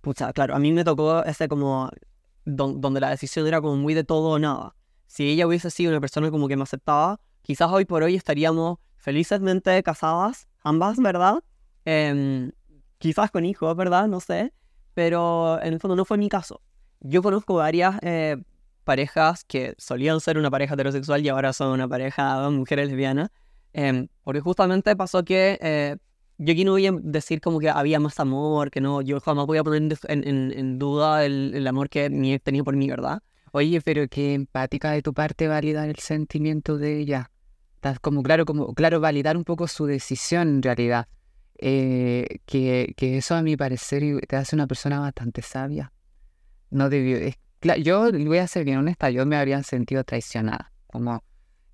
pucha, 0.00 0.32
claro, 0.32 0.54
a 0.54 0.58
mí 0.58 0.72
me 0.72 0.84
tocó 0.84 1.22
ese 1.24 1.48
como, 1.48 1.90
don- 2.44 2.80
donde 2.80 3.00
la 3.00 3.10
decisión 3.10 3.46
era 3.46 3.60
como 3.60 3.76
muy 3.76 3.94
de 3.94 4.04
todo 4.04 4.30
o 4.30 4.38
nada. 4.38 4.74
Si 5.06 5.28
ella 5.28 5.46
hubiese 5.46 5.70
sido 5.70 5.90
una 5.90 6.00
persona 6.00 6.30
como 6.30 6.48
que 6.48 6.56
me 6.56 6.62
aceptaba, 6.62 7.20
quizás 7.42 7.70
hoy 7.70 7.84
por 7.84 8.02
hoy 8.02 8.14
estaríamos 8.14 8.78
felizmente 8.96 9.82
casadas, 9.82 10.48
ambas, 10.62 10.98
¿verdad? 10.98 11.42
Em, 11.84 12.52
quizás 12.98 13.30
con 13.30 13.44
hijos, 13.44 13.74
¿verdad? 13.76 14.08
No 14.08 14.20
sé. 14.20 14.52
Pero 14.94 15.62
en 15.62 15.74
el 15.74 15.80
fondo 15.80 15.94
no 15.94 16.04
fue 16.04 16.18
mi 16.18 16.28
caso. 16.28 16.60
Yo 17.00 17.22
conozco 17.22 17.54
varias 17.54 17.96
eh, 18.02 18.36
parejas 18.92 19.44
que 19.44 19.74
solían 19.78 20.18
ser 20.20 20.38
una 20.38 20.50
pareja 20.50 20.74
heterosexual 20.74 21.20
y 21.24 21.28
ahora 21.28 21.52
son 21.52 21.68
una 21.78 21.86
pareja 21.94 22.24
de 22.42 22.50
mujeres 22.50 22.88
lesbianas. 22.88 23.28
em, 23.74 24.08
porque 24.24 24.40
justamente 24.40 24.96
pasó 24.96 25.18
que 25.24 25.58
eh, 25.60 25.96
yo 26.38 26.52
aquí 26.52 26.64
no 26.64 26.72
voy 26.72 26.86
a 26.86 26.92
decir 27.16 27.38
como 27.40 27.58
que 27.62 27.68
había 27.68 28.00
más 28.00 28.18
amor, 28.20 28.70
que 28.70 28.80
no, 28.80 29.02
yo 29.02 29.20
jamás 29.20 29.44
voy 29.46 29.58
a 29.58 29.64
poner 29.64 29.82
en, 29.82 30.20
en- 30.28 30.52
en- 30.60 30.78
duda 30.78 31.24
el, 31.26 31.52
el 31.54 31.66
amor 31.66 31.88
que 31.90 32.08
mi 32.10 32.32
ex 32.34 32.42
tenía 32.44 32.64
por 32.64 32.74
mí, 32.76 32.88
¿verdad? 32.88 33.18
Oye, 33.52 33.80
pero 33.82 34.08
qué 34.08 34.34
empática 34.34 34.90
de 34.92 35.02
tu 35.02 35.12
parte 35.12 35.48
validar 35.48 35.88
el 35.88 35.98
sentimiento 35.98 36.78
de 36.78 36.98
ella. 37.00 37.30
Estás 37.76 37.98
como 38.00 38.22
claro, 38.22 38.44
como 38.46 38.72
claro, 38.74 39.00
validar 39.00 39.36
un 39.36 39.44
poco 39.44 39.68
su 39.68 39.84
decisión 39.86 40.48
en 40.48 40.62
realidad. 40.62 41.06
Eh, 41.60 42.38
que, 42.46 42.94
que 42.96 43.18
eso 43.18 43.34
a 43.34 43.42
mi 43.42 43.56
parecer 43.56 44.02
te 44.28 44.36
hace 44.36 44.54
una 44.56 44.66
persona 44.66 45.00
bastante 45.00 45.42
sabia. 45.42 45.92
No 46.70 46.88
debió. 46.88 47.16
es- 47.18 47.36
yo 47.80 48.10
voy 48.12 48.38
a 48.38 48.46
ser 48.46 48.64
bien 48.64 48.78
honesta, 48.78 49.10
yo 49.10 49.26
me 49.26 49.36
habría 49.36 49.62
sentido 49.62 50.04
traicionada. 50.04 50.72
Como 50.86 51.22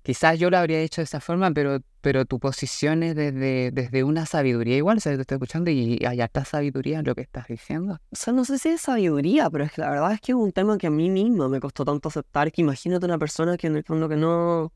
quizás 0.05 0.37
yo 0.37 0.51
lo 0.51 0.57
habría 0.57 0.79
hecho 0.81 1.01
de 1.01 1.05
esa 1.05 1.19
forma, 1.19 1.51
pero, 1.51 1.79
pero 2.01 2.25
tu 2.25 2.39
posición 2.39 3.01
es 3.01 3.15
desde, 3.15 3.71
desde 3.71 4.03
una 4.03 4.27
sabiduría 4.27 4.77
igual, 4.77 4.97
o 4.97 4.99
sea, 4.99 5.15
te 5.15 5.21
estoy 5.21 5.35
escuchando 5.35 5.71
y 5.71 5.99
hay 6.05 6.21
harta 6.21 6.45
sabiduría 6.45 6.99
en 6.99 7.05
lo 7.05 7.15
que 7.15 7.21
estás 7.21 7.47
diciendo. 7.47 7.99
O 8.11 8.15
sea, 8.15 8.31
no 8.31 8.45
sé 8.45 8.59
si 8.59 8.69
es 8.69 8.81
sabiduría, 8.81 9.49
pero 9.49 9.63
es 9.63 9.71
que 9.71 9.81
la 9.81 9.89
verdad 9.89 10.13
es 10.13 10.21
que 10.21 10.33
es 10.33 10.35
un 10.35 10.51
tema 10.51 10.77
que 10.77 10.87
a 10.87 10.91
mí 10.91 11.09
mismo 11.09 11.49
me 11.49 11.59
costó 11.59 11.83
tanto 11.83 12.09
aceptar 12.09 12.51
que 12.51 12.61
imagínate 12.61 13.03
una 13.05 13.17
persona 13.17 13.57
que 13.57 13.65
en 13.65 13.77
el 13.77 13.83
fondo 13.83 14.07
que 14.07 14.15
no, 14.15 14.71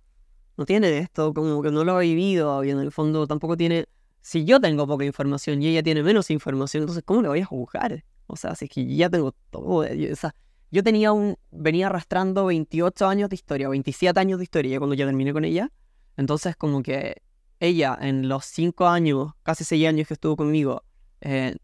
no 0.58 0.66
tiene 0.66 0.98
esto, 0.98 1.32
como 1.32 1.62
que 1.62 1.70
no 1.70 1.84
lo 1.84 1.98
ha 1.98 2.00
vivido 2.00 2.64
y 2.64 2.72
en 2.72 2.80
el 2.80 2.92
fondo 2.92 3.28
tampoco 3.28 3.56
tiene... 3.56 3.86
Si 4.22 4.46
yo 4.46 4.60
tengo 4.60 4.86
poca 4.88 5.06
información 5.06 5.62
y 5.62 5.68
ella 5.68 5.84
tiene 5.84 6.02
menos 6.02 6.32
información, 6.32 6.84
entonces 6.84 7.04
¿cómo 7.06 7.22
le 7.22 7.30
voy 7.30 7.42
a 7.42 7.46
juzgar? 7.46 8.04
O 8.26 8.36
sea, 8.36 8.56
si 8.56 8.66
es 8.66 8.72
que 8.72 8.96
ya 8.96 9.10
tengo 9.12 9.34
todo... 9.52 9.86
O 9.86 10.16
sea, 10.16 10.34
yo 10.72 10.84
tenía 10.84 11.12
un, 11.12 11.38
venía 11.52 11.88
arrastrando 11.88 12.46
28 12.46 13.08
años 13.08 13.30
de 13.30 13.36
historia, 13.36 13.70
27 13.70 14.20
años 14.20 14.38
de 14.38 14.44
historia 14.44 14.78
cuando 14.78 14.96
ya 14.96 15.06
terminé 15.06 15.34
con 15.34 15.46
ella. 15.46 15.72
Entonces 16.18 16.56
como 16.56 16.84
que 16.84 17.22
ella 17.60 17.98
en 18.00 18.30
los 18.30 18.46
5 18.46 18.88
años, 18.88 19.32
casi 19.44 19.64
6 19.64 19.88
años 19.88 20.08
que 20.08 20.14
estuvo 20.14 20.36
conmigo, 20.36 20.84
eh, 21.22 21.56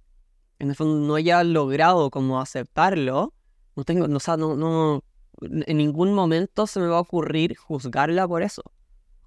en 0.60 0.70
el 0.70 0.76
fondo 0.76 1.06
no 1.06 1.16
haya 1.16 1.44
logrado 1.44 2.10
como 2.10 2.40
aceptarlo, 2.40 3.34
no 3.76 3.84
tengo, 3.84 4.08
no, 4.08 4.18
o 4.18 4.20
sea, 4.20 4.38
no, 4.38 4.56
no, 4.56 5.04
en 5.42 5.78
ningún 5.78 6.14
momento 6.14 6.66
se 6.66 6.80
me 6.80 6.88
va 6.88 6.98
a 6.98 7.02
ocurrir 7.02 7.56
juzgarla 7.58 8.28
por 8.28 8.42
eso. 8.42 8.64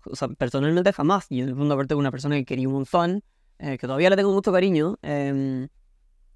O 0.05 0.17
sea, 0.17 0.29
personalmente 0.29 0.93
jamás. 0.93 1.27
Y 1.29 1.43
en 1.43 1.51
el 1.51 1.57
fondo 1.57 1.75
aparte 1.75 1.95
de 1.95 1.99
una 1.99 2.11
persona 2.11 2.37
que 2.37 2.45
quería 2.47 2.67
un 2.67 2.75
montón, 2.75 3.23
eh, 3.59 3.77
que 3.77 3.87
todavía 3.87 4.11
le 4.11 4.17
tengo 4.17 4.33
mucho 4.33 4.53
cariño. 4.53 4.99
Eh, 5.03 5.69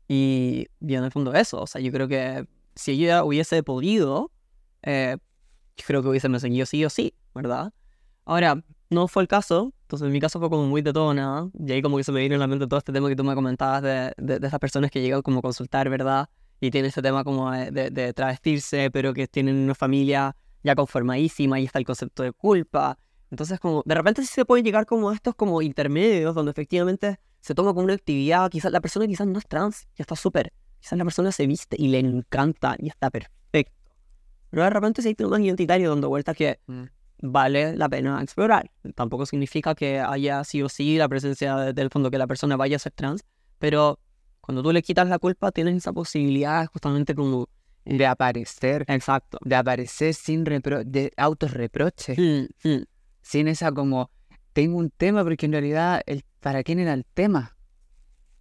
y, 0.09 0.66
y 0.81 0.94
en 0.94 1.05
el 1.05 1.11
fondo 1.11 1.33
eso, 1.33 1.62
o 1.62 1.66
sea, 1.66 1.81
yo 1.81 1.90
creo 1.90 2.07
que 2.07 2.46
si 2.74 2.92
ella 2.92 3.24
hubiese 3.24 3.62
podido, 3.62 4.30
eh, 4.82 5.16
creo 5.87 6.02
que 6.02 6.08
hubiese 6.08 6.28
seguido 6.40 6.66
sí 6.66 6.85
o 6.85 6.90
sí, 6.90 7.14
¿verdad? 7.35 7.72
Ahora, 8.24 8.62
no 8.90 9.08
fue 9.08 9.22
el 9.22 9.28
caso, 9.28 9.72
entonces 9.82 10.06
en 10.06 10.12
mi 10.12 10.20
caso 10.20 10.38
fue 10.38 10.50
como 10.50 10.66
muy 10.66 10.82
de 10.82 10.92
todo 10.92 11.12
nada, 11.14 11.48
y 11.58 11.72
ahí 11.72 11.82
como 11.82 11.96
que 11.96 12.04
se 12.04 12.12
me 12.12 12.20
vino 12.20 12.35
en 12.35 12.40
la 12.40 12.46
mente 12.46 12.66
todo 12.66 12.78
este 12.78 12.92
tema 12.92 13.08
que 13.08 13.16
tú 13.16 13.24
me 13.24 13.35
comentabas 13.35 13.82
de, 13.82 14.12
de, 14.16 14.46
esas 14.46 14.61
personas 14.61 14.90
que 14.90 15.00
llegan 15.00 15.22
como 15.22 15.38
a 15.38 15.42
consultar, 15.42 15.88
¿verdad? 15.88 16.28
Y 16.61 16.70
tienen 16.70 16.90
este 16.90 17.02
tema 17.02 17.24
como 17.24 17.50
de, 17.50 17.90
de, 17.90 18.12
travestirse, 18.12 18.90
pero 18.90 19.12
que 19.12 19.26
tienen 19.26 19.56
una 19.56 19.74
familia 19.74 20.37
ya 20.62 20.76
conformadísima 20.76 21.58
y 21.58 21.64
está 21.64 21.80
el 21.80 21.85
concepto 21.85 22.22
de 22.22 22.32
culpa. 22.32 22.98
Entonces, 23.30 23.58
como 23.58 23.82
de 23.85 23.94
repente 23.94 24.22
sí 24.22 24.28
se 24.28 24.44
puede 24.44 24.62
llegar 24.62 24.87
como 24.87 25.11
a 25.11 25.14
estos 25.14 25.35
como 25.35 25.61
intermedios 25.62 26.35
donde 26.35 26.52
efectivamente 26.52 27.18
se 27.40 27.54
toma 27.54 27.74
como 27.74 27.85
una 27.85 27.94
actividad, 27.94 28.48
quizás 28.50 28.70
la 28.70 28.80
persona 28.80 29.06
quizás 29.06 29.26
no 29.26 29.38
es 29.38 29.46
trans, 29.48 29.88
ya 29.96 30.02
está 30.02 30.14
súper, 30.14 30.52
Quizás 30.83 30.99
la 30.99 31.05
persona 31.05 31.31
se 31.31 31.47
viste 31.47 31.77
y 31.79 31.88
le 31.88 32.01
encanta 32.01 32.75
y 32.77 32.88
está 32.88 33.09
perfecto. 33.09 33.73
Pero 34.51 34.64
de 34.64 34.71
repente 34.71 35.01
si 35.01 35.09
hay 35.09 35.16
un 35.21 35.45
identitario 35.45 35.90
dando 35.90 36.09
vueltas 36.09 36.37
que 36.37 36.59
mm. 36.66 36.83
vale 37.21 37.77
la 37.77 37.88
pena 37.88 38.21
explorar. 38.21 38.68
Tampoco 38.97 39.25
significa 39.25 39.77
que 39.77 40.01
haya 40.01 40.42
sí 40.42 40.61
o 40.61 40.68
sí 40.68 40.99
la 40.99 41.09
presencia 41.09 41.73
del 41.73 41.88
fondo 41.88 42.11
que 42.11 42.18
la 42.18 42.27
persona 42.27 42.57
vaya 42.57 42.75
a 42.77 42.79
ser 42.81 42.90
trans, 42.90 43.23
pero 43.61 44.01
cuando 44.40 44.61
tú 44.61 44.73
le 44.73 44.83
quitas 44.83 45.09
la 45.09 45.21
culpa 45.21 45.53
tienes 45.53 45.77
esa 45.77 45.92
posibilidad 45.92 46.66
justamente 46.66 47.14
como 47.14 47.49
de 47.85 48.05
aparecer. 48.05 48.85
Exacto. 48.88 49.38
De 49.40 49.55
aparecer 49.55 50.14
sin 50.14 50.45
repro 50.45 50.83
de 50.83 51.12
autorreproche. 51.16 52.16
Mm, 52.18 52.68
mm. 52.68 52.85
Sin 53.21 53.47
esa 53.47 53.71
como, 53.71 54.11
tengo 54.53 54.79
un 54.79 54.90
tema, 54.90 55.23
porque 55.23 55.47
en 55.47 55.53
realidad, 55.53 56.03
el, 56.07 56.25
¿para 56.40 56.64
quién 56.64 56.81
era 56.81 56.92
el 56.92 57.05
tema? 57.05 57.57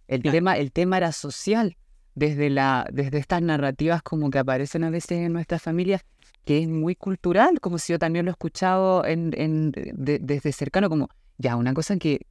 El, 0.08 0.22
tema? 0.22 0.56
el 0.56 0.72
tema 0.72 0.96
era 0.96 1.12
social 1.12 1.76
desde, 2.14 2.50
la, 2.50 2.86
desde 2.92 3.18
estas 3.18 3.42
narrativas 3.42 4.02
como 4.02 4.30
que 4.30 4.38
aparecen 4.38 4.84
a 4.84 4.90
veces 4.90 5.12
en 5.12 5.32
nuestras 5.32 5.62
familias, 5.62 6.02
que 6.44 6.62
es 6.62 6.68
muy 6.68 6.94
cultural, 6.94 7.60
como 7.60 7.78
si 7.78 7.92
yo 7.92 7.98
también 7.98 8.24
lo 8.24 8.30
he 8.30 8.32
escuchado 8.32 9.04
en, 9.04 9.32
en, 9.36 9.72
desde 9.72 10.52
cercano, 10.52 10.88
como 10.88 11.08
ya 11.38 11.56
una 11.56 11.72
cosa 11.74 11.96
que, 11.96 12.26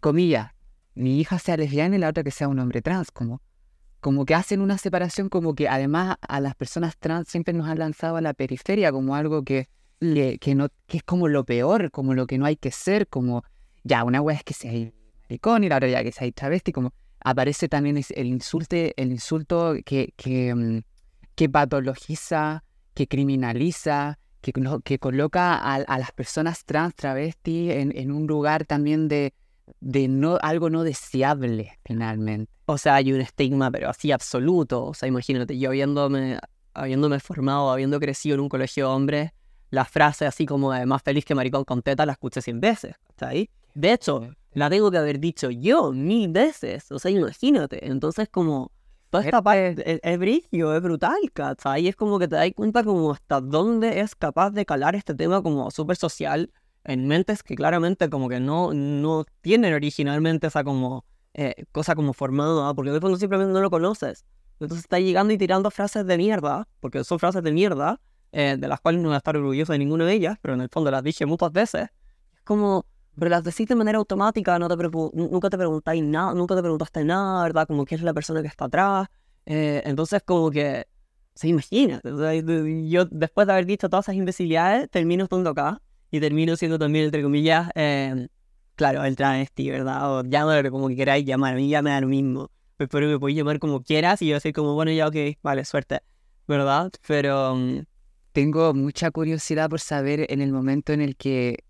comillas, 0.00 0.52
mi 0.94 1.20
hija 1.20 1.38
sea 1.38 1.56
lesbiana 1.56 1.96
y 1.96 1.98
la 1.98 2.08
otra 2.08 2.24
que 2.24 2.30
sea 2.30 2.48
un 2.48 2.58
hombre 2.58 2.82
trans, 2.82 3.10
como, 3.10 3.42
como 4.00 4.24
que 4.24 4.34
hacen 4.34 4.60
una 4.60 4.78
separación, 4.78 5.28
como 5.28 5.54
que 5.54 5.68
además 5.68 6.16
a 6.20 6.40
las 6.40 6.54
personas 6.54 6.96
trans 6.96 7.28
siempre 7.28 7.52
nos 7.52 7.68
han 7.68 7.78
lanzado 7.78 8.16
a 8.16 8.20
la 8.20 8.32
periferia 8.32 8.92
como 8.92 9.14
algo 9.14 9.42
que, 9.44 9.68
que, 10.00 10.54
no, 10.54 10.68
que 10.86 10.98
es 10.98 11.02
como 11.02 11.28
lo 11.28 11.44
peor, 11.44 11.90
como 11.90 12.14
lo 12.14 12.26
que 12.26 12.38
no 12.38 12.46
hay 12.46 12.56
que 12.56 12.70
ser, 12.70 13.08
como 13.08 13.44
ya 13.84 14.04
una 14.04 14.20
wea 14.20 14.36
es 14.36 14.44
que 14.44 14.54
sea 14.54 14.72
maricón 15.28 15.64
y 15.64 15.68
la 15.68 15.76
otra 15.76 15.88
ya 15.88 16.02
que 16.02 16.12
sea 16.12 16.30
travesti, 16.32 16.72
como 16.72 16.92
aparece 17.26 17.68
también 17.68 18.00
el 18.08 18.26
insulto, 18.26 18.76
el 18.76 19.10
insulto 19.10 19.74
que, 19.84 20.14
que, 20.16 20.54
mm, 20.54 20.82
que 21.34 21.48
patologiza, 21.48 22.62
que 22.94 23.08
criminaliza, 23.08 24.20
que, 24.40 24.52
que 24.84 25.00
coloca 25.00 25.56
a, 25.56 25.98
las 25.98 26.12
personas 26.12 26.64
trans, 26.64 26.94
travesti 26.94 27.72
en, 27.72 27.90
en 27.98 28.12
un 28.12 28.28
lugar 28.28 28.64
también 28.64 29.08
de, 29.08 29.34
de 29.80 30.06
no, 30.06 30.38
algo 30.40 30.70
no 30.70 30.84
deseable 30.84 31.80
finalmente. 31.84 32.52
O 32.66 32.78
sea, 32.78 32.94
hay 32.94 33.12
un 33.12 33.20
estigma, 33.20 33.72
pero 33.72 33.90
así 33.90 34.12
absoluto. 34.12 34.84
O 34.84 34.94
sea, 34.94 35.08
imagínate, 35.08 35.58
yo 35.58 35.70
habiéndome, 35.70 36.38
habiéndome 36.74 37.18
formado, 37.18 37.72
habiendo 37.72 37.98
crecido 37.98 38.36
en 38.36 38.42
un 38.42 38.48
colegio 38.48 38.86
de 38.86 38.94
hombres, 38.94 39.30
la 39.70 39.84
frase 39.84 40.26
así 40.26 40.46
como 40.46 40.70
de 40.70 40.86
más 40.86 41.02
feliz 41.02 41.24
que 41.24 41.34
maricón 41.34 41.64
con 41.64 41.82
teta 41.82 42.06
la 42.06 42.12
escuché 42.12 42.40
cien 42.40 42.60
veces. 42.60 42.94
¿Está 43.08 43.30
ahí? 43.30 43.50
De 43.74 43.92
hecho, 43.92 44.30
la 44.56 44.70
tengo 44.70 44.90
que 44.90 44.96
haber 44.96 45.20
dicho 45.20 45.50
yo 45.50 45.92
mil 45.92 46.32
veces. 46.32 46.90
O 46.90 46.98
sea, 46.98 47.10
imagínate. 47.10 47.86
Entonces, 47.86 48.26
como 48.30 48.72
toda 49.10 49.22
esta 49.22 49.42
parte 49.42 50.00
es, 50.02 50.18
brillo, 50.18 50.74
es 50.74 50.82
brutal, 50.82 51.18
¿cachai? 51.34 51.88
Es 51.88 51.94
como 51.94 52.18
que 52.18 52.26
te 52.26 52.36
das 52.36 52.50
cuenta 52.56 52.82
como 52.82 53.12
hasta 53.12 53.42
dónde 53.42 54.00
es 54.00 54.14
capaz 54.14 54.52
de 54.52 54.64
calar 54.64 54.96
este 54.96 55.14
tema 55.14 55.42
como 55.42 55.70
súper 55.70 55.96
social 55.96 56.50
en 56.84 57.06
mentes 57.06 57.42
que 57.42 57.54
claramente 57.54 58.08
como 58.08 58.30
que 58.30 58.40
no, 58.40 58.72
no 58.72 59.26
tienen 59.42 59.74
originalmente 59.74 60.46
esa 60.46 60.64
como 60.64 61.04
eh, 61.34 61.66
cosa 61.70 61.94
como 61.94 62.14
formada, 62.14 62.72
porque 62.72 62.92
de 62.92 63.00
fondo 63.00 63.18
simplemente 63.18 63.52
no 63.52 63.60
lo 63.60 63.68
conoces. 63.68 64.24
Entonces 64.58 64.78
está 64.84 64.98
llegando 64.98 65.34
y 65.34 65.38
tirando 65.38 65.70
frases 65.70 66.06
de 66.06 66.16
mierda, 66.16 66.66
porque 66.80 67.04
son 67.04 67.18
frases 67.18 67.42
de 67.42 67.52
mierda, 67.52 68.00
eh, 68.32 68.56
de 68.58 68.68
las 68.68 68.80
cuales 68.80 69.02
no 69.02 69.08
voy 69.08 69.16
a 69.16 69.18
estar 69.18 69.36
orgulloso 69.36 69.72
de 69.72 69.78
ninguna 69.80 70.06
de 70.06 70.14
ellas, 70.14 70.38
pero 70.40 70.54
en 70.54 70.62
el 70.62 70.70
fondo 70.70 70.90
las 70.90 71.02
dije 71.02 71.26
muchas 71.26 71.52
veces. 71.52 71.90
Es 72.34 72.42
como, 72.42 72.86
pero 73.18 73.30
las 73.30 73.44
decís 73.44 73.66
de 73.66 73.74
manera 73.74 73.98
automática, 73.98 74.58
no 74.58 74.68
te 74.68 74.76
nunca 74.76 75.50
te 75.50 75.56
preguntáis 75.56 76.02
nada, 76.02 76.34
nunca 76.34 76.54
te 76.54 76.60
preguntaste 76.60 77.04
nada, 77.04 77.42
¿verdad? 77.44 77.66
Como 77.66 77.84
quién 77.84 78.00
es 78.00 78.04
la 78.04 78.14
persona 78.14 78.42
que 78.42 78.48
está 78.48 78.66
atrás. 78.66 79.08
Eh, 79.46 79.82
entonces, 79.84 80.22
como 80.24 80.50
que, 80.50 80.86
se 81.34 81.48
imagina. 81.48 82.00
yo, 82.02 83.04
después 83.06 83.46
de 83.46 83.52
haber 83.52 83.66
dicho 83.66 83.88
todas 83.88 84.06
esas 84.06 84.16
imbecilidades, 84.16 84.90
termino 84.90 85.24
estando 85.24 85.50
acá 85.50 85.80
y 86.10 86.20
termino 86.20 86.56
siendo 86.56 86.78
también, 86.78 87.06
entre 87.06 87.22
comillas, 87.22 87.70
eh, 87.74 88.28
claro, 88.74 89.04
el 89.04 89.16
travesti, 89.16 89.70
¿verdad? 89.70 90.10
O 90.18 90.22
llámalo 90.24 90.70
como 90.70 90.88
que 90.88 90.96
queráis 90.96 91.24
llamar, 91.24 91.54
a 91.54 91.56
mí 91.56 91.68
ya 91.68 91.82
me 91.82 91.90
da 91.90 92.00
lo 92.00 92.08
mismo. 92.08 92.50
Pero 92.76 93.06
me 93.08 93.18
podéis 93.18 93.38
llamar 93.38 93.58
como 93.58 93.82
quieras 93.82 94.20
y 94.20 94.28
yo 94.28 94.34
decir 94.34 94.52
como, 94.52 94.74
bueno, 94.74 94.92
ya, 94.92 95.08
ok, 95.08 95.16
vale, 95.42 95.64
suerte, 95.64 96.00
¿verdad? 96.46 96.90
Pero... 97.06 97.54
Mm, 97.56 97.80
Tengo 98.32 98.74
mucha 98.74 99.10
curiosidad 99.10 99.70
por 99.70 99.80
saber 99.80 100.26
en 100.30 100.42
el 100.42 100.52
momento 100.52 100.92
en 100.92 101.00
el 101.00 101.16
que 101.16 101.64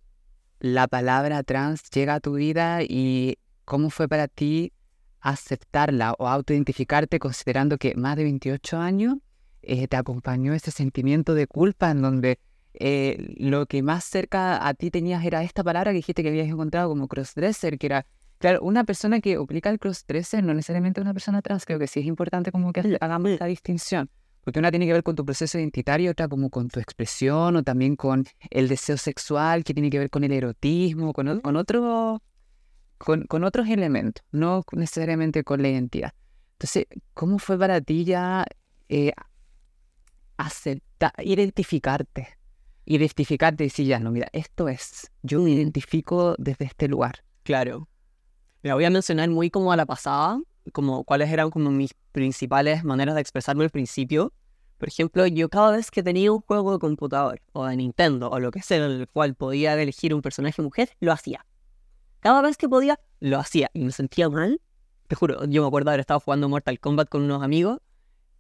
la 0.60 0.88
palabra 0.88 1.42
trans 1.42 1.90
llega 1.90 2.14
a 2.14 2.20
tu 2.20 2.34
vida 2.34 2.82
y 2.82 3.38
cómo 3.64 3.90
fue 3.90 4.08
para 4.08 4.28
ti 4.28 4.72
aceptarla 5.20 6.14
o 6.18 6.28
autoidentificarte 6.28 7.18
considerando 7.18 7.78
que 7.78 7.94
más 7.94 8.16
de 8.16 8.24
28 8.24 8.78
años 8.78 9.16
eh, 9.62 9.88
te 9.88 9.96
acompañó 9.96 10.54
ese 10.54 10.70
sentimiento 10.70 11.34
de 11.34 11.46
culpa 11.46 11.90
en 11.90 12.02
donde 12.02 12.38
eh, 12.74 13.34
lo 13.38 13.66
que 13.66 13.82
más 13.82 14.04
cerca 14.04 14.66
a 14.66 14.74
ti 14.74 14.90
tenías 14.90 15.24
era 15.24 15.42
esta 15.42 15.64
palabra 15.64 15.90
que 15.90 15.96
dijiste 15.96 16.22
que 16.22 16.28
habías 16.28 16.48
encontrado 16.48 16.88
como 16.90 17.08
crossdresser, 17.08 17.78
que 17.78 17.86
era, 17.86 18.06
claro, 18.38 18.60
una 18.62 18.84
persona 18.84 19.20
que 19.20 19.34
aplica 19.34 19.70
el 19.70 19.78
crossdresser 19.78 20.44
no 20.44 20.54
necesariamente 20.54 21.00
una 21.00 21.12
persona 21.12 21.42
trans, 21.42 21.64
creo 21.64 21.78
que 21.78 21.86
sí 21.86 22.00
es 22.00 22.06
importante 22.06 22.52
como 22.52 22.72
que 22.72 22.98
hagamos 23.00 23.30
esta 23.30 23.46
distinción. 23.46 24.10
Porque 24.46 24.60
una 24.60 24.70
tiene 24.70 24.86
que 24.86 24.92
ver 24.92 25.02
con 25.02 25.16
tu 25.16 25.24
proceso 25.24 25.58
identitario, 25.58 26.12
otra 26.12 26.28
como 26.28 26.50
con 26.50 26.68
tu 26.68 26.78
expresión 26.78 27.56
o 27.56 27.64
también 27.64 27.96
con 27.96 28.24
el 28.48 28.68
deseo 28.68 28.96
sexual, 28.96 29.64
que 29.64 29.74
tiene 29.74 29.90
que 29.90 29.98
ver 29.98 30.08
con 30.08 30.22
el 30.22 30.30
erotismo, 30.30 31.12
con, 31.12 31.40
con, 31.40 33.24
con, 33.24 33.44
otros 33.44 33.68
elementos, 33.68 34.24
no 34.30 34.62
necesariamente 34.70 35.42
con 35.42 35.62
la 35.62 35.70
identidad. 35.70 36.12
Entonces, 36.52 36.86
¿cómo 37.12 37.40
fue 37.40 37.58
para 37.58 37.80
ti 37.80 38.04
ya 38.04 38.46
eh, 38.88 39.10
aceptar, 40.36 41.12
identificarte? 41.18 42.28
Identificarte 42.84 43.64
y 43.64 43.66
decir, 43.66 43.86
ya, 43.88 43.98
no, 43.98 44.12
mira, 44.12 44.28
esto 44.32 44.68
es, 44.68 45.10
yo 45.24 45.40
me 45.40 45.50
identifico 45.50 46.36
desde 46.38 46.66
este 46.66 46.86
lugar. 46.86 47.24
Claro. 47.42 47.88
Me 48.62 48.72
voy 48.72 48.84
a 48.84 48.90
mencionar 48.90 49.28
muy 49.28 49.50
como 49.50 49.72
a 49.72 49.76
la 49.76 49.86
pasada, 49.86 50.38
como 50.72 51.02
cuáles 51.02 51.30
eran 51.30 51.50
como 51.50 51.72
mis 51.72 51.94
principales 52.16 52.82
maneras 52.82 53.14
de 53.14 53.20
expresarme 53.20 53.64
al 53.64 53.68
principio. 53.68 54.32
Por 54.78 54.88
ejemplo, 54.88 55.26
yo 55.26 55.50
cada 55.50 55.72
vez 55.72 55.90
que 55.90 56.02
tenía 56.02 56.32
un 56.32 56.40
juego 56.40 56.72
de 56.72 56.78
computador 56.78 57.42
o 57.52 57.66
de 57.66 57.76
Nintendo 57.76 58.30
o 58.30 58.40
lo 58.40 58.50
que 58.50 58.62
sea 58.62 58.78
en 58.78 58.90
el 58.90 59.06
cual 59.06 59.34
podía 59.34 59.74
elegir 59.74 60.14
un 60.14 60.22
personaje 60.22 60.62
mujer, 60.62 60.88
lo 60.98 61.12
hacía. 61.12 61.44
Cada 62.20 62.40
vez 62.40 62.56
que 62.56 62.70
podía, 62.70 62.98
lo 63.20 63.38
hacía 63.38 63.70
y 63.74 63.84
me 63.84 63.92
sentía 63.92 64.30
mal. 64.30 64.62
Te 65.08 65.14
juro, 65.14 65.44
yo 65.44 65.60
me 65.60 65.68
acuerdo 65.68 65.90
haber 65.90 66.00
estado 66.00 66.20
jugando 66.20 66.48
Mortal 66.48 66.80
Kombat 66.80 67.10
con 67.10 67.20
unos 67.20 67.42
amigos 67.42 67.80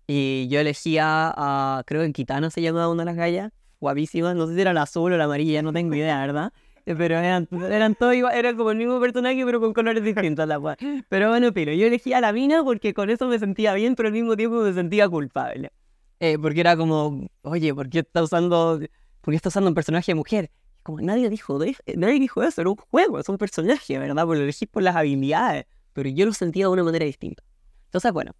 y 0.06 0.48
yo 0.48 0.58
elegía 0.58 1.34
a, 1.36 1.82
creo 1.84 2.00
que 2.00 2.06
en 2.06 2.12
Kitana 2.14 2.48
se 2.48 2.62
llamaba 2.62 2.88
una 2.88 3.02
de 3.02 3.06
las 3.06 3.16
gallas, 3.16 3.52
guapísimas, 3.78 4.34
no 4.34 4.46
sé 4.46 4.54
si 4.54 4.60
era 4.62 4.72
la 4.72 4.82
azul 4.82 5.12
o 5.12 5.18
la 5.18 5.24
amarilla, 5.24 5.60
no 5.60 5.74
tengo 5.74 5.94
idea, 5.94 6.18
¿verdad? 6.18 6.50
Eh, 6.86 6.94
Pero 6.96 7.18
eran, 7.18 7.48
eran 7.68 7.94
todos 7.96 8.14
igual, 8.14 8.34
eran 8.36 8.56
como 8.56 8.70
el 8.70 8.78
mismo 8.78 9.00
personaje, 9.00 9.44
pero 9.44 9.60
con 9.60 9.72
colores 9.74 10.04
distintos 10.04 10.46
la 10.46 10.58
weá. 10.58 10.76
Pero 11.08 11.30
bueno, 11.30 11.52
pero 11.52 11.72
yo 11.72 11.86
elegí 11.86 12.12
a 12.12 12.20
la 12.20 12.32
mina 12.32 12.62
porque 12.62 12.94
con 12.94 13.10
eso 13.10 13.26
me 13.26 13.38
sentía 13.40 13.74
bien, 13.74 13.96
pero 13.96 14.06
al 14.06 14.12
mismo 14.12 14.36
tiempo 14.36 14.62
me 14.62 14.72
sentía 14.72 15.08
culpable. 15.08 15.72
Eh, 16.20 16.38
porque 16.38 16.60
era 16.60 16.76
como, 16.76 17.28
oye, 17.42 17.74
¿por 17.74 17.90
qué 17.90 17.98
está 17.98 18.22
usando, 18.22 18.80
por 19.20 19.32
qué 19.32 19.36
está 19.36 19.48
usando 19.48 19.68
un 19.68 19.74
personaje 19.74 20.12
de 20.12 20.14
mujer? 20.14 20.50
Como 20.84 21.00
nadie 21.00 21.28
dijo, 21.28 21.58
nadie 21.96 22.20
dijo 22.20 22.42
eso, 22.44 22.60
era 22.60 22.70
un 22.70 22.76
juego, 22.76 23.18
es 23.18 23.28
un 23.28 23.36
personaje, 23.36 23.98
¿verdad? 23.98 24.24
Pues 24.24 24.38
lo 24.38 24.44
elegí 24.44 24.66
por 24.66 24.84
las 24.84 24.94
habilidades, 24.94 25.66
pero 25.92 26.08
yo 26.08 26.24
lo 26.24 26.32
sentía 26.32 26.66
de 26.66 26.70
una 26.70 26.84
manera 26.84 27.04
distinta. 27.04 27.42
Entonces, 27.86 28.12
bueno, 28.12 28.32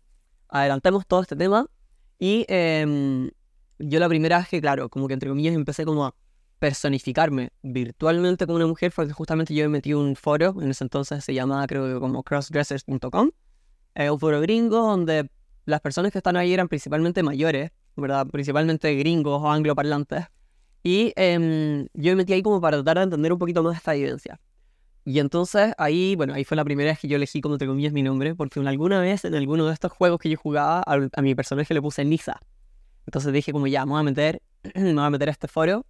adelantemos 0.48 1.04
todo 1.06 1.22
este 1.22 1.34
tema 1.34 1.66
y 2.20 2.46
em, 2.48 3.30
yo 3.80 3.98
la 3.98 4.08
primera 4.08 4.38
vez 4.38 4.48
que, 4.48 4.60
claro, 4.60 4.88
como 4.88 5.08
que 5.08 5.14
entre 5.14 5.28
comillas 5.28 5.54
empecé 5.54 5.84
como 5.84 6.06
a 6.06 6.14
personificarme 6.58 7.50
virtualmente 7.62 8.46
como 8.46 8.56
una 8.56 8.66
mujer 8.66 8.90
fue 8.90 9.06
que 9.06 9.12
justamente 9.12 9.54
yo 9.54 9.64
me 9.64 9.68
metí 9.68 9.92
un 9.94 10.16
foro, 10.16 10.54
en 10.60 10.70
ese 10.70 10.84
entonces 10.84 11.24
se 11.24 11.34
llamaba 11.34 11.66
creo 11.66 12.00
como 12.00 12.22
crossdressers.com, 12.22 13.30
es 13.94 14.10
un 14.10 14.18
foro 14.18 14.40
gringo 14.40 14.78
donde 14.78 15.30
las 15.64 15.80
personas 15.80 16.12
que 16.12 16.18
están 16.18 16.36
ahí 16.36 16.52
eran 16.52 16.68
principalmente 16.68 17.22
mayores, 17.22 17.72
¿verdad? 17.96 18.26
Principalmente 18.26 18.94
gringos 18.94 19.42
o 19.42 19.50
angloparlantes. 19.50 20.26
Y 20.82 21.12
em, 21.16 21.88
yo 21.94 22.12
me 22.12 22.16
metí 22.16 22.32
ahí 22.32 22.42
como 22.42 22.60
para 22.60 22.76
tratar 22.76 22.98
de 22.98 23.04
entender 23.04 23.32
un 23.32 23.38
poquito 23.38 23.62
más 23.62 23.76
esta 23.76 23.94
evidencia. 23.94 24.40
Y 25.04 25.18
entonces 25.18 25.72
ahí, 25.78 26.14
bueno, 26.14 26.34
ahí 26.34 26.44
fue 26.44 26.56
la 26.56 26.64
primera 26.64 26.90
vez 26.90 27.00
que 27.00 27.08
yo 27.08 27.16
elegí 27.16 27.40
como 27.40 27.54
entre 27.54 27.66
comillas 27.66 27.92
mi 27.92 28.02
nombre, 28.02 28.34
porque 28.34 28.60
alguna 28.60 29.00
vez 29.00 29.24
en 29.24 29.34
alguno 29.34 29.66
de 29.66 29.72
estos 29.72 29.92
juegos 29.92 30.20
que 30.20 30.30
yo 30.30 30.36
jugaba, 30.36 30.82
a, 30.86 31.08
a 31.12 31.22
mi 31.22 31.34
personaje 31.34 31.74
le 31.74 31.82
puse 31.82 32.04
Lisa. 32.04 32.40
Entonces 33.06 33.32
dije 33.32 33.52
como 33.52 33.66
ya, 33.66 33.84
me 33.84 33.92
voy 33.92 34.00
a 34.00 34.04
meter, 34.04 34.42
me 34.74 34.94
voy 34.94 35.04
a 35.04 35.10
meter 35.10 35.28
a 35.28 35.32
este 35.32 35.48
foro. 35.48 35.84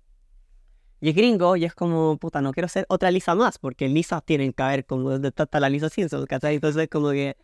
Y 1.07 1.11
es 1.11 1.15
gringo 1.15 1.55
y 1.55 1.65
es 1.65 1.73
como, 1.73 2.17
puta, 2.17 2.41
no 2.41 2.53
quiero 2.53 2.67
ser 2.67 2.85
otra 2.89 3.13
Lisa 3.13 3.37
más, 3.37 3.59
porque 3.59 3.87
Lisa 3.87 4.21
tienen 4.23 4.53
que 4.53 4.61
haber 4.61 4.85
como 4.85 5.09
donde 5.09 5.29
está 5.29 5.61
la 5.61 5.69
Lisa 5.69 5.89
Simpson, 5.89 6.27
¿cachai? 6.27 6.57
Entonces 6.57 6.89
como 6.91 7.11
que, 7.11 7.37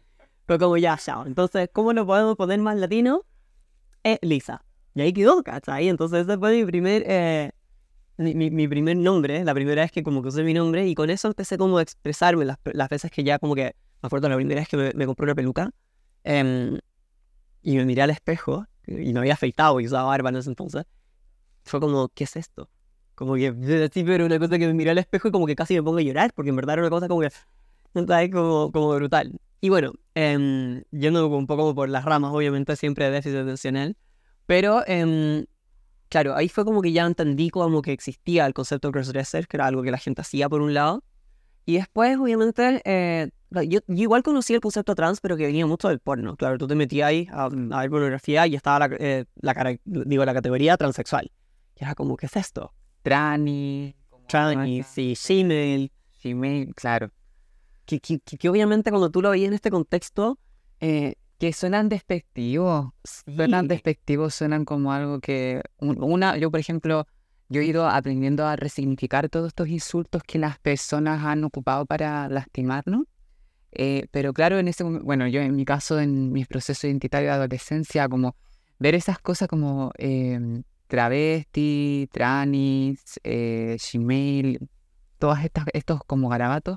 fue 0.48 0.58
como 0.58 0.76
ya, 0.78 0.96
chao. 0.96 1.24
Entonces, 1.26 1.70
¿cómo 1.72 1.92
lo 1.92 2.04
podemos 2.04 2.34
poner 2.34 2.58
más 2.58 2.76
latino? 2.76 3.24
Es 4.02 4.18
Lisa. 4.20 4.64
Y 4.96 5.02
ahí 5.02 5.12
quedó, 5.12 5.44
¿cachai? 5.44 5.88
Entonces 5.88 6.26
ese 6.26 6.36
fue 6.38 6.56
mi 6.56 6.64
primer, 6.64 7.04
eh, 7.06 7.52
mi, 8.16 8.34
mi, 8.34 8.50
mi 8.50 8.66
primer 8.66 8.96
nombre, 8.96 9.44
la 9.44 9.54
primera 9.54 9.82
vez 9.82 9.92
que 9.92 10.02
como 10.02 10.22
que 10.22 10.30
usé 10.30 10.42
mi 10.42 10.54
nombre 10.54 10.88
y 10.88 10.96
con 10.96 11.08
eso 11.08 11.28
empecé 11.28 11.56
como 11.56 11.78
a 11.78 11.82
expresarme 11.82 12.44
las, 12.44 12.58
las 12.64 12.88
veces 12.88 13.12
que 13.12 13.22
ya 13.22 13.38
como 13.38 13.54
que, 13.54 13.76
me 14.02 14.08
acuerdo 14.08 14.28
la 14.28 14.34
primera 14.34 14.60
vez 14.60 14.68
que 14.68 14.76
me, 14.76 14.92
me 14.92 15.06
compré 15.06 15.22
una 15.22 15.36
peluca 15.36 15.70
em, 16.24 16.80
y 17.62 17.76
me 17.76 17.84
miré 17.84 18.02
al 18.02 18.10
espejo 18.10 18.66
y 18.88 19.12
no 19.12 19.20
había 19.20 19.34
afeitado 19.34 19.78
y 19.78 19.86
usaba 19.86 20.08
barba 20.08 20.30
en 20.30 20.36
ese 20.38 20.50
entonces. 20.50 20.84
Fue 21.62 21.78
como, 21.78 22.08
¿qué 22.08 22.24
es 22.24 22.34
esto? 22.34 22.68
Como 23.22 23.36
que, 23.36 23.54
sí, 23.94 24.02
pero 24.02 24.26
una 24.26 24.36
cosa 24.40 24.58
que 24.58 24.66
me 24.66 24.74
miré 24.74 24.90
al 24.90 24.98
espejo 24.98 25.28
y 25.28 25.30
como 25.30 25.46
que 25.46 25.54
casi 25.54 25.74
me 25.74 25.82
pongo 25.84 25.98
a 25.98 26.02
llorar, 26.02 26.32
porque 26.34 26.50
en 26.50 26.56
verdad 26.56 26.72
era 26.72 26.82
una 26.82 26.90
cosa 26.90 27.06
como 27.06 27.20
que, 27.20 27.30
¿sabes? 27.94 28.30
Como, 28.32 28.72
como 28.72 28.92
brutal. 28.96 29.38
Y 29.60 29.68
bueno, 29.68 29.92
eh, 30.16 30.82
yendo 30.90 31.28
un 31.28 31.46
poco 31.46 31.72
por 31.72 31.88
las 31.88 32.04
ramas, 32.04 32.32
obviamente 32.34 32.74
siempre 32.74 33.04
de 33.04 33.12
déficit 33.12 33.38
atencional, 33.38 33.96
pero 34.46 34.82
em, 34.88 35.46
claro, 36.08 36.34
ahí 36.34 36.48
fue 36.48 36.64
como 36.64 36.82
que 36.82 36.90
ya 36.90 37.06
entendí 37.06 37.48
como 37.50 37.80
que 37.80 37.92
existía 37.92 38.44
el 38.44 38.54
concepto 38.54 38.88
de 38.88 38.92
crossdresser, 38.92 39.46
que 39.46 39.56
era 39.56 39.66
algo 39.66 39.84
que 39.84 39.92
la 39.92 39.98
gente 39.98 40.20
hacía 40.22 40.48
por 40.48 40.60
un 40.60 40.74
lado, 40.74 41.04
y 41.64 41.76
después, 41.76 42.18
obviamente, 42.18 42.82
eh, 42.84 43.30
yo, 43.52 43.78
yo 43.86 44.02
igual 44.02 44.24
conocí 44.24 44.52
el 44.52 44.60
concepto 44.60 44.96
trans, 44.96 45.20
pero 45.20 45.36
que 45.36 45.46
venía 45.46 45.64
mucho 45.64 45.88
del 45.88 46.00
porno. 46.00 46.34
Claro, 46.36 46.58
tú 46.58 46.66
te 46.66 46.74
metías 46.74 47.06
ahí 47.06 47.28
a, 47.30 47.44
a 47.44 47.48
ver 47.48 47.88
pornografía 47.88 48.48
y 48.48 48.56
estaba 48.56 48.88
la, 48.88 48.96
eh, 48.98 49.26
la, 49.36 49.78
digo, 49.84 50.24
la 50.24 50.34
categoría 50.34 50.76
transexual. 50.76 51.30
Y 51.76 51.84
era 51.84 51.94
como, 51.94 52.16
¿qué 52.16 52.26
es 52.26 52.34
esto? 52.34 52.74
Trani. 53.02 53.94
esa- 54.28 54.82
sí, 54.84 55.14
Gmail, 55.28 55.92
Gmail, 56.22 56.74
claro. 56.74 57.10
que, 57.84 58.00
que, 58.00 58.18
que- 58.20 58.48
obviamente 58.48 58.90
cuando 58.90 59.10
tú 59.10 59.20
lo 59.22 59.30
veías 59.30 59.48
en 59.48 59.54
este 59.54 59.70
contexto, 59.70 60.38
eh, 60.80 61.14
Que 61.38 61.52
suenan 61.52 61.88
despectivos. 61.88 62.92
Suenan 63.02 63.66
despectivos, 63.66 64.32
suenan 64.34 64.64
como 64.64 64.92
algo 64.92 65.18
que. 65.20 65.60
un- 65.78 66.00
Una, 66.02 66.36
yo, 66.36 66.52
por 66.52 66.60
ejemplo, 66.60 67.06
yo 67.48 67.60
he 67.60 67.64
ido 67.66 67.88
aprendiendo 67.88 68.46
a 68.46 68.54
resignificar 68.54 69.28
todos 69.28 69.48
estos 69.48 69.66
insultos 69.68 70.22
que 70.22 70.38
las 70.38 70.60
personas 70.60 71.24
han 71.24 71.42
ocupado 71.42 71.84
para 71.84 72.28
lastimarnos. 72.28 73.06
Eh, 73.72 74.06
pero 74.12 74.32
claro, 74.32 74.58
en 74.60 74.68
ese 74.68 74.84
momento, 74.84 75.04
bueno, 75.04 75.26
yo 75.26 75.40
en 75.40 75.56
mi 75.56 75.64
caso, 75.64 75.98
en 75.98 76.30
mi 76.30 76.44
proceso 76.44 76.86
identitario 76.86 77.28
de 77.30 77.34
adolescencia, 77.34 78.08
como 78.08 78.36
ver 78.78 78.94
esas 78.94 79.18
cosas 79.18 79.48
como 79.48 79.90
em, 79.98 80.62
travesti, 80.92 82.08
tranis, 82.12 83.02
eh, 83.24 83.76
Gmail, 83.92 84.58
todas 85.18 85.44
estas, 85.44 85.64
estos 85.72 86.00
como 86.06 86.28
garabatos. 86.28 86.76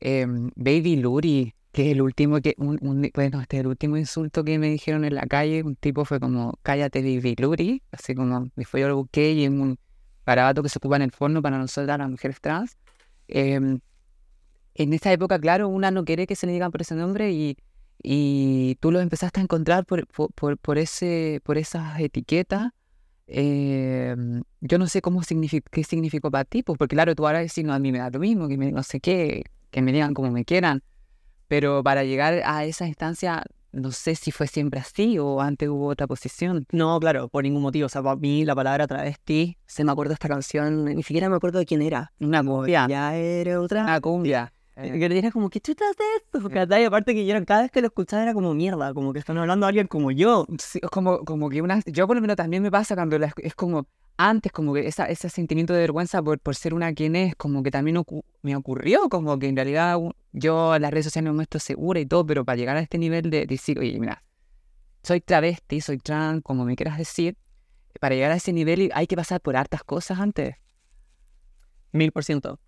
em, 0.00 0.50
Baby 0.56 0.96
Luri, 0.96 1.54
que 1.72 1.86
es 1.86 1.92
el 1.92 2.02
último 2.02 2.40
que, 2.40 2.54
un, 2.58 2.78
un- 2.82 3.10
bueno, 3.14 3.40
este 3.40 3.56
es 3.58 3.60
el 3.62 3.66
último 3.68 3.96
insulto 3.96 4.44
que 4.44 4.58
me 4.58 4.68
dijeron 4.70 5.04
en 5.04 5.14
la 5.14 5.26
calle. 5.26 5.62
Un 5.62 5.76
tipo 5.76 6.04
fue 6.04 6.20
como, 6.20 6.58
cállate, 6.62 7.00
Baby 7.02 7.36
Luri, 7.38 7.82
así 7.92 8.14
como, 8.14 8.48
después 8.56 8.80
yo 8.82 8.88
lo 8.88 8.96
busqué 8.96 9.32
y 9.32 9.44
es 9.44 9.50
un 9.50 9.78
garabato 10.26 10.62
que 10.62 10.68
se 10.68 10.78
ocupa 10.78 10.96
en 10.96 11.02
el 11.02 11.10
forno 11.12 11.40
para 11.42 11.58
nosotras 11.58 11.98
las 11.98 12.10
mujeres 12.10 12.40
trans. 12.40 12.76
Em, 13.28 13.80
en 14.74 14.92
esa 14.92 15.12
época, 15.12 15.38
claro, 15.40 15.68
una 15.68 15.90
no 15.90 16.04
quiere 16.04 16.26
que 16.26 16.36
se 16.36 16.46
le 16.46 16.52
digan 16.52 16.70
por 16.70 16.82
ese 16.82 16.94
nombre 16.94 17.32
y, 17.32 17.56
y 18.02 18.76
tú 18.80 18.92
los 18.92 19.02
empezaste 19.02 19.40
a 19.40 19.42
encontrar 19.44 19.84
por, 19.86 20.06
por, 20.06 20.58
por 20.58 20.78
ese, 20.78 21.40
por 21.44 21.58
esas 21.58 21.98
etiquetas. 22.00 22.70
Em, 23.30 24.42
yo 24.60 24.78
no 24.78 24.86
sé 24.86 25.00
cómo 25.02 25.20
signifi- 25.22 25.62
qué 25.70 25.84
significó 25.84 26.30
para 26.30 26.44
ti, 26.44 26.62
pues 26.62 26.78
porque 26.78 26.96
claro, 26.96 27.14
tú 27.14 27.26
ahora 27.26 27.40
decís, 27.40 27.62
no, 27.64 27.72
a 27.74 27.78
mí 27.78 27.92
me 27.92 27.98
da 27.98 28.10
lo 28.10 28.18
mismo, 28.18 28.48
que 28.48 28.56
me, 28.56 28.72
no 28.72 28.82
sé 28.82 29.00
qué, 29.00 29.44
que 29.70 29.82
me 29.82 29.92
digan 29.92 30.14
como 30.14 30.30
me 30.30 30.44
quieran, 30.44 30.82
pero 31.46 31.82
para 31.82 32.04
llegar 32.04 32.40
a 32.44 32.64
esa 32.64 32.86
instancia, 32.86 33.44
no 33.70 33.92
sé 33.92 34.14
si 34.14 34.32
fue 34.32 34.46
siempre 34.46 34.80
así 34.80 35.18
o 35.18 35.40
antes 35.42 35.68
hubo 35.68 35.88
otra 35.88 36.06
posición. 36.06 36.66
no, 36.72 36.98
claro, 37.00 37.28
por 37.28 37.44
ningún 37.44 37.62
motivo. 37.62 37.86
O 37.86 37.88
sea, 37.90 38.02
para 38.02 38.16
mí 38.16 38.44
la 38.46 38.54
palabra 38.54 38.86
travesti, 38.86 39.58
se 39.66 39.84
me 39.84 39.92
acuerdo 39.92 40.14
esta 40.14 40.28
canción, 40.28 40.86
ni 40.86 41.02
siquiera 41.02 41.28
me 41.28 41.36
acuerdo 41.36 41.58
de 41.58 41.66
quién 41.66 41.82
era. 41.82 42.12
Una 42.20 42.42
cumbia, 42.42 42.86
Ya 42.88 43.14
era 43.14 43.60
otra. 43.60 43.82
una 43.82 44.00
cumbia. 44.00 44.52
Eh, 44.80 44.98
Que 44.98 45.18
era 45.18 45.30
como, 45.32 45.50
¿qué 45.50 45.60
chutas 45.60 45.96
de 45.96 46.04
esto? 46.18 46.48
¿Cachai? 46.48 46.84
Aparte 46.84 47.12
que 47.12 47.26
yo 47.26 47.44
cada 47.44 47.62
vez 47.62 47.70
que 47.72 47.80
lo 47.80 47.88
escuchaba 47.88 48.22
era 48.22 48.32
como 48.32 48.54
mierda, 48.54 48.94
como 48.94 49.12
que 49.12 49.18
están 49.18 49.36
hablando 49.38 49.66
a 49.66 49.70
alguien 49.70 49.88
como 49.88 50.10
yo. 50.12 50.46
Sí, 50.60 50.78
es 50.82 50.90
como, 50.90 51.24
como 51.24 51.48
que 51.50 51.62
una, 51.62 51.80
yo 51.86 52.06
por 52.06 52.16
lo 52.16 52.22
menos 52.22 52.36
también 52.36 52.62
me 52.62 52.70
pasa 52.70 52.94
cuando 52.94 53.18
la 53.18 53.32
es 53.38 53.54
como 53.54 53.88
antes, 54.16 54.52
como 54.52 54.74
que 54.74 54.86
esa, 54.86 55.06
ese 55.06 55.28
sentimiento 55.30 55.72
de 55.72 55.80
vergüenza 55.80 56.22
por, 56.22 56.38
por 56.40 56.54
ser 56.54 56.74
una 56.74 56.92
quien 56.92 57.16
es, 57.16 57.34
como 57.36 57.62
que 57.62 57.70
también 57.70 57.96
ocu- 57.96 58.24
me 58.42 58.54
ocurrió, 58.56 59.08
como 59.08 59.38
que 59.38 59.48
en 59.48 59.56
realidad 59.56 59.96
yo 60.32 60.74
en 60.74 60.82
las 60.82 60.90
redes 60.90 61.06
sociales 61.06 61.30
me 61.30 61.34
muestro 61.36 61.58
segura 61.60 62.00
y 62.00 62.06
todo, 62.06 62.24
pero 62.26 62.44
para 62.44 62.56
llegar 62.56 62.76
a 62.76 62.80
este 62.80 62.98
nivel 62.98 63.30
de 63.30 63.46
decir, 63.46 63.78
oye, 63.78 63.98
mira, 63.98 64.22
soy 65.02 65.20
travesti, 65.20 65.80
soy 65.80 65.98
trans, 65.98 66.42
como 66.42 66.64
me 66.64 66.76
quieras 66.76 66.98
decir, 66.98 67.36
para 68.00 68.14
llegar 68.14 68.32
a 68.32 68.36
ese 68.36 68.52
nivel 68.52 68.90
hay 68.94 69.06
que 69.06 69.16
pasar 69.16 69.40
por 69.40 69.56
hartas 69.56 69.82
cosas 69.84 70.18
antes. 70.20 70.56
Mil 71.92 72.12
por 72.12 72.24
ciento. 72.24 72.58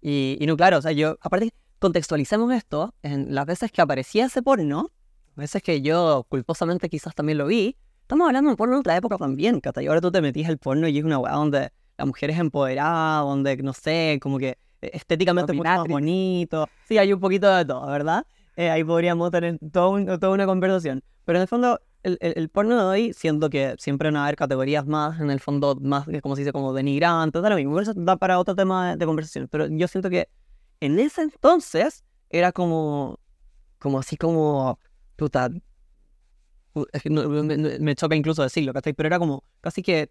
Y, 0.00 0.36
y 0.40 0.46
no, 0.46 0.56
claro, 0.56 0.78
o 0.78 0.82
sea, 0.82 0.92
yo, 0.92 1.16
aparte, 1.20 1.50
contextualicemos 1.78 2.52
esto 2.52 2.94
en 3.02 3.34
las 3.34 3.46
veces 3.46 3.72
que 3.72 3.80
aparecía 3.82 4.26
ese 4.26 4.42
porno, 4.42 4.90
veces 5.36 5.62
que 5.62 5.80
yo 5.80 6.26
culposamente 6.28 6.88
quizás 6.88 7.14
también 7.14 7.38
lo 7.38 7.46
vi, 7.46 7.76
estamos 8.02 8.26
hablando 8.26 8.50
de 8.50 8.56
porno 8.56 8.74
de 8.76 8.80
otra 8.80 8.96
época 8.96 9.16
también, 9.16 9.60
¿cachai? 9.60 9.86
Ahora 9.86 10.00
tú 10.00 10.10
te 10.10 10.20
metís 10.20 10.46
al 10.48 10.58
porno 10.58 10.86
y 10.88 10.98
es 10.98 11.04
una 11.04 11.18
weá 11.18 11.32
donde 11.32 11.70
la 11.96 12.04
mujer 12.06 12.30
es 12.30 12.38
empoderada, 12.38 13.20
donde, 13.20 13.56
no 13.58 13.72
sé, 13.72 14.18
como 14.22 14.38
que 14.38 14.58
estéticamente 14.80 15.52
es 15.52 15.56
mucho 15.56 15.68
más 15.68 15.78
bonito. 15.88 16.68
Sí, 16.88 16.98
hay 16.98 17.12
un 17.12 17.20
poquito 17.20 17.54
de 17.54 17.64
todo, 17.64 17.86
¿verdad? 17.86 18.26
Eh, 18.56 18.68
ahí 18.70 18.84
podríamos 18.84 19.30
tener 19.30 19.58
todo 19.72 19.90
un- 19.90 20.06
toda 20.06 20.30
una 20.30 20.46
conversación. 20.46 21.02
Pero 21.24 21.38
en 21.38 21.42
el 21.42 21.48
fondo, 21.48 21.80
el, 22.02 22.18
el- 22.20 22.34
el 22.36 22.48
porno 22.48 22.76
de 22.78 22.84
hoy, 22.84 23.12
siento 23.12 23.50
que 23.50 23.74
siempre 23.78 24.08
van 24.08 24.16
a 24.16 24.24
haber 24.24 24.36
categorías 24.36 24.86
más, 24.86 25.20
en 25.20 25.30
el 25.30 25.40
fondo, 25.40 25.76
más, 25.80 26.06
como 26.22 26.36
se 26.36 26.42
dice, 26.42 26.52
como 26.52 26.72
denigrantes, 26.72 27.42
da 27.42 27.50
lo 27.50 27.56
mismo. 27.56 27.78
Eso 27.80 27.92
da 27.94 28.16
para 28.16 28.38
otro 28.38 28.54
tema 28.54 28.90
de, 28.92 28.96
de 28.96 29.06
conversación. 29.06 29.48
Pero 29.50 29.66
yo 29.68 29.88
siento 29.88 30.10
que 30.10 30.28
en 30.80 30.98
ese 30.98 31.22
entonces 31.22 32.04
era 32.30 32.52
como, 32.52 33.18
como 33.78 33.98
así 33.98 34.16
como, 34.16 34.78
puta, 35.16 35.50
es 36.92 37.02
que 37.02 37.10
no- 37.10 37.28
me- 37.28 37.78
me 37.78 37.94
choca 37.94 38.14
incluso 38.14 38.42
decirlo, 38.42 38.72
¿cachai? 38.72 38.92
Pero 38.92 39.06
era 39.08 39.18
como, 39.18 39.44
casi 39.60 39.82
que 39.82 40.10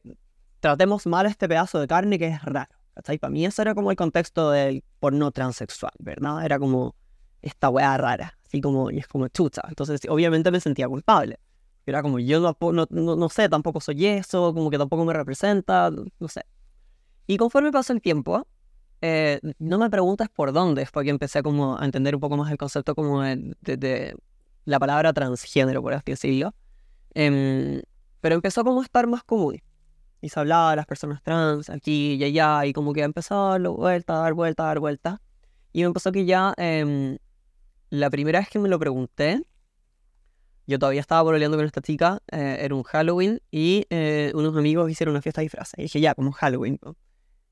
tratemos 0.60 1.06
mal 1.08 1.26
este 1.26 1.48
pedazo 1.48 1.80
de 1.80 1.88
carne 1.88 2.20
que 2.20 2.28
es 2.28 2.42
raro, 2.44 2.70
¿cachai? 2.96 3.18
Para 3.18 3.32
mí 3.32 3.46
eso 3.46 3.62
era 3.62 3.74
como 3.76 3.92
el 3.92 3.98
contexto 3.98 4.52
del 4.52 4.84
porno 5.00 5.32
transexual, 5.32 5.94
¿verdad? 6.00 6.46
Era 6.46 6.60
como 6.60 6.96
esta 7.42 7.70
weá 7.70 7.98
rara, 7.98 8.38
así 8.46 8.60
como, 8.62 8.92
y 8.92 8.98
es 9.00 9.08
como 9.08 9.28
chucha. 9.30 9.62
Entonces, 9.70 10.02
obviamente 10.10 10.52
me 10.52 10.60
sentía 10.60 10.88
culpable. 10.90 11.40
Era 11.90 12.02
como, 12.02 12.20
yo 12.20 12.40
no, 12.40 12.58
no, 12.90 13.16
no, 13.16 13.30
sé, 13.30 13.50
tampoco 13.50 13.82
soy 13.82 14.06
eso, 14.06 14.54
como 14.54 14.70
que 14.70 14.78
tampoco 14.78 15.06
me 15.06 15.14
representa, 15.14 15.92
no 15.92 16.28
sé. 16.28 16.44
Y 17.28 17.38
conforme 17.38 17.72
pasó 17.72 17.94
el 17.94 18.02
tiempo, 18.02 18.48
eh, 19.02 19.40
no 19.60 19.80
me 19.80 19.90
preguntes 19.90 20.30
por 20.30 20.54
dónde, 20.54 20.86
fue 20.86 21.04
que 21.06 21.10
empecé 21.12 21.44
como 21.44 21.78
a 21.80 21.86
entender 21.86 22.16
un 22.16 22.22
poco 22.22 22.38
más 22.38 22.52
el 22.52 22.58
concepto 22.58 22.96
como 22.96 23.22
de, 23.24 23.56
de- 23.62 23.78
de 23.78 24.16
la 24.66 24.80
palabra 24.80 25.14
transgénero, 25.14 25.82
por 25.82 25.94
así 25.94 26.04
decirlo. 26.12 26.54
Em, 27.16 27.82
pero 28.22 28.36
empezó 28.36 28.64
como 28.64 28.82
a 28.82 28.84
estar 28.86 29.08
más 29.08 29.24
común. 29.24 29.62
y 30.22 30.30
se 30.30 30.40
hablaba 30.40 30.72
de 30.72 30.78
las 30.78 30.86
personas 30.88 31.24
trans 31.24 31.70
aquí 31.70 32.16
y 32.16 32.24
allá, 32.26 32.66
y 32.66 32.74
como 32.74 32.94
que 32.94 33.04
empezó 33.04 33.50
a 33.50 33.60
dar 33.60 33.70
vuelta, 33.70 34.16
dar 34.16 34.34
vuelta, 34.34 34.64
dar 34.66 34.80
vuelta. 34.80 35.22
Y 35.74 35.84
me 35.84 35.92
pasó 35.94 36.12
que 36.12 36.26
ya 36.26 36.54
em, 36.58 37.18
la 37.90 38.10
primera 38.10 38.40
vez 38.40 38.50
que 38.50 38.60
me 38.60 38.70
lo 38.70 38.80
pregunté, 38.80 39.44
yo 40.70 40.80
todavía 40.80 41.02
estaba 41.02 41.24
pololeando 41.24 41.58
con 41.58 41.66
esta 41.66 41.82
chica, 41.82 42.20
eh, 42.32 42.60
era 42.62 42.76
un 42.76 42.84
Halloween, 42.84 43.42
y 43.52 43.86
eh, 43.90 44.32
unos 44.36 44.56
amigos 44.56 44.90
hicieron 44.90 45.14
una 45.14 45.22
fiesta 45.22 45.42
de 45.42 45.46
disfraces. 45.46 45.78
Y 45.78 45.84
dije, 45.84 46.00
ya, 46.00 46.16
como 46.16 46.32
Halloween. 46.32 46.80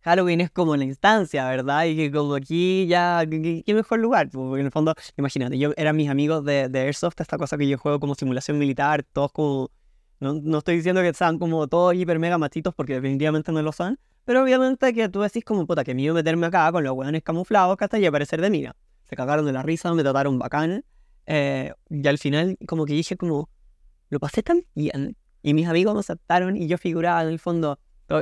Halloween 0.01 0.41
es 0.41 0.51
como 0.51 0.75
la 0.77 0.85
instancia, 0.85 1.47
¿verdad? 1.49 1.85
Y 1.85 1.95
que 1.97 2.11
como 2.11 2.35
aquí 2.35 2.87
ya, 2.87 3.25
¿qué, 3.29 3.73
mejor 3.73 3.99
lugar? 3.99 4.29
Porque 4.31 4.61
en 4.61 4.67
el 4.67 4.71
fondo, 4.71 4.93
imagínate, 5.17 5.57
yo 5.57 5.73
eran 5.75 5.95
mis 5.97 6.09
amigos 6.09 6.45
de, 6.45 6.69
de 6.69 6.79
Airsoft, 6.79 7.19
esta 7.19 7.37
cosa 7.37 7.57
que 7.57 7.67
yo 7.67 7.77
juego 7.77 7.99
como 7.99 8.15
simulación 8.15 8.57
militar, 8.57 9.03
todos 9.11 9.31
como 9.31 9.71
no, 10.19 10.33
no 10.33 10.59
estoy 10.59 10.77
diciendo 10.77 11.01
que 11.01 11.13
sean 11.13 11.37
como 11.37 11.67
todos 11.67 11.93
hiper 11.93 12.19
mega 12.19 12.37
machitos 12.37 12.73
porque 12.73 12.93
definitivamente 12.95 13.51
no 13.51 13.61
lo 13.61 13.71
son. 13.71 13.99
Pero 14.25 14.43
obviamente 14.43 14.93
que 14.93 15.09
tú 15.09 15.21
decís 15.21 15.45
como 15.45 15.65
puta 15.65 15.83
que 15.83 15.91
a 15.91 16.13
meterme 16.13 16.47
acá 16.47 16.71
con 16.71 16.83
los 16.83 16.93
hueones 16.93 17.23
camuflados 17.23 17.77
hasta 17.79 17.99
y 17.99 18.05
aparecer 18.05 18.41
de 18.41 18.49
mina. 18.49 18.75
Se 19.03 19.15
cagaron 19.15 19.45
de 19.45 19.53
la 19.53 19.63
risa, 19.63 19.93
me 19.93 20.03
trataron 20.03 20.37
bacán. 20.37 20.83
Eh, 21.27 21.73
y 21.89 22.07
al 22.07 22.17
final 22.17 22.57
como 22.65 22.85
que 22.85 22.93
dije 22.93 23.17
como, 23.17 23.49
lo 24.09 24.19
pasé 24.19 24.41
tan 24.41 24.65
bien. 24.73 25.15
Y 25.43 25.53
mis 25.53 25.67
amigos 25.67 25.93
me 25.93 25.99
aceptaron 25.99 26.57
y 26.57 26.67
yo 26.67 26.77
figuraba 26.77 27.21
en 27.21 27.29
el 27.29 27.39
fondo, 27.39 27.79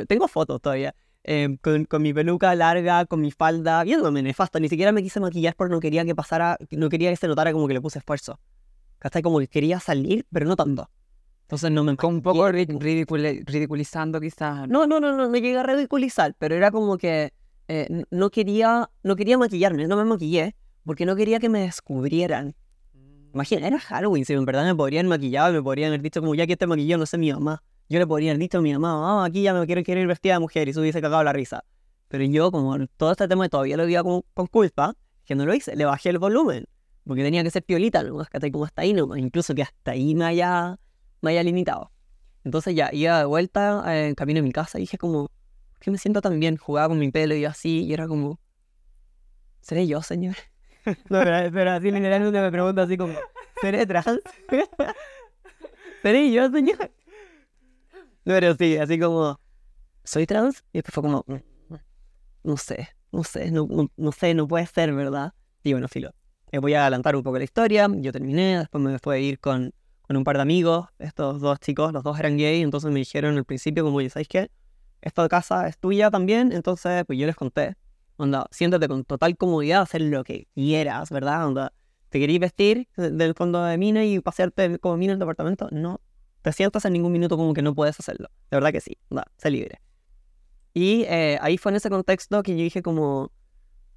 tengo 0.08 0.28
fotos 0.28 0.62
todavía, 0.62 0.94
eh, 1.24 1.58
con, 1.62 1.86
con, 1.86 2.02
mi 2.02 2.14
peluca 2.14 2.54
larga, 2.56 3.06
con 3.06 3.22
mi 3.22 3.32
falda, 3.32 3.84
viéndome 3.84 4.22
nefasta. 4.22 4.60
Ni 4.60 4.70
siquiera 4.70 4.92
me 4.92 5.02
quise 5.02 5.20
maquillar 5.20 5.56
porque 5.56 5.74
no 5.74 5.80
quería 5.80 6.06
que 6.06 6.14
pasara, 6.14 6.58
no 6.72 6.90
quería 6.90 7.10
que 7.10 7.16
se 7.16 7.28
notara 7.28 7.52
como 7.54 7.68
que 7.68 7.74
le 7.74 7.82
puse 7.82 8.00
esfuerzo. 8.00 8.40
Hasta 9.00 9.22
como 9.22 9.40
que 9.40 9.48
quería 9.48 9.80
salir, 9.80 10.26
pero 10.32 10.46
no 10.46 10.56
tanto. 10.56 10.90
Entonces 11.44 11.72
no 11.72 11.84
me... 11.84 11.96
Con 11.96 12.16
un 12.16 12.22
poco 12.24 12.52
ridiculizando 12.52 14.20
quizás. 14.20 14.68
No, 14.68 14.88
no, 14.88 15.00
no, 15.00 15.16
no, 15.16 15.30
me 15.30 15.42
llegué 15.42 15.60
a 15.60 15.64
ridiculizar, 15.64 16.36
pero 16.40 16.56
era 16.56 16.72
como 16.72 16.98
que 16.98 17.34
eh, 17.68 18.04
no, 18.10 18.32
quería, 18.32 18.90
no 19.04 19.16
quería 19.16 19.38
maquillarme, 19.38 19.88
no 19.88 19.96
me 19.96 20.06
maquillé, 20.06 20.56
porque 20.84 21.06
no 21.06 21.16
quería 21.16 21.40
que 21.40 21.50
me 21.50 21.62
descubrieran. 21.62 22.56
Imagina, 23.36 23.68
era 23.68 23.78
Halloween, 23.80 24.24
si 24.24 24.32
en 24.32 24.46
verdad 24.46 24.64
me 24.64 24.74
podrían 24.74 25.08
maquillar, 25.08 25.52
me 25.52 25.62
podrían 25.62 25.90
haber 25.90 26.02
dicho 26.02 26.22
como 26.22 26.36
ya 26.36 26.48
que 26.48 26.54
este 26.54 26.68
maquilló, 26.68 26.98
no 26.98 27.06
sé, 27.06 27.18
mi 27.18 27.34
mamá. 27.34 27.62
Yo 27.90 28.00
le 28.00 28.08
podría 28.08 28.32
haber 28.32 28.40
dicho 28.40 28.60
a 28.60 28.62
mi 28.62 28.72
mamá, 28.72 29.24
ah, 29.24 29.26
aquí 29.26 29.42
ya 29.42 29.54
me 29.54 29.66
quiero, 29.66 29.84
quiero 29.84 30.00
ir 30.00 30.08
vestida 30.08 30.36
de 30.36 30.40
mujer 30.40 30.70
y 30.70 30.74
se 30.74 30.80
hubiese 30.80 31.02
cagado 31.02 31.22
la 31.22 31.34
risa. 31.34 31.66
Pero 32.08 32.24
yo, 32.24 32.50
como 32.50 32.88
todo 32.96 33.12
este 33.12 33.28
tema 33.28 33.50
todavía 33.50 33.76
lo 33.76 33.84
veía 33.84 34.04
con, 34.04 34.22
con 34.34 34.48
culpa, 34.48 34.96
que 35.26 35.36
no 35.36 35.46
lo 35.46 35.54
hice, 35.54 35.76
le 35.76 35.84
bajé 35.84 36.12
el 36.12 36.18
volumen. 36.18 36.64
Porque 37.04 37.24
tenía 37.24 37.44
que 37.44 37.52
ser 37.52 37.64
piolita, 37.64 38.04
¿no? 38.04 38.24
que 38.24 38.52
como 38.54 38.64
hasta 38.64 38.84
ahí, 38.84 38.94
¿no? 38.94 39.18
Incluso 39.18 39.54
que 39.54 39.64
hasta 39.64 39.92
ahí 39.92 40.16
me 40.16 40.24
haya 40.24 40.80
me 41.22 41.32
haya 41.32 41.44
limitado. 41.44 41.92
Entonces 42.46 42.74
ya 42.74 42.90
iba 42.94 43.20
de 43.20 43.26
vuelta 43.26 43.84
en 43.88 44.12
eh, 44.12 44.16
camino 44.16 44.40
a 44.40 44.44
mi 44.44 44.54
casa 44.54 44.78
y 44.78 44.84
dije 44.84 44.98
como, 44.98 45.28
¿por 45.74 45.80
qué 45.82 45.92
me 45.92 45.98
siento 45.98 46.22
tan 46.22 46.40
bien? 46.40 46.56
Jugaba 46.56 46.88
con 46.88 47.00
mi 47.00 47.12
pelo 47.12 47.36
y 47.36 47.44
así, 47.44 47.84
y 47.84 47.94
era 47.94 48.08
como, 48.08 48.40
¿seré 49.60 49.88
yo, 49.88 50.02
señor? 50.02 50.36
no, 51.10 51.20
pero, 51.24 51.52
pero 51.52 51.72
así 51.72 51.92
literalmente 51.92 52.42
me 52.42 52.52
pregunto 52.52 52.82
así 52.82 52.98
como, 52.98 53.14
¿seré 53.62 53.86
trans? 53.86 54.20
¿Seré 56.02 56.32
yo, 56.32 56.50
señor? 56.52 56.92
No, 58.24 58.34
pero 58.34 58.56
sí, 58.56 58.78
así 58.78 59.00
como, 59.00 59.40
¿soy 60.04 60.26
trans? 60.26 60.64
Y 60.72 60.80
después 60.80 60.94
fue 60.94 61.04
como, 61.04 61.24
mm, 61.28 61.74
mm, 61.74 61.80
no 62.44 62.58
sé, 62.58 62.90
no 63.12 63.24
sé, 63.24 63.52
no, 63.52 63.68
no, 63.96 64.12
sé, 64.12 64.34
no 64.34 64.48
puede 64.48 64.66
ser, 64.66 64.94
¿verdad? 64.94 65.34
Y 65.64 65.74
bueno, 65.74 65.88
filo. 65.88 66.12
Me 66.52 66.60
voy 66.60 66.74
a 66.74 66.82
adelantar 66.82 67.16
un 67.16 67.24
poco 67.24 67.38
la 67.38 67.44
historia. 67.44 67.88
Yo 67.92 68.12
terminé, 68.12 68.60
después 68.60 68.82
me 68.84 68.98
fue 69.00 69.16
a 69.16 69.20
ir 69.20 69.40
con 69.40 69.74
con 70.08 70.18
un 70.18 70.24
par 70.24 70.36
de 70.36 70.44
amigos, 70.44 70.88
estos 71.00 71.42
dos 71.42 71.60
chicos, 71.60 71.92
los 71.92 72.04
dos 72.04 72.20
eran 72.20 72.38
gay, 72.38 72.62
entonces 72.62 72.92
me 72.92 73.00
dijeron 73.00 73.38
al 73.38 73.46
principio 73.46 73.84
como, 73.84 74.00
¿sabes 74.10 74.28
qué? 74.28 74.52
Esta 75.02 75.28
casa 75.28 75.68
es 75.68 75.78
tuya 75.78 76.12
también, 76.12 76.52
entonces 76.52 77.04
pues 77.06 77.18
yo 77.18 77.26
les 77.26 77.36
conté, 77.36 77.76
onda, 78.18 78.48
siéntate 78.52 78.88
con 78.88 79.04
total 79.04 79.38
comodidad 79.38 79.82
hacer 79.82 80.02
lo 80.02 80.24
que 80.24 80.48
quieras, 80.54 81.10
¿verdad? 81.10 81.48
Onda, 81.48 81.74
¿te 82.10 82.20
queréis 82.20 82.40
vestir 82.40 82.88
del 82.96 83.34
fondo 83.34 83.64
de 83.64 83.78
mina 83.78 84.06
y 84.06 84.20
pasearte 84.20 84.80
como 84.80 84.98
mina 84.98 85.14
en 85.14 85.16
el 85.16 85.20
departamento? 85.20 85.70
No, 85.72 86.02
te 86.42 86.52
sientas 86.54 86.86
en 86.86 86.94
ningún 86.94 87.12
minuto 87.12 87.38
como 87.38 87.54
que 87.54 87.62
no 87.62 87.74
puedes 87.76 88.00
hacerlo, 88.00 88.30
de 88.50 88.58
verdad 88.58 88.72
que 88.72 88.82
sí, 88.82 88.98
onda, 89.10 89.26
sé 89.38 89.52
libre. 89.52 89.82
Y 90.74 91.04
eh, 91.04 91.38
ahí 91.42 91.58
fue 91.58 91.72
en 91.72 91.78
ese 91.78 91.90
contexto 91.90 92.44
que 92.44 92.52
yo 92.58 92.64
dije 92.64 92.82
como, 92.82 93.32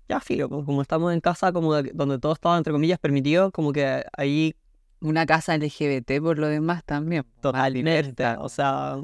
ya 0.09 0.21
filo, 0.21 0.49
como 0.49 0.81
estamos 0.81 1.13
en 1.13 1.21
casa 1.21 1.53
como 1.53 1.75
donde 1.75 2.19
todo 2.19 2.33
estaba 2.33 2.57
entre 2.57 2.73
comillas 2.73 2.99
permitido, 2.99 3.51
como 3.51 3.73
que 3.73 4.05
ahí 4.17 4.55
una 5.01 5.27
casa 5.27 5.57
LGBT 5.57 6.21
por 6.21 6.39
lo 6.39 6.49
demás 6.49 6.85
también. 6.85 7.25
Totalmente, 7.41 8.25
o 8.39 8.49
sea... 8.49 9.01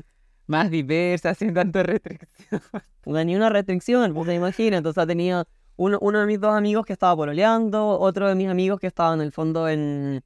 Más 0.46 0.70
diversa, 0.70 1.34
sin 1.34 1.54
tanta 1.54 1.82
restricción. 1.82 2.28
Ni 3.26 3.36
una 3.36 3.48
restricción, 3.48 4.12
pues 4.14 4.26
te 4.26 4.34
imaginas. 4.34 4.78
Entonces 4.78 5.06
tenía 5.06 5.46
uno, 5.76 5.98
uno 6.00 6.20
de 6.20 6.26
mis 6.26 6.40
dos 6.40 6.54
amigos 6.54 6.84
que 6.84 6.92
estaba 6.92 7.16
pololeando, 7.16 7.98
otro 7.98 8.28
de 8.28 8.34
mis 8.34 8.48
amigos 8.48 8.80
que 8.80 8.86
estaba 8.86 9.14
en 9.14 9.20
el 9.20 9.32
fondo 9.32 9.68
en... 9.68 10.22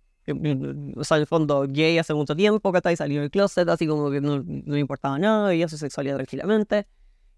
O 0.97 1.05
sea, 1.05 1.17
en 1.17 1.23
el 1.23 1.27
fondo 1.27 1.65
gay 1.67 1.97
hace 1.97 2.13
mucho 2.13 2.37
tiempo, 2.37 2.71
que 2.71 2.79
está 2.79 2.91
ahí 2.91 2.97
salió 2.97 3.23
del 3.23 3.31
closet, 3.31 3.67
así 3.71 3.87
como 3.87 4.11
que 4.11 4.21
no, 4.21 4.43
no 4.45 4.75
le 4.75 4.81
importaba 4.81 5.19
nada, 5.19 5.49
veía 5.49 5.69
su 5.69 5.79
sexualidad 5.79 6.17
tranquilamente. 6.17 6.87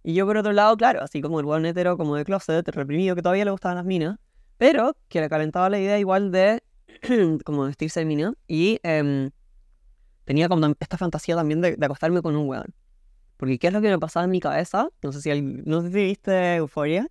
Y 0.03 0.14
yo 0.14 0.26
por 0.26 0.37
otro 0.37 0.53
lado, 0.53 0.76
claro, 0.76 1.03
así 1.03 1.20
como 1.20 1.39
el 1.39 1.47
buen 1.47 1.64
hetero, 1.66 1.97
como 1.97 2.16
de 2.16 2.24
closet, 2.24 2.66
reprimido, 2.68 3.14
que 3.14 3.22
todavía 3.22 3.45
le 3.45 3.53
gustaban 3.53 3.76
las 3.76 3.85
minas, 3.85 4.18
pero 4.57 4.97
que 5.09 5.20
le 5.20 5.28
calentaba 5.28 5.70
la 5.70 5.78
idea 5.78 5.99
igual 5.99 6.33
de 6.33 6.62
como 7.45 7.64
vestirse 7.64 8.05
de 8.05 8.35
y 8.49 8.81
em, 8.83 9.31
tenía 10.24 10.48
como 10.48 10.74
esta 10.80 10.96
fantasía 10.96 11.36
también 11.36 11.60
de, 11.60 11.76
acostarme 11.80 12.22
con 12.22 12.36
un 12.36 12.48
weón. 12.48 12.74
Porque 13.36 13.58
¿qué 13.58 13.68
es 13.68 13.72
lo 13.72 13.80
que 13.80 13.88
me 13.88 13.98
pasaba 13.98 14.24
en 14.24 14.30
mi 14.30 14.40
cabeza? 14.40 14.88
No 15.02 15.12
sé 15.12 15.20
si, 15.20 15.42
no 15.42 15.82
sé 15.82 15.88
si 15.88 15.94
viste 15.94 16.56
Euforia. 16.56 17.08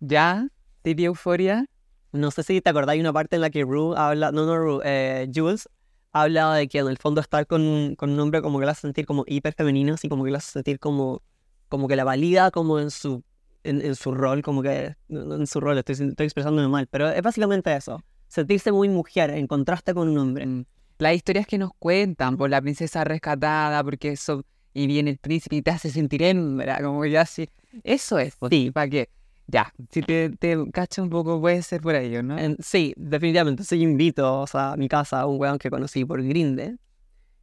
¿Ya? 0.00 0.48
¿Te 0.82 0.94
vi 0.94 1.04
Euforia? 1.06 1.66
No 2.12 2.30
sé 2.30 2.42
si 2.42 2.60
te 2.60 2.70
acordás, 2.70 2.92
hay 2.92 3.00
una 3.00 3.12
parte 3.12 3.36
en 3.36 3.42
la 3.42 3.50
que 3.50 3.62
Rue 3.62 3.94
habla, 3.96 4.32
no, 4.32 4.44
no, 4.44 4.58
Rue, 4.58 4.82
eh, 4.84 5.30
Jules 5.34 5.68
habla 6.12 6.52
de 6.54 6.68
que 6.68 6.78
en 6.78 6.88
el 6.88 6.98
fondo 6.98 7.22
estar 7.22 7.46
con, 7.46 7.94
con 7.96 8.10
un 8.10 8.20
hombre 8.20 8.42
como 8.42 8.60
que 8.60 8.66
la 8.66 8.72
hace 8.72 8.82
sentir 8.82 9.06
como 9.06 9.24
hiper 9.26 9.54
femenino, 9.54 9.94
así 9.94 10.10
como 10.10 10.24
que 10.24 10.30
la 10.30 10.38
hace 10.38 10.52
sentir 10.52 10.78
como, 10.78 11.22
como 11.70 11.88
que 11.88 11.96
la 11.96 12.04
valida 12.04 12.50
como 12.50 12.78
en 12.78 12.90
su, 12.90 13.24
en, 13.64 13.80
en 13.80 13.94
su 13.96 14.12
rol, 14.12 14.42
como 14.42 14.60
que 14.62 14.94
en 15.08 15.46
su 15.46 15.58
rol, 15.60 15.78
estoy, 15.78 15.94
estoy 15.94 16.26
expresándome 16.26 16.68
mal, 16.68 16.86
pero 16.86 17.08
es 17.08 17.22
básicamente 17.22 17.74
eso 17.74 18.04
sentirse 18.32 18.72
muy 18.72 18.88
mujer 18.88 19.28
en 19.28 19.46
contraste 19.46 19.92
con 19.92 20.08
un 20.08 20.16
hombre. 20.16 20.46
Mm. 20.46 20.64
Las 21.02 21.16
historias 21.16 21.48
que 21.48 21.58
nos 21.58 21.72
cuentan 21.80 22.36
por 22.36 22.48
la 22.48 22.62
princesa 22.62 23.02
rescatada, 23.02 23.82
porque 23.82 24.10
eso, 24.10 24.44
y 24.72 24.86
viene 24.86 25.10
el 25.10 25.18
príncipe 25.18 25.56
y 25.56 25.62
te 25.62 25.72
hace 25.72 25.90
sentir 25.90 26.22
hembra, 26.22 26.80
como 26.80 27.04
ya 27.06 27.22
así. 27.22 27.48
Eso 27.82 28.20
es, 28.20 28.36
pues, 28.36 28.50
sí, 28.50 28.70
para 28.70 28.88
que, 28.88 29.10
ya, 29.48 29.74
si 29.90 30.02
te, 30.02 30.30
te 30.30 30.56
cacho 30.72 31.02
un 31.02 31.10
poco, 31.10 31.40
puede 31.40 31.60
ser 31.62 31.80
por 31.80 31.96
ello, 31.96 32.22
¿no? 32.22 32.36
sí, 32.60 32.94
definitivamente. 32.96 33.64
Sí, 33.64 33.82
invito 33.82 34.44
a 34.52 34.76
mi 34.76 34.88
casa 34.88 35.22
a 35.22 35.26
un 35.26 35.40
weón 35.40 35.58
que 35.58 35.70
conocí 35.70 36.04
por 36.04 36.22
Grinde. 36.22 36.76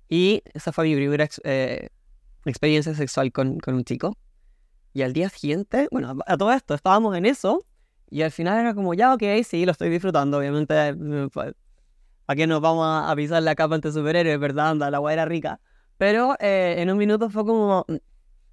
Y 0.07 0.41
esa 0.53 0.71
fue 0.71 0.85
mi 0.85 0.95
primera 0.95 1.27
eh, 1.43 1.89
experiencia 2.45 2.95
sexual 2.95 3.29
con, 3.33 3.59
con 3.59 3.73
un 3.75 3.83
chico. 3.83 4.17
Y 4.93 5.01
al 5.01 5.11
día 5.11 5.27
siguiente, 5.27 5.89
bueno, 5.91 6.17
a 6.25 6.37
todo 6.37 6.53
esto, 6.53 6.75
estábamos 6.75 7.13
en 7.17 7.25
eso 7.25 7.65
y 8.09 8.21
al 8.21 8.31
final 8.31 8.57
era 8.57 8.73
como, 8.73 8.93
ya, 8.93 9.13
ok, 9.13 9.23
sí, 9.45 9.65
lo 9.65 9.73
estoy 9.73 9.89
disfrutando, 9.89 10.37
obviamente. 10.37 10.95
¿Para 12.29 12.37
qué 12.37 12.45
nos 12.45 12.61
vamos 12.61 12.85
a 12.85 13.15
pisar 13.15 13.41
la 13.41 13.55
capa 13.55 13.73
ante 13.73 13.91
superhéroes, 13.91 14.39
verdad? 14.39 14.69
Anda, 14.69 14.91
la 14.91 14.97
agua 14.97 15.13
era 15.13 15.25
rica. 15.25 15.59
Pero 15.97 16.35
eh, 16.39 16.75
en 16.77 16.91
un 16.91 16.97
minuto 16.99 17.27
fue 17.31 17.43
como, 17.43 17.87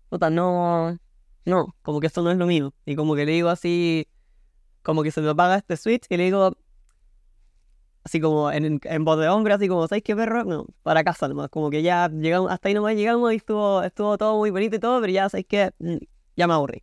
puta, 0.09 0.31
no, 0.31 0.99
no, 1.45 1.77
como 1.83 2.01
que 2.01 2.07
esto 2.07 2.23
no 2.23 2.31
es 2.31 2.39
lo 2.39 2.47
mío. 2.47 2.73
Y 2.87 2.97
como 2.97 3.15
que 3.15 3.27
le 3.27 3.33
digo 3.33 3.51
así, 3.51 4.09
como 4.83 5.03
que 5.03 5.11
se 5.11 5.21
me 5.21 5.29
apaga 5.29 5.57
este 5.57 5.77
switch 5.77 6.07
y 6.09 6.17
le 6.17 6.25
digo, 6.25 6.57
así 8.03 8.19
como 8.19 8.51
en, 8.51 8.81
en 8.83 9.05
voz 9.05 9.21
de 9.21 9.29
hombre, 9.29 9.53
así 9.53 9.69
como, 9.69 9.87
¿sabes 9.89 10.03
qué 10.03 10.17
perro? 10.17 10.45
No, 10.45 10.65
para 10.83 11.05
casa 11.05 11.29
nomás. 11.29 11.51
Como 11.51 11.69
que 11.69 11.83
ya 11.83 12.09
llegamos, 12.09 12.51
hasta 12.51 12.69
ahí 12.69 12.75
nomás 12.75 12.95
llegamos 12.97 13.31
y 13.35 13.37
estuvo, 13.37 13.83
estuvo 13.83 14.17
todo 14.17 14.39
muy 14.39 14.49
bonito 14.49 14.77
y 14.77 14.79
todo, 14.79 15.03
pero 15.03 15.13
ya, 15.13 15.29
¿sabes 15.29 15.45
qué? 15.47 15.73
Mm, 15.81 15.99
ya 16.35 16.47
me 16.47 16.55
aburrí. 16.55 16.83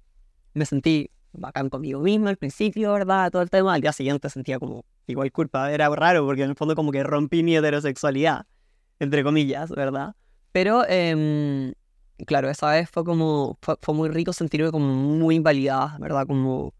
Me 0.53 0.67
sentí 0.67 1.09
bacán 1.31 1.69
conmigo 1.69 2.01
mismo 2.01 2.27
al 2.27 2.37
principio, 2.37 2.93
¿verdad? 2.93 3.31
Todo 3.31 3.41
el 3.41 3.49
tema. 3.49 3.73
Al 3.73 3.81
día 3.81 3.93
siguiente 3.93 4.29
sentía 4.29 4.59
como 4.59 4.85
igual 5.07 5.31
culpa. 5.31 5.71
Era 5.71 5.89
raro 5.89 6.25
porque 6.25 6.43
en 6.43 6.51
el 6.51 6.55
fondo 6.55 6.75
como 6.75 6.91
que 6.91 7.03
rompí 7.03 7.43
mi 7.43 7.55
heterosexualidad, 7.55 8.45
entre 8.99 9.23
comillas, 9.23 9.69
¿verdad? 9.71 10.15
Pero, 10.51 10.83
eh, 10.87 11.73
claro, 12.25 12.49
esa 12.49 12.71
vez 12.71 12.89
fue 12.89 13.03
como, 13.03 13.57
fue, 13.61 13.93
muy 13.93 14.09
rico 14.09 14.33
sentirme 14.33 14.71
como 14.71 14.87
muy 14.93 15.35
invalidada, 15.35 15.97
¿verdad? 15.99 16.25
Como, 16.27 16.73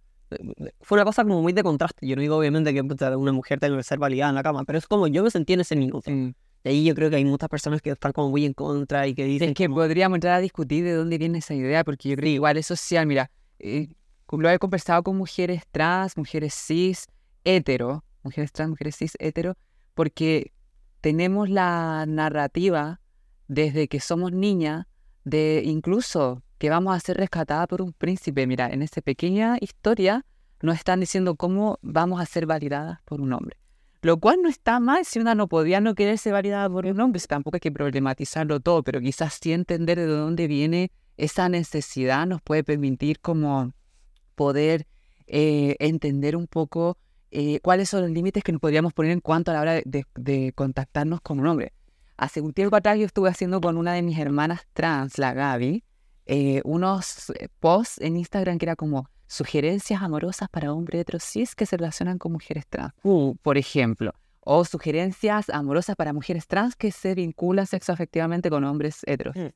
fue 0.82 0.98
una 0.98 1.06
cosa 1.06 1.24
como 1.24 1.42
muy 1.42 1.54
de 1.54 1.64
contraste. 1.64 2.08
Yo 2.08 2.16
no 2.16 2.22
digo 2.22 2.38
obviamente 2.38 2.74
que 2.74 2.82
una 2.82 3.32
mujer 3.32 3.60
tenga 3.60 3.78
que 3.78 3.84
ser 3.84 4.00
validada 4.00 4.30
en 4.30 4.36
la 4.36 4.44
cama, 4.44 4.64
pero 4.64 4.78
es 4.78 4.88
como 4.88 5.08
yo 5.08 5.24
me 5.24 5.32
sentí 5.32 5.54
en 5.54 5.62
ese 5.62 5.76
minuto. 5.76 6.10
Y 6.12 6.70
ahí 6.70 6.86
yo 6.86 6.96
creo 6.96 7.10
que 7.10 7.18
hay 7.18 7.26
muchas 7.26 7.50
personas 7.50 7.82
que 7.82 7.92
están 7.92 8.14
como 8.14 8.30
muy 8.30 8.46
en 8.46 8.54
contra 8.54 9.06
y 9.08 9.14
que 9.14 9.26
dicen... 9.26 9.50
Es 9.50 9.56
que 9.56 9.70
podríamos 9.70 10.16
entrar 10.16 10.36
a 10.36 10.40
discutir 10.40 10.86
de 10.86 10.94
dónde 10.94 11.18
viene 11.18 11.40
esa 11.40 11.54
idea, 11.54 11.84
porque 11.84 12.10
yo 12.10 12.16
creo 12.16 12.28
que 12.28 12.36
igual 12.36 12.58
es 12.58 12.68
social, 12.68 13.06
mira, 13.06 13.30
eh, 13.60 13.90
lo 14.32 14.50
he 14.50 14.60
conversado 14.60 15.04
con 15.04 15.18
mujeres 15.18 15.64
trans, 15.72 16.16
mujeres 16.18 16.54
cis, 16.54 17.08
hetero, 17.44 18.04
mujeres 18.24 18.52
trans, 18.52 18.70
mujeres 18.70 18.96
cis, 18.98 19.14
hetero, 19.20 19.58
porque 19.94 20.54
tenemos 21.02 21.50
la 21.50 22.06
narrativa 22.08 23.02
desde 23.48 23.88
que 23.88 24.00
somos 24.00 24.32
niñas 24.32 24.86
de 25.24 25.62
incluso 25.66 26.44
que 26.58 26.70
vamos 26.70 26.96
a 26.96 27.00
ser 27.00 27.18
rescatadas 27.18 27.68
por 27.68 27.82
un 27.82 27.94
príncipe. 27.94 28.48
Mira, 28.48 28.70
en 28.70 28.82
esta 28.82 29.02
pequeña 29.02 29.58
historia 29.60 30.26
nos 30.62 30.76
están 30.76 31.02
diciendo 31.02 31.36
cómo 31.36 31.78
vamos 31.82 32.22
a 32.22 32.26
ser 32.26 32.46
validadas 32.46 33.00
por 33.04 33.20
un 33.20 33.34
hombre. 33.34 33.58
Lo 34.02 34.18
cual 34.20 34.42
no 34.42 34.50
está 34.50 34.80
mal 34.80 35.06
si 35.06 35.20
una 35.20 35.36
no 35.36 35.48
podía 35.48 35.80
no 35.80 35.96
quererse 35.96 36.32
validada 36.32 36.70
por 36.70 36.86
un 36.86 37.00
hombre, 37.00 37.22
tampoco 37.22 37.58
hay 37.58 37.62
que 37.62 37.72
problematizarlo 37.72 38.60
todo, 38.60 38.84
pero 38.84 39.00
quizás 39.00 39.40
sí 39.42 39.54
entender 39.54 39.98
de 39.98 40.08
dónde 40.08 40.48
viene 40.48 40.92
esa 41.18 41.50
necesidad 41.50 42.26
nos 42.26 42.42
puede 42.42 42.64
permitir 42.64 43.20
como 43.20 43.74
poder 44.36 44.88
eh, 45.28 45.76
entender 45.80 46.36
un 46.36 46.48
poco 46.48 46.98
eh, 47.34 47.60
cuáles 47.62 47.90
son 47.90 48.02
los 48.02 48.12
límites 48.12 48.44
que 48.44 48.52
nos 48.52 48.62
podríamos 48.62 48.94
poner 48.94 49.12
en 49.12 49.20
cuanto 49.20 49.52
a 49.52 49.56
la 49.56 49.62
hora 49.62 49.82
de, 49.84 50.54
contactarnos 50.56 51.20
con 51.22 51.40
un 51.40 51.48
hombre. 51.48 51.74
Hace 52.16 52.42
un 52.42 52.54
tiempo 52.54 52.76
atrás 52.76 53.00
yo 53.00 53.06
estuve 53.06 53.30
haciendo 53.30 53.60
con 53.60 53.76
una 53.76 53.94
de 53.94 54.04
mis 54.04 54.20
hermanas 54.20 54.62
trans, 54.74 55.18
la 55.18 55.34
Gaby, 55.34 55.84
eh, 56.28 56.62
unos 56.64 57.34
posts 57.60 58.00
en 58.02 58.18
Instagram 58.18 58.60
que 58.60 58.66
era 58.66 58.76
como 58.76 59.10
sugerencias 59.26 60.02
amorosas 60.02 60.48
para 60.50 60.72
hombres 60.72 61.02
heterosis 61.02 61.56
que 61.56 61.66
se 61.66 61.76
relacionan 61.76 62.20
con 62.20 62.32
mujeres 62.32 62.68
trans, 62.68 62.94
uh, 63.02 63.36
por 63.42 63.58
ejemplo, 63.58 64.14
o 64.42 64.64
sugerencias 64.64 65.50
amorosas 65.50 65.96
para 65.96 66.14
mujeres 66.14 66.46
trans 66.46 66.76
que 66.76 66.92
se 66.92 67.16
vinculan 67.16 67.66
sexoafectivamente 67.66 68.52
con 68.52 68.64
hombres 68.64 69.00
heteros. 69.08 69.36
Mm. 69.36 69.48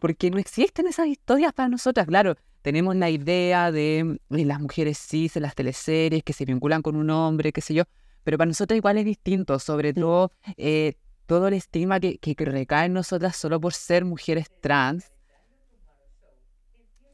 Porque 0.00 0.30
no 0.30 0.38
existen 0.38 0.86
esas 0.86 1.06
historias 1.06 1.52
para 1.52 1.68
nosotras, 1.68 2.06
claro. 2.06 2.34
Tenemos 2.66 2.96
la 2.96 3.10
idea 3.10 3.70
de, 3.70 4.18
las 4.28 4.60
mujeres 4.60 4.98
cis 4.98 5.36
en 5.36 5.42
las 5.42 5.54
teleseries 5.54 6.24
que 6.24 6.32
se 6.32 6.44
vinculan 6.44 6.82
con 6.82 6.96
un 6.96 7.10
hombre, 7.10 7.52
qué 7.52 7.60
sé 7.60 7.74
yo, 7.74 7.84
pero 8.24 8.38
para 8.38 8.48
nosotras 8.48 8.76
igual 8.76 8.98
es 8.98 9.04
distinto, 9.04 9.60
sobre 9.60 9.94
todo 9.94 10.32
eh, 10.56 10.94
todo 11.26 11.46
el 11.46 11.54
estigma 11.54 12.00
que, 12.00 12.18
que 12.18 12.34
recae 12.44 12.86
en 12.86 12.94
nosotras 12.94 13.36
solo 13.36 13.60
por 13.60 13.72
ser 13.72 14.04
mujeres 14.04 14.50
trans. 14.60 15.12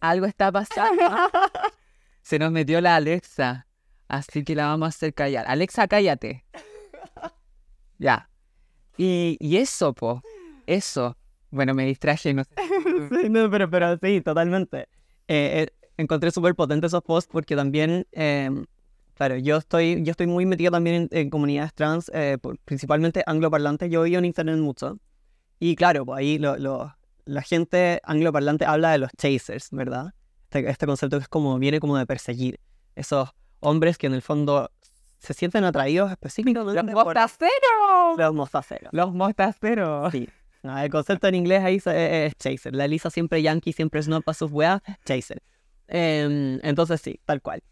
Algo 0.00 0.24
está 0.24 0.50
pasando. 0.50 1.02
Se 2.22 2.38
nos 2.38 2.50
metió 2.50 2.80
la 2.80 2.96
Alexa. 2.96 3.66
Así 4.08 4.44
que 4.44 4.54
la 4.54 4.68
vamos 4.68 4.86
a 4.86 4.88
hacer 4.88 5.12
callar. 5.12 5.44
Alexa, 5.48 5.86
cállate. 5.86 6.46
Ya. 7.98 8.30
Y, 8.96 9.36
y 9.38 9.58
eso, 9.58 9.92
po. 9.92 10.22
Eso. 10.66 11.14
Bueno, 11.50 11.74
me 11.74 11.84
distraje, 11.84 12.32
no 12.32 12.42
sé. 12.42 12.54
sí, 13.20 13.28
no, 13.28 13.50
pero, 13.50 13.68
pero 13.68 13.98
sí, 13.98 14.22
totalmente. 14.22 14.88
Eh, 15.28 15.66
eh, 15.68 15.88
encontré 15.96 16.30
súper 16.30 16.54
potente 16.54 16.86
esos 16.86 17.02
posts 17.02 17.30
porque 17.32 17.56
también, 17.56 18.06
em, 18.12 18.66
claro, 19.14 19.36
yo 19.36 19.56
estoy, 19.56 20.02
yo 20.02 20.10
estoy 20.10 20.26
muy 20.26 20.46
metido 20.46 20.70
también 20.70 21.08
en, 21.10 21.30
comunidades 21.30 21.74
trans, 21.74 22.10
eh, 22.14 22.38
principalmente 22.64 23.22
angloparlantes. 23.26 23.90
Yo 23.90 24.02
vivo 24.02 24.18
en 24.18 24.24
internet 24.24 24.58
mucho. 24.58 24.98
Y 25.58 25.76
claro, 25.76 26.04
pues 26.04 26.18
ahí 26.18 26.38
lo, 26.38 26.56
lo, 26.56 26.94
la 27.24 27.42
gente 27.42 28.00
angloparlante 28.04 28.64
habla 28.64 28.90
de 28.92 28.98
los 28.98 29.10
chasers, 29.16 29.68
¿verdad? 29.70 30.12
Este, 30.50 30.68
este, 30.68 30.86
concepto 30.86 31.18
que 31.18 31.22
es 31.22 31.28
como, 31.28 31.58
viene 31.58 31.80
como 31.80 31.96
de 31.96 32.06
perseguir. 32.06 32.60
Esos 32.94 33.30
hombres 33.60 33.96
que 33.96 34.06
en 34.06 34.14
el 34.14 34.22
fondo 34.22 34.70
se 35.18 35.34
sienten 35.34 35.64
atraídos 35.64 36.10
específicamente 36.10 36.74
¡Los 36.74 36.92
mostaceros! 36.92 38.18
Los 38.18 38.34
mostaceros. 38.34 38.92
Los 38.92 39.14
mostaceros. 39.14 40.12
Sí. 40.12 40.28
El 40.62 40.90
concepto 40.90 41.26
en 41.26 41.34
inglés 41.34 41.62
ahí 41.62 41.80
es, 41.84 42.36
chaser. 42.36 42.74
La 42.74 42.84
Elisa 42.84 43.10
siempre 43.10 43.42
yankee, 43.42 43.72
siempre 43.72 44.02
snob 44.02 44.22
para 44.22 44.34
sus 44.34 44.50
weas, 44.52 44.80
chaser. 45.04 45.42
Em, 45.88 46.60
entonces 46.62 47.00
sí, 47.00 47.20
tal 47.24 47.42
cual. 47.42 47.62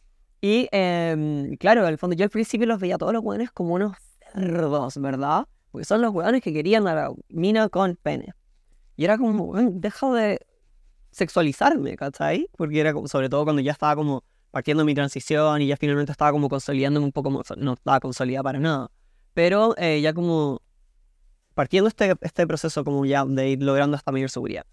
Y 0.41 0.69
em, 0.73 1.57
claro, 1.57 1.87
el 1.87 1.99
fondo 1.99 2.17
yo 2.17 2.25
al 2.25 2.31
principio 2.31 2.67
los 2.67 2.81
veía 2.81 2.99
todos 2.99 3.13
los 3.13 3.23
weones 3.23 3.51
como 3.53 3.75
unos 3.75 3.97
cerdos, 4.33 4.97
¿verdad? 4.99 5.47
Porque 5.71 5.85
son 5.85 6.01
los 6.01 6.13
weones 6.13 6.43
que 6.43 6.53
querían 6.53 6.87
a 6.89 6.95
la 6.95 7.13
mina 7.29 7.69
con 7.69 7.97
pene. 7.97 8.35
Y 8.97 9.05
era 9.05 9.19
como, 9.19 9.55
deja 9.55 10.13
de 10.13 10.41
sexualizarme, 11.11 11.97
¿cachai? 11.97 12.49
Porque 12.57 12.81
era 12.81 12.93
como, 12.93 13.09
sobre 13.09 13.29
todo 13.29 13.45
cuando 13.45 13.63
ya 13.63 13.73
estaba 13.73 13.95
como 13.97 14.25
partiendo 14.51 14.85
mi 14.85 14.95
transición 14.95 15.63
y 15.63 15.69
ya 15.69 15.77
finalmente 15.77 16.13
estaba 16.13 16.33
como 16.33 16.49
consolidándome 16.49 17.07
un 17.07 17.13
poco, 17.13 17.43
no 17.57 17.73
estaba 17.75 18.01
consolidada 18.01 18.43
para 18.43 18.59
nada. 18.59 18.91
Pero 19.35 19.75
eh, 19.79 20.01
ya 20.01 20.13
como 20.13 20.61
partiendo 21.61 21.89
este, 21.89 22.15
este 22.23 22.47
proceso 22.47 22.83
como 22.85 23.05
ya 23.05 23.23
de 23.27 23.51
ir 23.51 23.63
logrando 23.63 23.95
esta 23.95 24.11
mayor 24.11 24.31
seguridad. 24.31 24.65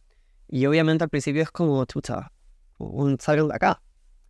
Y 0.47 0.65
obviamente 0.67 1.03
al 1.03 1.09
principio 1.09 1.41
es 1.41 1.51
como, 1.51 1.83
chucha, 1.83 2.31
un 2.77 3.19
salgo 3.19 3.49
de 3.49 3.55
acá. 3.55 3.81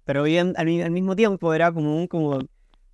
Pero 0.06 0.24
bien, 0.24 0.56
al, 0.58 0.68
al, 0.82 0.90
mismo 0.90 1.16
tiempo 1.16 1.54
era 1.54 1.72
como 1.72 1.96
un, 1.96 2.08
como, 2.08 2.40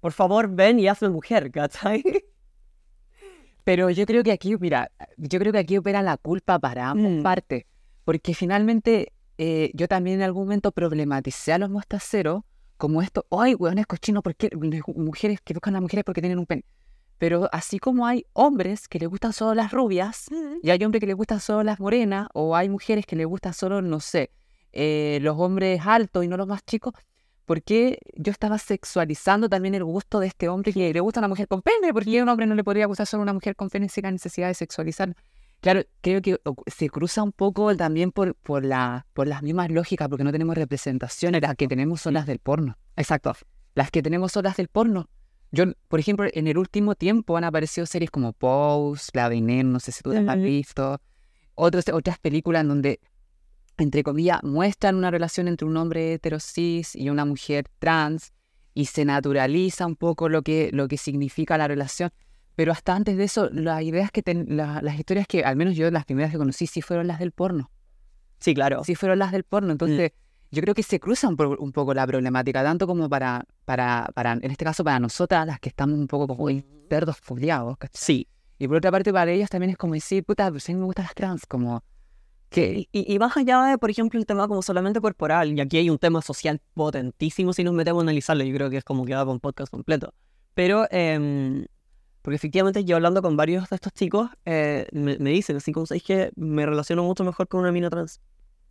por 0.01 0.11
favor 0.11 0.49
ven 0.53 0.81
y 0.81 0.89
hazme 0.89 1.07
mujer, 1.07 1.49
¿cachai? 1.49 2.03
Pero 3.63 3.89
yo 3.89 4.05
creo 4.05 4.21
que 4.21 4.33
aquí, 4.33 4.57
mira, 4.57 4.91
yo 5.15 5.39
creo 5.39 5.53
que 5.53 5.59
aquí 5.59 5.77
opera 5.77 6.01
la 6.01 6.17
culpa 6.17 6.59
para 6.59 6.89
ambas 6.89 7.13
mm. 7.13 7.23
partes. 7.23 7.63
Porque 8.03 8.33
finalmente 8.33 9.13
eh, 9.37 9.71
yo 9.75 9.87
también 9.87 10.17
en 10.17 10.23
algún 10.23 10.43
momento 10.43 10.73
problematicé 10.73 11.53
a 11.53 11.57
los 11.57 11.69
mostaceros 11.69 12.41
como 12.75 13.01
esto, 13.01 13.25
ay, 13.31 13.55
es 13.77 13.87
cochino, 13.87 14.21
porque 14.21 14.49
mujeres 14.93 15.39
que 15.39 15.53
buscan 15.53 15.77
a 15.77 15.79
mujeres 15.79 16.03
porque 16.03 16.19
tienen 16.19 16.39
un 16.39 16.47
pene. 16.47 16.65
Pero 17.23 17.47
así 17.53 17.79
como 17.79 18.05
hay 18.05 18.25
hombres 18.33 18.89
que 18.89 18.99
les 18.99 19.07
gustan 19.07 19.31
solo 19.31 19.55
las 19.55 19.71
rubias, 19.71 20.25
y 20.61 20.71
hay 20.71 20.83
hombres 20.83 20.99
que 20.99 21.07
les 21.07 21.15
gustan 21.15 21.39
solo 21.39 21.63
las 21.63 21.79
morenas, 21.79 22.27
o 22.33 22.53
hay 22.53 22.67
mujeres 22.67 23.05
que 23.05 23.15
les 23.15 23.25
gustan 23.25 23.53
solo, 23.53 23.81
no 23.81 24.01
sé, 24.01 24.31
eh, 24.73 25.19
los 25.21 25.39
hombres 25.39 25.79
altos 25.85 26.25
y 26.25 26.27
no 26.27 26.35
los 26.35 26.47
más 26.47 26.65
chicos, 26.65 26.91
¿por 27.45 27.63
qué 27.63 27.99
yo 28.17 28.29
estaba 28.29 28.57
sexualizando 28.57 29.47
también 29.47 29.73
el 29.73 29.85
gusto 29.85 30.19
de 30.19 30.27
este 30.27 30.49
hombre 30.49 30.73
que 30.73 30.91
le 30.91 30.99
gusta 30.99 31.21
a 31.21 31.21
una 31.21 31.29
mujer 31.29 31.47
con 31.47 31.61
pene? 31.61 31.93
Porque 31.93 32.19
a 32.19 32.23
un 32.23 32.27
hombre 32.27 32.45
no 32.45 32.55
le 32.55 32.63
podría 32.65 32.87
gustar 32.87 33.07
solo 33.07 33.21
a 33.21 33.23
una 33.23 33.31
mujer 33.31 33.55
con 33.55 33.69
pene 33.69 33.87
sin 33.87 34.03
la 34.03 34.11
necesidad 34.11 34.49
de 34.49 34.55
sexualizar 34.55 35.15
Claro, 35.61 35.83
creo 36.01 36.21
que 36.21 36.41
se 36.67 36.89
cruza 36.89 37.23
un 37.23 37.31
poco 37.31 37.73
también 37.77 38.11
por, 38.11 38.35
por, 38.35 38.65
la, 38.65 39.07
por 39.13 39.29
las 39.29 39.41
mismas 39.43 39.71
lógicas, 39.71 40.09
porque 40.09 40.25
no 40.25 40.33
tenemos 40.33 40.57
representaciones. 40.57 41.41
Las 41.41 41.55
que 41.55 41.69
tenemos 41.69 42.01
son 42.01 42.15
las 42.15 42.25
del 42.25 42.39
porno. 42.39 42.77
Exacto. 42.97 43.33
Las 43.75 43.91
que 43.91 44.01
tenemos 44.03 44.33
son 44.33 44.43
las 44.43 44.57
del 44.57 44.67
porno. 44.67 45.09
Yo, 45.53 45.65
por 45.87 45.99
ejemplo, 45.99 46.27
en 46.33 46.47
el 46.47 46.57
último 46.57 46.95
tiempo 46.95 47.37
han 47.37 47.43
aparecido 47.43 47.85
series 47.85 48.09
como 48.09 48.33
Pose, 48.33 49.11
La 49.13 49.29
Veneno, 49.29 49.69
no 49.73 49.79
sé 49.79 49.91
si 49.91 50.01
tú 50.01 50.11
las 50.11 50.27
has 50.27 50.41
visto. 50.41 50.99
Otras, 51.53 51.89
otras 51.89 52.17
películas 52.17 52.63
en 52.63 52.69
donde, 52.69 52.99
entre 53.77 54.01
comillas, 54.01 54.41
muestran 54.41 54.95
una 54.95 55.11
relación 55.11 55.47
entre 55.47 55.67
un 55.67 55.77
hombre 55.77 56.13
heterosis 56.13 56.95
y 56.95 57.11
una 57.11 57.23
mujer 57.23 57.67
trans 57.77 58.33
y 58.73 58.85
se 58.85 59.05
naturaliza 59.05 59.85
un 59.85 59.95
poco 59.95 60.27
lo 60.27 60.41
que, 60.41 60.71
lo 60.73 60.87
que 60.87 60.97
significa 60.97 61.55
la 61.55 61.67
relación. 61.67 62.09
Pero 62.55 62.71
hasta 62.71 62.95
antes 62.95 63.15
de 63.15 63.25
eso, 63.25 63.51
las 63.51 63.83
ideas 63.83 64.09
que 64.09 64.23
las 64.47 64.97
historias 64.97 65.27
que, 65.27 65.43
al 65.43 65.55
menos 65.55 65.75
yo 65.75 65.91
las 65.91 66.05
primeras 66.05 66.31
que 66.31 66.39
conocí, 66.39 66.65
sí 66.65 66.81
fueron 66.81 67.05
las 67.05 67.19
del 67.19 67.31
porno. 67.31 67.69
Sí, 68.39 68.55
claro. 68.55 68.83
Sí 68.83 68.95
fueron 68.95 69.19
las 69.19 69.31
del 69.31 69.43
porno. 69.43 69.71
Entonces, 69.71 70.13
yo 70.53 70.61
creo 70.61 70.75
que 70.75 70.83
se 70.83 70.99
cruzan 70.99 71.35
por 71.35 71.59
un 71.59 71.71
poco 71.71 71.95
la 71.95 72.05
problemática, 72.05 72.63
tanto 72.63 72.85
como 72.85 73.09
para, 73.09 73.43
para, 73.65 74.07
para, 74.13 74.33
en 74.33 74.51
este 74.51 74.63
caso, 74.63 74.83
para 74.83 74.99
nosotras, 74.99 75.47
las 75.47 75.59
que 75.59 75.69
estamos 75.69 75.97
un 75.97 76.07
poco 76.07 76.27
como 76.27 76.47
cerdos 76.89 77.17
foliados. 77.17 77.75
Sí. 77.91 78.27
Y 78.59 78.67
por 78.67 78.77
otra 78.77 78.91
parte, 78.91 79.11
para 79.11 79.31
ellos 79.31 79.49
también 79.49 79.71
es 79.71 79.77
como 79.77 79.95
decir, 79.95 80.23
puta, 80.23 80.51
pues 80.51 80.69
a 80.69 80.71
mí 80.71 80.77
me 80.77 80.85
gustan 80.85 81.05
las 81.05 81.15
trans, 81.15 81.45
como... 81.47 81.83
Que... 82.49 82.87
Y, 82.91 83.13
y, 83.13 83.17
más 83.17 83.35
allá 83.35 83.63
de, 83.63 83.79
por 83.79 83.89
ejemplo, 83.89 84.19
el 84.19 84.27
tema 84.27 84.47
como 84.47 84.61
solamente 84.61 85.01
corporal, 85.01 85.57
y 85.57 85.59
aquí 85.59 85.77
hay 85.77 85.89
un 85.89 85.97
tema 85.97 86.21
social 86.21 86.61
potentísimo 86.75 87.51
si 87.51 87.63
nos 87.63 87.73
metemos 87.73 88.01
a 88.01 88.03
analizarlo, 88.03 88.43
yo 88.43 88.53
creo 88.53 88.69
que 88.69 88.77
es 88.77 88.83
como 88.83 89.05
que 89.05 89.13
da 89.13 89.25
un 89.25 89.39
podcast 89.39 89.71
completo. 89.71 90.13
Pero 90.53 90.85
eh, 90.91 91.65
porque 92.23 92.37
efectivamente 92.37 92.85
yo 92.85 92.95
hablando 92.95 93.21
con 93.21 93.35
varios 93.35 93.69
de 93.69 93.75
estos 93.75 93.91
chicos, 93.91 94.29
eh, 94.45 94.87
me, 94.93 95.17
dicen 95.17 95.57
así 95.57 95.73
como, 95.73 95.85
¿sabéis 95.85 96.03
que 96.03 96.31
me 96.37 96.65
relaciono 96.65 97.03
mucho 97.03 97.25
mejor 97.25 97.49
con 97.49 97.59
una 97.59 97.71
mina 97.73 97.89
trans? 97.89 98.21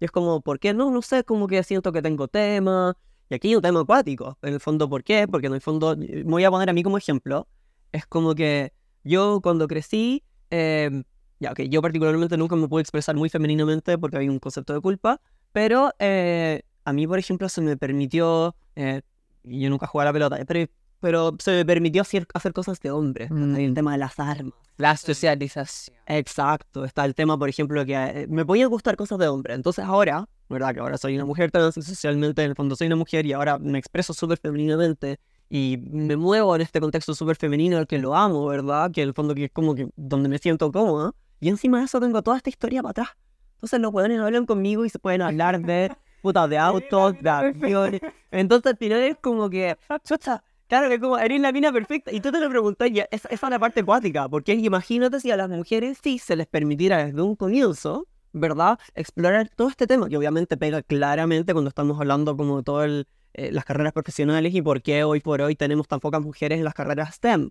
Y 0.03 0.05
es 0.05 0.11
como, 0.11 0.41
¿por 0.41 0.59
qué? 0.59 0.75
No, 0.75 0.91
no 0.91 1.01
sé, 1.01 1.23
como 1.23 1.47
que 1.47 1.63
siento 1.63 1.93
que 1.93 2.03
tengo 2.03 2.27
tema. 2.27 2.97
Y 3.31 3.37
aquí 3.37 3.47
hay 3.51 3.55
un 3.55 3.63
tema 3.63 3.83
acuático. 3.83 4.37
En 4.43 4.55
el 4.55 4.59
fondo, 4.59 4.89
¿por 4.91 5.05
qué? 5.05 5.29
Porque 5.29 5.47
en 5.47 5.55
el 5.55 5.61
fondo, 5.61 5.97
me 5.97 6.25
voy 6.25 6.43
a 6.43 6.51
poner 6.51 6.69
a 6.69 6.73
mí 6.73 6.83
como 6.83 6.99
ejemplo. 6.99 7.47
Es 7.93 8.05
como 8.07 8.35
que 8.35 8.73
yo 9.05 9.41
cuando 9.41 9.69
crecí, 9.69 10.25
eh, 10.51 11.05
ya, 11.39 11.55
que 11.55 11.69
yo 11.69 11.81
particularmente 11.81 12.37
nunca 12.37 12.57
me 12.57 12.67
pude 12.67 12.81
expresar 12.81 13.15
muy 13.15 13.29
femeninamente 13.29 13.97
porque 13.97 14.17
hay 14.17 14.29
un 14.29 14.41
concepto 14.41 14.75
de 14.75 14.81
culpa, 14.81 15.21
pero 15.53 15.93
eh, 16.01 16.63
a 16.85 16.93
mí, 16.93 17.07
por 17.07 17.21
ejemplo, 17.21 17.49
se 17.49 17.61
me 17.61 17.77
permitió, 17.77 18.57
yo 18.75 19.71
nunca 19.71 19.87
jugué 19.87 20.03
a 20.03 20.07
la 20.07 20.13
pelota, 20.13 20.45
pero 20.49 20.69
pero 21.03 21.35
se 21.41 21.51
me 21.51 21.67
permitió 21.67 22.01
hacer, 22.01 22.27
cosas 22.55 22.81
de 22.81 22.93
hombre. 22.93 23.29
Mm. 23.29 23.57
el 23.57 23.75
tema 23.75 23.93
de 23.93 23.99
las 23.99 24.19
armas. 24.21 24.55
La 24.77 24.97
socialización. 24.97 25.97
Exacto. 26.07 26.85
Está 26.85 27.05
el 27.05 27.15
tema, 27.17 27.37
por 27.37 27.49
ejemplo, 27.49 27.85
que 27.85 27.95
eh, 27.95 28.27
me 28.29 28.47
podían 28.47 28.71
gustar 28.71 28.95
cosas 28.97 29.19
de 29.19 29.27
hombre. 29.27 29.55
Entonces 29.55 29.85
ahora, 29.85 30.29
¿verdad? 30.49 30.73
Que 30.73 30.81
ahora 30.81 30.97
soy 30.97 31.17
una 31.17 31.25
mujer 31.25 31.51
trans, 31.51 31.75
socialmente 31.75 32.45
en 32.45 32.51
el 32.51 32.57
fondo 32.57 32.77
soy 32.77 32.87
una 32.87 32.97
mujer 32.97 33.27
y 33.27 33.33
ahora 33.33 33.59
me 33.59 33.79
expreso 33.81 34.15
súper 34.15 34.39
femeninamente 34.39 35.19
y 35.51 35.79
me 35.91 36.17
muevo 36.17 36.55
en 36.55 36.63
este 36.63 36.81
contexto 36.81 37.17
súper 37.17 37.35
femenino 37.35 37.79
al 37.79 37.89
que 37.89 37.99
lo 37.99 38.15
amo, 38.15 38.47
¿verdad? 38.47 38.93
Que 38.93 39.03
en 39.03 39.09
el 39.09 39.15
fondo 39.15 39.35
que 39.35 39.47
es 39.47 39.51
como 39.51 39.75
que 39.75 39.89
donde 39.97 40.29
me 40.29 40.39
siento 40.39 40.71
cómoda. 40.71 41.13
Y 41.41 41.49
encima 41.49 41.81
de 41.81 41.87
eso 41.87 41.99
tengo 41.99 42.23
toda 42.23 42.37
esta 42.37 42.49
historia 42.49 42.81
para 42.81 42.91
atrás. 42.93 43.09
Entonces 43.57 43.81
los 43.81 43.93
no 43.93 44.25
hablan 44.25 44.47
conmigo 44.47 44.85
y 44.85 44.89
se 44.89 45.01
pueden 45.01 45.23
hablar 45.23 45.61
de 45.61 45.93
puta 46.23 46.47
de 46.47 46.59
autos, 46.59 47.21
de 47.21 47.29
aviones. 47.29 48.01
Entonces 48.31 48.73
al 48.73 48.79
final 48.79 49.01
es 49.01 49.17
como 49.21 49.51
que, 49.51 49.77
chucha, 50.05 50.43
Claro, 50.73 50.89
que 50.89 50.99
como 50.99 51.18
eres 51.18 51.39
la 51.39 51.53
mina 51.53 51.70
perfecta. 51.70 52.11
Y 52.12 52.20
tú 52.20 52.33
te 52.33 52.41
lo 52.41 52.49
preguntas, 52.49 52.89
ya, 52.91 53.07
esa, 53.11 53.29
es 53.29 53.43
la 53.43 53.59
parte 53.59 53.81
acuática. 53.81 54.27
Porque 54.27 54.55
imagínate 54.55 55.20
si 55.20 55.31
a 55.31 55.37
las 55.37 55.51
mujeres 55.51 55.99
sí 56.03 56.16
se 56.18 56.35
les 56.35 56.47
permitiera 56.47 57.05
desde 57.05 57.20
un 57.20 57.37
comienzo 57.37 58.09
¿verdad? 58.33 58.79
Explorar 58.95 59.51
todo 59.55 59.68
este 59.68 59.87
tema, 59.87 60.09
que 60.09 60.16
obviamente 60.16 60.57
pega 60.57 60.81
claramente 60.83 61.53
cuando 61.53 61.68
estamos 61.68 62.01
hablando 62.01 62.39
como 62.39 62.57
de 62.57 62.62
todas 62.62 63.05
eh, 63.35 63.53
las 63.53 63.66
carreras 63.66 63.93
profesionales 63.93 64.55
y 64.55 64.62
por 64.62 64.81
qué 64.81 65.05
hoy 65.05 65.20
por 65.20 65.43
hoy 65.43 65.57
tenemos 65.57 65.87
tan 65.89 66.01
pocas 66.01 66.23
mujeres 66.23 66.57
en 66.57 66.64
las 66.64 66.73
carreras 66.73 67.16
STEM, 67.16 67.51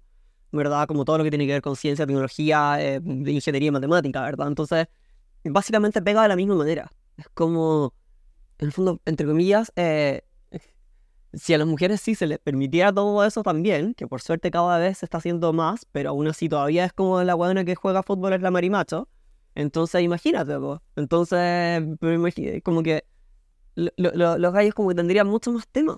¿verdad? 0.51 0.87
Como 0.87 1.05
todo 1.05 1.19
lo 1.19 1.23
que 1.23 1.29
tiene 1.29 1.45
que 1.45 1.53
ver 1.53 1.61
con 1.61 1.75
ciencia, 1.75 2.07
tecnología, 2.07 2.77
eh, 2.79 2.99
ingeniería 3.05 3.67
y 3.67 3.71
matemática, 3.71 4.23
¿verdad? 4.23 4.47
Entonces, 4.47 4.87
básicamente 5.43 6.01
pega 6.01 6.23
de 6.23 6.29
la 6.29 6.35
misma 6.35 6.55
manera. 6.55 6.91
Es 7.17 7.29
como, 7.35 7.93
en 8.57 8.65
el 8.65 8.73
fondo, 8.73 8.99
entre 9.05 9.27
comillas, 9.27 9.71
eh, 9.75 10.23
si 11.33 11.53
a 11.53 11.57
las 11.57 11.67
mujeres 11.67 12.01
sí 12.01 12.15
se 12.15 12.27
les 12.27 12.39
permitiera 12.39 12.93
todo 12.93 13.23
eso 13.25 13.43
también, 13.43 13.93
que 13.93 14.07
por 14.07 14.21
suerte 14.21 14.51
cada 14.51 14.77
vez 14.77 14.99
se 14.99 15.05
está 15.05 15.17
haciendo 15.17 15.53
más, 15.53 15.85
pero 15.91 16.09
aún 16.09 16.27
así 16.27 16.49
todavía 16.49 16.85
es 16.85 16.93
como 16.93 17.23
la 17.23 17.35
buena 17.35 17.63
que 17.65 17.75
juega 17.75 18.03
fútbol 18.03 18.33
es 18.33 18.41
la 18.41 18.51
marimacho, 18.51 19.07
entonces, 19.55 20.01
imagínate, 20.01 20.53
Entonces, 20.95 21.83
como 22.63 22.83
que 22.83 23.03
los 23.75 24.53
gallos 24.53 24.73
como 24.73 24.89
que 24.89 24.95
tendrían 24.95 25.27
mucho 25.27 25.51
más 25.51 25.67
temas. 25.67 25.97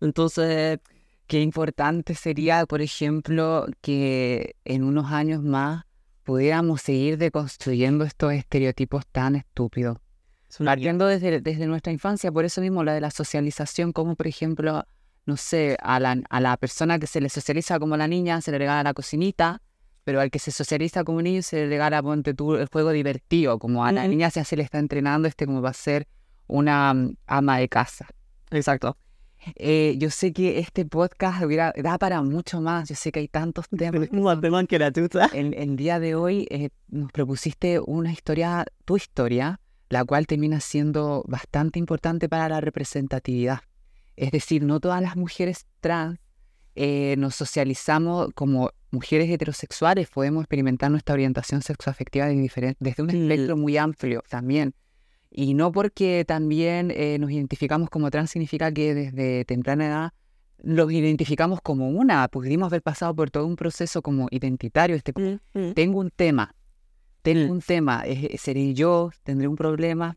Entonces, 0.00 0.80
qué 1.26 1.40
importante 1.40 2.14
sería, 2.14 2.66
por 2.66 2.82
ejemplo, 2.82 3.66
que 3.80 4.56
en 4.64 4.84
unos 4.84 5.12
años 5.12 5.42
más 5.42 5.84
pudiéramos 6.24 6.80
seguir 6.80 7.18
deconstruyendo 7.18 8.04
estos 8.04 8.32
estereotipos 8.32 9.06
tan 9.06 9.36
estúpidos. 9.36 9.98
Partiendo 10.58 11.06
desde, 11.06 11.40
desde 11.40 11.66
nuestra 11.66 11.92
infancia, 11.92 12.30
por 12.30 12.44
eso 12.44 12.60
mismo 12.60 12.84
la 12.84 12.94
de 12.94 13.00
la 13.00 13.10
socialización, 13.10 13.92
como 13.92 14.14
por 14.14 14.26
ejemplo, 14.26 14.84
no 15.26 15.36
sé, 15.36 15.76
a 15.80 15.98
la, 15.98 16.20
a 16.28 16.40
la 16.40 16.56
persona 16.56 16.98
que 16.98 17.06
se 17.06 17.20
le 17.20 17.28
socializa 17.28 17.78
como 17.78 17.96
la 17.96 18.06
niña, 18.06 18.40
se 18.40 18.52
le 18.52 18.58
regala 18.58 18.82
la 18.82 18.94
cocinita, 18.94 19.62
pero 20.04 20.20
al 20.20 20.30
que 20.30 20.38
se 20.38 20.52
socializa 20.52 21.02
como 21.02 21.22
niño 21.22 21.42
se 21.42 21.56
le 21.56 21.68
regala, 21.68 22.02
ponte 22.02 22.34
tú, 22.34 22.54
el 22.56 22.68
juego 22.68 22.90
divertido, 22.92 23.58
como 23.58 23.84
a 23.84 23.92
la 23.92 24.06
niña 24.06 24.30
se, 24.30 24.44
se 24.44 24.56
le 24.56 24.62
está 24.62 24.78
entrenando, 24.78 25.26
este 25.26 25.46
como 25.46 25.62
va 25.62 25.70
a 25.70 25.74
ser 25.74 26.06
una 26.46 26.92
mm, 26.92 27.16
ama 27.26 27.58
de 27.58 27.68
casa. 27.68 28.06
Exacto. 28.50 28.96
Eh, 29.56 29.96
yo 29.98 30.10
sé 30.10 30.32
que 30.32 30.58
este 30.58 30.86
podcast 30.86 31.42
hubiera, 31.42 31.72
da 31.76 31.98
para 31.98 32.22
mucho 32.22 32.60
más, 32.60 32.88
yo 32.88 32.94
sé 32.94 33.12
que 33.12 33.20
hay 33.20 33.28
tantos 33.28 33.66
temas. 33.76 34.08
Que 34.68 34.78
la 34.78 34.92
tuta. 34.92 35.30
El, 35.32 35.54
el 35.54 35.76
día 35.76 35.98
de 35.98 36.14
hoy 36.14 36.46
eh, 36.50 36.70
nos 36.88 37.10
propusiste 37.12 37.80
una 37.80 38.12
historia, 38.12 38.64
tu 38.84 38.96
historia, 38.96 39.60
la 39.88 40.04
cual 40.04 40.26
termina 40.26 40.60
siendo 40.60 41.24
bastante 41.26 41.78
importante 41.78 42.28
para 42.28 42.48
la 42.48 42.60
representatividad. 42.60 43.60
Es 44.16 44.30
decir, 44.30 44.62
no 44.62 44.80
todas 44.80 45.02
las 45.02 45.16
mujeres 45.16 45.66
trans 45.80 46.18
eh, 46.76 47.14
nos 47.18 47.36
socializamos 47.36 48.30
como 48.34 48.70
mujeres 48.90 49.30
heterosexuales, 49.30 50.08
podemos 50.08 50.42
experimentar 50.42 50.90
nuestra 50.90 51.14
orientación 51.14 51.62
sexoafectiva 51.62 52.26
de 52.26 52.76
desde 52.78 53.02
un 53.02 53.10
espectro 53.10 53.56
muy 53.56 53.76
amplio 53.76 54.22
también. 54.28 54.74
Y 55.30 55.54
no 55.54 55.72
porque 55.72 56.24
también 56.26 56.92
eh, 56.92 57.18
nos 57.18 57.30
identificamos 57.30 57.90
como 57.90 58.10
trans 58.10 58.30
significa 58.30 58.72
que 58.72 58.94
desde 58.94 59.44
temprana 59.44 59.86
edad 59.86 60.12
los 60.62 60.90
identificamos 60.92 61.60
como 61.60 61.90
una, 61.90 62.26
pudimos 62.28 62.66
haber 62.66 62.82
pasado 62.82 63.14
por 63.14 63.30
todo 63.30 63.46
un 63.46 63.56
proceso 63.56 64.00
como 64.00 64.28
identitario. 64.30 64.96
Este, 64.96 65.12
mm, 65.12 65.40
mm. 65.58 65.74
Tengo 65.74 65.98
un 66.00 66.10
tema, 66.10 66.54
mm. 67.24 67.50
un 67.50 67.60
tema, 67.60 68.04
seré 68.36 68.74
yo, 68.74 69.10
tendré 69.22 69.48
un 69.48 69.56
problema, 69.56 70.16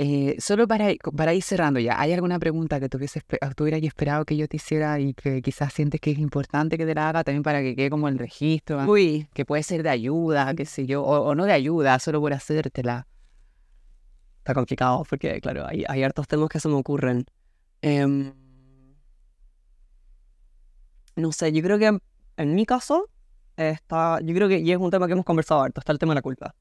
eh, 0.00 0.36
solo 0.38 0.68
para, 0.68 0.90
para 1.16 1.34
ir 1.34 1.42
cerrando 1.42 1.80
ya, 1.80 2.00
¿hay 2.00 2.12
alguna 2.12 2.38
pregunta 2.38 2.78
que 2.78 2.88
tuviese, 2.88 3.22
tuvieras 3.56 3.82
esperado 3.82 4.24
que 4.24 4.36
yo 4.36 4.46
te 4.46 4.56
hiciera 4.58 5.00
y 5.00 5.14
que 5.14 5.42
quizás 5.42 5.72
sientes 5.72 6.00
que 6.00 6.12
es 6.12 6.18
importante 6.18 6.78
que 6.78 6.86
te 6.86 6.94
la 6.94 7.08
haga 7.08 7.24
también 7.24 7.42
para 7.42 7.62
que 7.62 7.74
quede 7.74 7.90
como 7.90 8.06
el 8.06 8.18
registro? 8.18 8.84
Uy. 8.84 9.26
Que 9.32 9.44
puede 9.44 9.62
ser 9.62 9.82
de 9.82 9.88
ayuda, 9.88 10.54
qué 10.54 10.66
sé 10.66 10.86
yo, 10.86 11.02
o, 11.02 11.34
no 11.34 11.46
de 11.46 11.52
ayuda, 11.52 11.98
solo 11.98 12.20
por 12.20 12.32
hacértela. 12.32 13.08
Está 14.38 14.54
complicado 14.54 15.04
porque, 15.08 15.40
claro, 15.40 15.66
hay, 15.66 15.84
hay 15.88 16.02
hartos 16.02 16.28
temas 16.28 16.48
que 16.48 16.60
se 16.60 16.68
me 16.68 16.74
ocurren. 16.74 17.24
Em, 17.82 18.32
no 21.16 21.32
sé, 21.32 21.50
yo 21.50 21.62
creo 21.62 21.78
que 21.78 21.98
en 22.36 22.54
mi 22.54 22.66
caso, 22.66 23.08
está, 23.58 24.20
yo 24.20 24.34
creo 24.34 24.48
que, 24.48 24.58
y 24.58 24.72
es 24.72 24.78
un 24.78 24.90
tema 24.90 25.06
que 25.06 25.12
hemos 25.12 25.24
conversado 25.24 25.62
harto, 25.62 25.80
está 25.80 25.92
el 25.92 25.98
tema 25.98 26.12
de 26.12 26.16
la 26.16 26.22
culpa. 26.22 26.54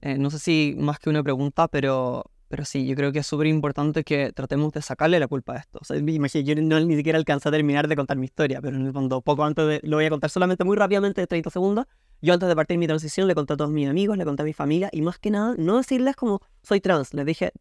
Eh, 0.00 0.16
no 0.16 0.30
sé 0.30 0.38
si 0.38 0.74
más 0.78 0.98
que 0.98 1.10
una 1.10 1.22
pregunta, 1.22 1.68
pero 1.68 2.24
pero 2.50 2.64
sí, 2.64 2.84
yo 2.84 2.96
creo 2.96 3.12
que 3.12 3.20
es 3.20 3.26
súper 3.28 3.46
importante 3.46 4.02
que 4.02 4.32
tratemos 4.32 4.72
de 4.72 4.82
sacarle 4.82 5.20
la 5.20 5.28
culpa 5.28 5.52
a 5.52 5.58
esto. 5.58 5.78
O 5.80 5.84
sea, 5.84 5.96
imagínate, 5.96 6.42
yo 6.42 6.56
no 6.60 6.80
ni 6.80 6.96
siquiera 6.96 7.16
alcancé 7.16 7.48
a 7.48 7.52
terminar 7.52 7.86
de 7.86 7.94
contar 7.94 8.16
mi 8.16 8.24
historia, 8.24 8.60
pero 8.60 8.76
en 8.76 8.86
el 8.86 8.92
fondo, 8.92 9.20
poco 9.20 9.44
antes 9.44 9.64
de. 9.68 9.80
Lo 9.84 9.98
voy 9.98 10.06
a 10.06 10.10
contar 10.10 10.30
solamente 10.30 10.64
muy 10.64 10.76
rápidamente, 10.76 11.20
de 11.20 11.28
30 11.28 11.48
segundos. 11.50 11.86
Yo 12.20 12.34
antes 12.34 12.48
de 12.48 12.56
partir 12.56 12.76
mi 12.76 12.88
transición 12.88 13.28
le 13.28 13.36
conté 13.36 13.52
a 13.52 13.56
todos 13.56 13.70
mis 13.70 13.88
amigos, 13.88 14.18
le 14.18 14.24
conté 14.24 14.42
a 14.42 14.44
mi 14.44 14.52
familia, 14.52 14.88
y 14.90 15.00
más 15.00 15.20
que 15.20 15.30
nada, 15.30 15.54
no 15.58 15.76
decirles 15.76 16.16
como 16.16 16.40
soy 16.64 16.80
trans. 16.80 17.14
Les 17.14 17.24
dije, 17.24 17.52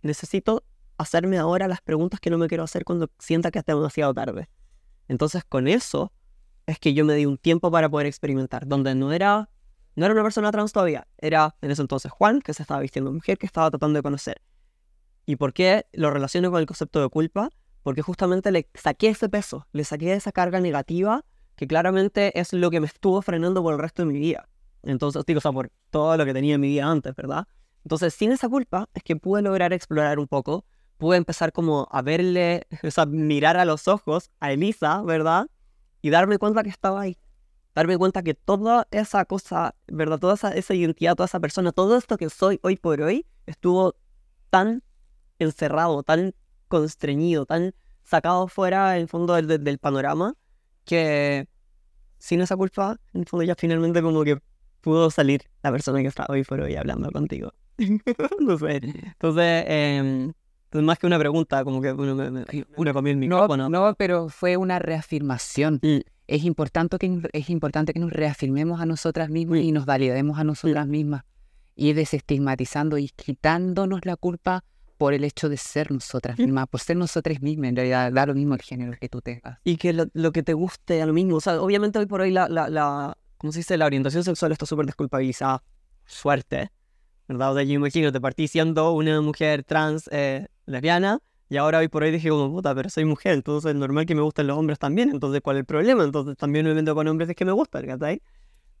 necesito 0.00 0.64
hacerme 0.96 1.36
ahora 1.36 1.68
las 1.68 1.82
preguntas 1.82 2.20
que 2.20 2.30
no 2.30 2.38
me 2.38 2.48
quiero 2.48 2.64
hacer 2.64 2.84
cuando 2.84 3.10
sienta 3.18 3.50
que 3.50 3.58
es 3.58 3.66
demasiado 3.66 4.14
tarde. 4.14 4.48
Entonces, 5.08 5.44
con 5.44 5.68
eso 5.68 6.10
es 6.70 6.78
que 6.78 6.94
yo 6.94 7.04
me 7.04 7.14
di 7.14 7.26
un 7.26 7.36
tiempo 7.36 7.70
para 7.70 7.88
poder 7.88 8.06
experimentar, 8.06 8.66
donde 8.66 8.94
no 8.94 9.12
era 9.12 9.48
no 9.96 10.06
era 10.06 10.14
una 10.14 10.22
persona 10.22 10.52
trans 10.52 10.72
todavía, 10.72 11.06
era 11.18 11.56
en 11.60 11.70
ese 11.70 11.82
entonces 11.82 12.10
Juan, 12.12 12.40
que 12.40 12.54
se 12.54 12.62
estaba 12.62 12.80
vistiendo 12.80 13.12
mujer, 13.12 13.38
que 13.38 13.46
estaba 13.46 13.70
tratando 13.70 13.98
de 13.98 14.02
conocer. 14.02 14.40
¿Y 15.26 15.36
por 15.36 15.52
qué 15.52 15.86
lo 15.92 16.10
relaciono 16.10 16.50
con 16.50 16.60
el 16.60 16.66
concepto 16.66 17.02
de 17.02 17.08
culpa? 17.08 17.50
Porque 17.82 18.02
justamente 18.02 18.50
le 18.50 18.68
saqué 18.74 19.08
ese 19.08 19.28
peso, 19.28 19.66
le 19.72 19.84
saqué 19.84 20.12
esa 20.12 20.32
carga 20.32 20.60
negativa 20.60 21.24
que 21.56 21.66
claramente 21.66 22.38
es 22.38 22.52
lo 22.52 22.70
que 22.70 22.80
me 22.80 22.86
estuvo 22.86 23.20
frenando 23.20 23.62
por 23.62 23.74
el 23.74 23.80
resto 23.80 24.02
de 24.02 24.12
mi 24.12 24.18
vida. 24.18 24.48
Entonces, 24.82 25.22
digo, 25.26 25.38
o 25.38 25.40
sea, 25.40 25.52
por 25.52 25.70
todo 25.90 26.16
lo 26.16 26.24
que 26.24 26.32
tenía 26.32 26.54
en 26.54 26.60
mi 26.60 26.68
vida 26.68 26.90
antes, 26.90 27.14
¿verdad? 27.14 27.46
Entonces, 27.84 28.14
sin 28.14 28.32
esa 28.32 28.48
culpa, 28.48 28.88
es 28.94 29.02
que 29.02 29.16
pude 29.16 29.42
lograr 29.42 29.72
explorar 29.72 30.18
un 30.18 30.26
poco, 30.26 30.64
pude 30.96 31.18
empezar 31.18 31.52
como 31.52 31.86
a 31.90 32.00
verle, 32.00 32.66
o 32.82 32.90
sea, 32.90 33.06
mirar 33.06 33.56
a 33.56 33.64
los 33.64 33.88
ojos 33.88 34.30
a 34.40 34.52
Elisa, 34.52 35.02
¿verdad? 35.02 35.48
Y 36.02 36.10
darme 36.10 36.38
cuenta 36.38 36.62
que 36.62 36.70
estaba 36.70 37.02
ahí 37.02 37.18
darme 37.74 37.96
cuenta 37.98 38.22
que 38.22 38.34
toda 38.34 38.86
esa 38.90 39.24
cosa, 39.24 39.74
¿verdad? 39.86 40.18
Toda 40.18 40.34
esa, 40.34 40.52
esa 40.54 40.74
identidad, 40.74 41.14
toda 41.14 41.26
esa 41.26 41.40
persona, 41.40 41.72
todo 41.72 41.96
esto 41.96 42.16
que 42.16 42.28
soy 42.30 42.58
hoy 42.62 42.76
por 42.76 43.00
hoy, 43.00 43.26
estuvo 43.46 43.94
tan 44.50 44.82
encerrado, 45.38 46.02
tan 46.02 46.34
constreñido, 46.68 47.46
tan 47.46 47.74
sacado 48.02 48.48
fuera 48.48 48.98
en 48.98 49.08
fondo 49.08 49.34
del, 49.34 49.62
del, 49.62 49.78
panorama, 49.78 50.34
que 50.84 51.48
sin 52.18 52.40
esa 52.40 52.56
culpa, 52.56 52.98
en 53.14 53.24
fondo 53.24 53.44
ya 53.44 53.54
finalmente 53.54 54.02
como 54.02 54.24
que 54.24 54.40
pudo 54.80 55.10
salir 55.10 55.42
la 55.62 55.70
persona 55.70 56.00
que 56.00 56.08
está 56.08 56.26
hoy 56.28 56.42
por 56.44 56.60
hoy 56.60 56.76
hablando 56.76 57.10
contigo. 57.10 57.52
no 58.40 58.58
sé. 58.58 58.76
Entonces, 58.82 59.64
eh, 59.66 60.32
más 60.72 60.98
que 60.98 61.06
una 61.06 61.18
pregunta, 61.18 61.64
como 61.64 61.80
que 61.80 61.92
uno, 61.92 62.14
me, 62.14 62.44
uno 62.76 62.94
comió 62.94 63.12
el 63.12 63.18
micrófono. 63.18 63.68
No, 63.68 63.88
no, 63.88 63.94
pero 63.94 64.28
fue 64.28 64.56
una 64.56 64.78
reafirmación. 64.78 65.80
Mm 65.82 66.00
es 66.30 66.44
importante 66.44 66.96
que, 66.98 67.20
es 67.32 67.50
importante 67.50 67.92
que 67.92 67.98
nos 67.98 68.12
reafirmemos 68.12 68.80
a 68.80 68.86
nosotras 68.86 69.30
mismas 69.30 69.60
y 69.60 69.72
nos 69.72 69.84
validemos 69.84 70.38
a 70.38 70.44
nosotras 70.44 70.86
mismas. 70.86 71.24
Y 71.74 71.92
desestigmatizando 71.92 72.98
y 72.98 73.08
quitándonos 73.08 74.06
la 74.06 74.14
culpa 74.14 74.64
por 74.96 75.12
el 75.12 75.24
hecho 75.24 75.48
de 75.48 75.56
ser 75.56 75.90
nosotras 75.90 76.38
mismas, 76.38 76.68
por 76.68 76.78
ser 76.78 76.96
nosotras 76.96 77.42
mismas, 77.42 77.70
en 77.70 77.76
realidad 77.76 78.12
da 78.12 78.26
lo 78.26 78.34
mismo 78.34 78.54
el 78.54 78.62
género 78.62 78.92
que 79.00 79.08
tú 79.08 79.20
tengas. 79.20 79.58
Y 79.64 79.76
que 79.76 79.92
lo, 79.92 80.32
que 80.32 80.42
te 80.44 80.52
guste 80.52 81.02
a 81.02 81.06
lo 81.06 81.12
mismo, 81.12 81.36
o 81.36 81.40
sea, 81.40 81.60
obviamente 81.60 81.98
hoy 81.98 82.06
por 82.06 82.20
hoy 82.20 82.30
la, 82.30 82.48
la, 82.48 82.68
la 82.68 83.16
¿cómo 83.38 83.52
se 83.52 83.60
dice? 83.60 83.76
La 83.76 83.86
orientación 83.86 84.22
sexual 84.22 84.52
está 84.52 84.66
súper 84.66 84.86
desculpabilizada, 84.86 85.64
suerte, 86.04 86.70
¿verdad? 87.26 87.52
O 87.52 87.54
sea, 87.54 87.64
yo 87.64 87.72
imagino, 87.72 88.12
te 88.12 88.20
partí 88.20 88.46
siendo 88.46 88.92
una 88.92 89.20
mujer 89.20 89.64
trans 89.64 90.08
eh, 90.12 90.46
lesbiana, 90.70 91.20
y 91.50 91.56
ahora 91.56 91.78
hoy 91.78 91.88
por 91.88 92.04
hoy 92.04 92.12
dije 92.12 92.28
como 92.28 92.48
puta, 92.50 92.72
pero 92.74 92.88
soy 92.88 93.04
mujer, 93.04 93.34
entonces 93.34 93.70
es 93.70 93.76
normal 93.76 94.06
que 94.06 94.14
me 94.14 94.22
gusten 94.22 94.46
los 94.46 94.56
hombres 94.56 94.78
también, 94.78 95.10
entonces 95.10 95.40
¿cuál 95.42 95.56
es 95.56 95.60
el 95.60 95.66
problema? 95.66 96.04
Entonces 96.04 96.36
también 96.36 96.64
me 96.64 96.72
vendo 96.74 96.94
con 96.94 97.08
hombres 97.08 97.28
es 97.28 97.34
que 97.34 97.44
me 97.44 97.50
gustan, 97.50 97.86
¿cachai? 97.86 98.22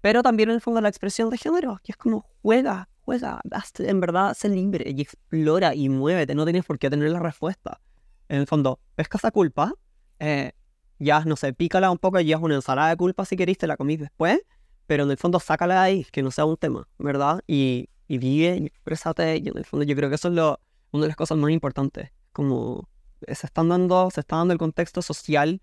Pero 0.00 0.22
también 0.22 0.50
en 0.50 0.54
el 0.54 0.60
fondo 0.60 0.80
la 0.80 0.88
expresión 0.88 1.30
de 1.30 1.36
género, 1.36 1.80
que 1.82 1.90
es 1.90 1.96
como 1.96 2.26
juega, 2.42 2.88
juega, 3.00 3.40
en 3.78 4.00
verdad 4.00 4.34
sé 4.34 4.48
libre 4.48 4.88
y 4.88 5.02
explora 5.02 5.74
y 5.74 5.88
muévete, 5.88 6.34
no 6.36 6.44
tienes 6.44 6.64
por 6.64 6.78
qué 6.78 6.88
tener 6.88 7.10
la 7.10 7.18
respuesta. 7.18 7.80
En 8.28 8.38
el 8.40 8.46
fondo, 8.46 8.78
pesca 8.94 9.18
esa 9.18 9.32
culpa, 9.32 9.74
eh, 10.20 10.52
ya, 11.00 11.24
no 11.24 11.34
sé, 11.34 11.52
pícala 11.52 11.90
un 11.90 11.98
poco 11.98 12.20
y 12.20 12.32
es 12.32 12.38
una 12.38 12.54
ensalada 12.54 12.90
de 12.90 12.96
culpa 12.96 13.24
si 13.24 13.36
queriste, 13.36 13.66
la 13.66 13.76
comís 13.76 13.98
después, 13.98 14.40
pero 14.86 15.02
en 15.02 15.10
el 15.10 15.16
fondo 15.16 15.40
sácala 15.40 15.74
de 15.74 15.80
ahí, 15.80 16.06
que 16.12 16.22
no 16.22 16.30
sea 16.30 16.44
un 16.44 16.56
tema, 16.56 16.88
¿verdad? 16.98 17.40
Y, 17.48 17.88
y 18.06 18.18
vive 18.18 18.58
y 18.58 18.66
exprésate, 18.66 19.38
y 19.38 19.48
en 19.48 19.58
el 19.58 19.64
fondo 19.64 19.84
yo 19.84 19.96
creo 19.96 20.08
que 20.08 20.14
eso 20.14 20.28
es 20.28 20.34
lo, 20.34 20.60
una 20.92 21.02
de 21.02 21.08
las 21.08 21.16
cosas 21.16 21.38
más 21.38 21.50
importantes 21.50 22.10
como 22.32 22.88
se 23.26 23.46
están 23.46 23.68
dando, 23.68 24.10
se 24.10 24.20
está 24.20 24.36
dando 24.36 24.52
el 24.52 24.58
contexto 24.58 25.02
social, 25.02 25.60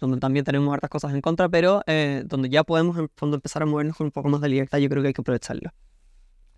donde 0.00 0.18
también 0.18 0.44
tenemos 0.44 0.72
hartas 0.72 0.90
cosas 0.90 1.12
en 1.12 1.20
contra, 1.20 1.48
pero 1.48 1.82
eh, 1.86 2.22
donde 2.26 2.48
ya 2.48 2.64
podemos 2.64 2.96
fondo 3.16 3.36
empezar 3.36 3.62
a 3.62 3.66
movernos 3.66 3.96
con 3.96 4.06
un 4.06 4.10
poco 4.10 4.28
más 4.28 4.40
de 4.40 4.48
libertad, 4.48 4.78
yo 4.78 4.88
creo 4.88 5.02
que 5.02 5.08
hay 5.08 5.14
que 5.14 5.20
aprovecharlo. 5.20 5.70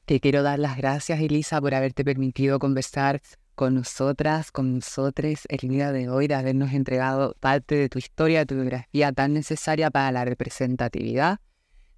Te 0.04 0.20
quiero 0.20 0.42
dar 0.42 0.58
las 0.58 0.76
gracias, 0.76 1.20
Elisa, 1.20 1.60
por 1.60 1.74
haberte 1.74 2.04
permitido 2.04 2.58
conversar 2.58 3.20
con 3.56 3.74
nosotras, 3.74 4.52
con 4.52 4.76
nosotros 4.76 5.40
el 5.48 5.68
día 5.68 5.90
de 5.90 6.08
hoy, 6.08 6.28
de 6.28 6.34
habernos 6.34 6.72
entregado 6.72 7.34
parte 7.40 7.74
de 7.74 7.88
tu 7.88 7.98
historia, 7.98 8.40
de 8.40 8.46
tu 8.46 8.54
biografía 8.54 9.12
tan 9.12 9.32
necesaria 9.32 9.90
para 9.90 10.12
la 10.12 10.24
representatividad 10.24 11.38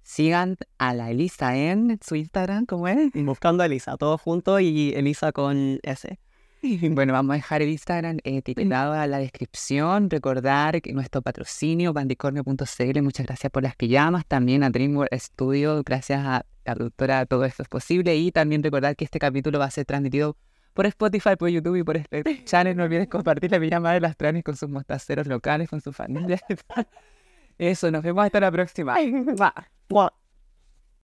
Sigan 0.09 0.57
a 0.79 0.95
la 0.95 1.11
Elisa 1.11 1.55
en 1.55 1.99
su 2.03 2.15
Instagram, 2.15 2.65
¿cómo 2.65 2.87
es? 2.87 3.11
Buscando 3.13 3.61
a 3.61 3.67
Elisa, 3.67 3.95
todo 3.95 4.17
junto 4.17 4.59
y 4.59 4.91
Elisa 4.95 5.31
con 5.31 5.79
S. 5.83 6.19
Bueno, 6.91 7.13
vamos 7.13 7.33
a 7.33 7.35
dejar 7.35 7.61
el 7.61 7.69
Instagram 7.69 8.17
etiquetado 8.23 8.99
en 8.99 9.11
la 9.11 9.19
descripción. 9.19 10.09
Recordar 10.09 10.81
que 10.81 10.93
nuestro 10.93 11.21
patrocinio, 11.21 11.93
bandicornio.cl, 11.93 13.01
muchas 13.03 13.27
gracias 13.27 13.51
por 13.51 13.61
las 13.61 13.75
pijamas. 13.75 14.25
También 14.25 14.63
a 14.63 14.71
DreamWorld 14.71 15.13
Studio, 15.13 15.83
gracias 15.85 16.25
a 16.25 16.43
la 16.65 16.73
productora, 16.73 17.27
todo 17.27 17.45
esto 17.45 17.61
es 17.61 17.69
posible. 17.69 18.15
Y 18.15 18.31
también 18.31 18.63
recordar 18.63 18.95
que 18.95 19.05
este 19.05 19.19
capítulo 19.19 19.59
va 19.59 19.65
a 19.65 19.71
ser 19.71 19.85
transmitido 19.85 20.35
por 20.73 20.87
Spotify, 20.87 21.35
por 21.37 21.49
YouTube 21.49 21.75
y 21.75 21.83
por 21.83 21.97
este 21.97 22.43
channel. 22.45 22.75
No 22.75 22.85
olvides 22.85 23.09
compartir 23.09 23.51
la 23.51 23.59
pijama 23.59 23.93
de 23.93 23.99
las 23.99 24.17
tranis 24.17 24.43
con 24.43 24.57
sus 24.57 24.69
mostaceros 24.69 25.27
locales, 25.27 25.69
con 25.69 25.81
su 25.81 25.93
familia. 25.93 26.41
Eso, 27.59 27.91
nos 27.91 28.01
vemos 28.01 28.25
hasta 28.25 28.39
la 28.39 28.51
próxima. 28.51 28.95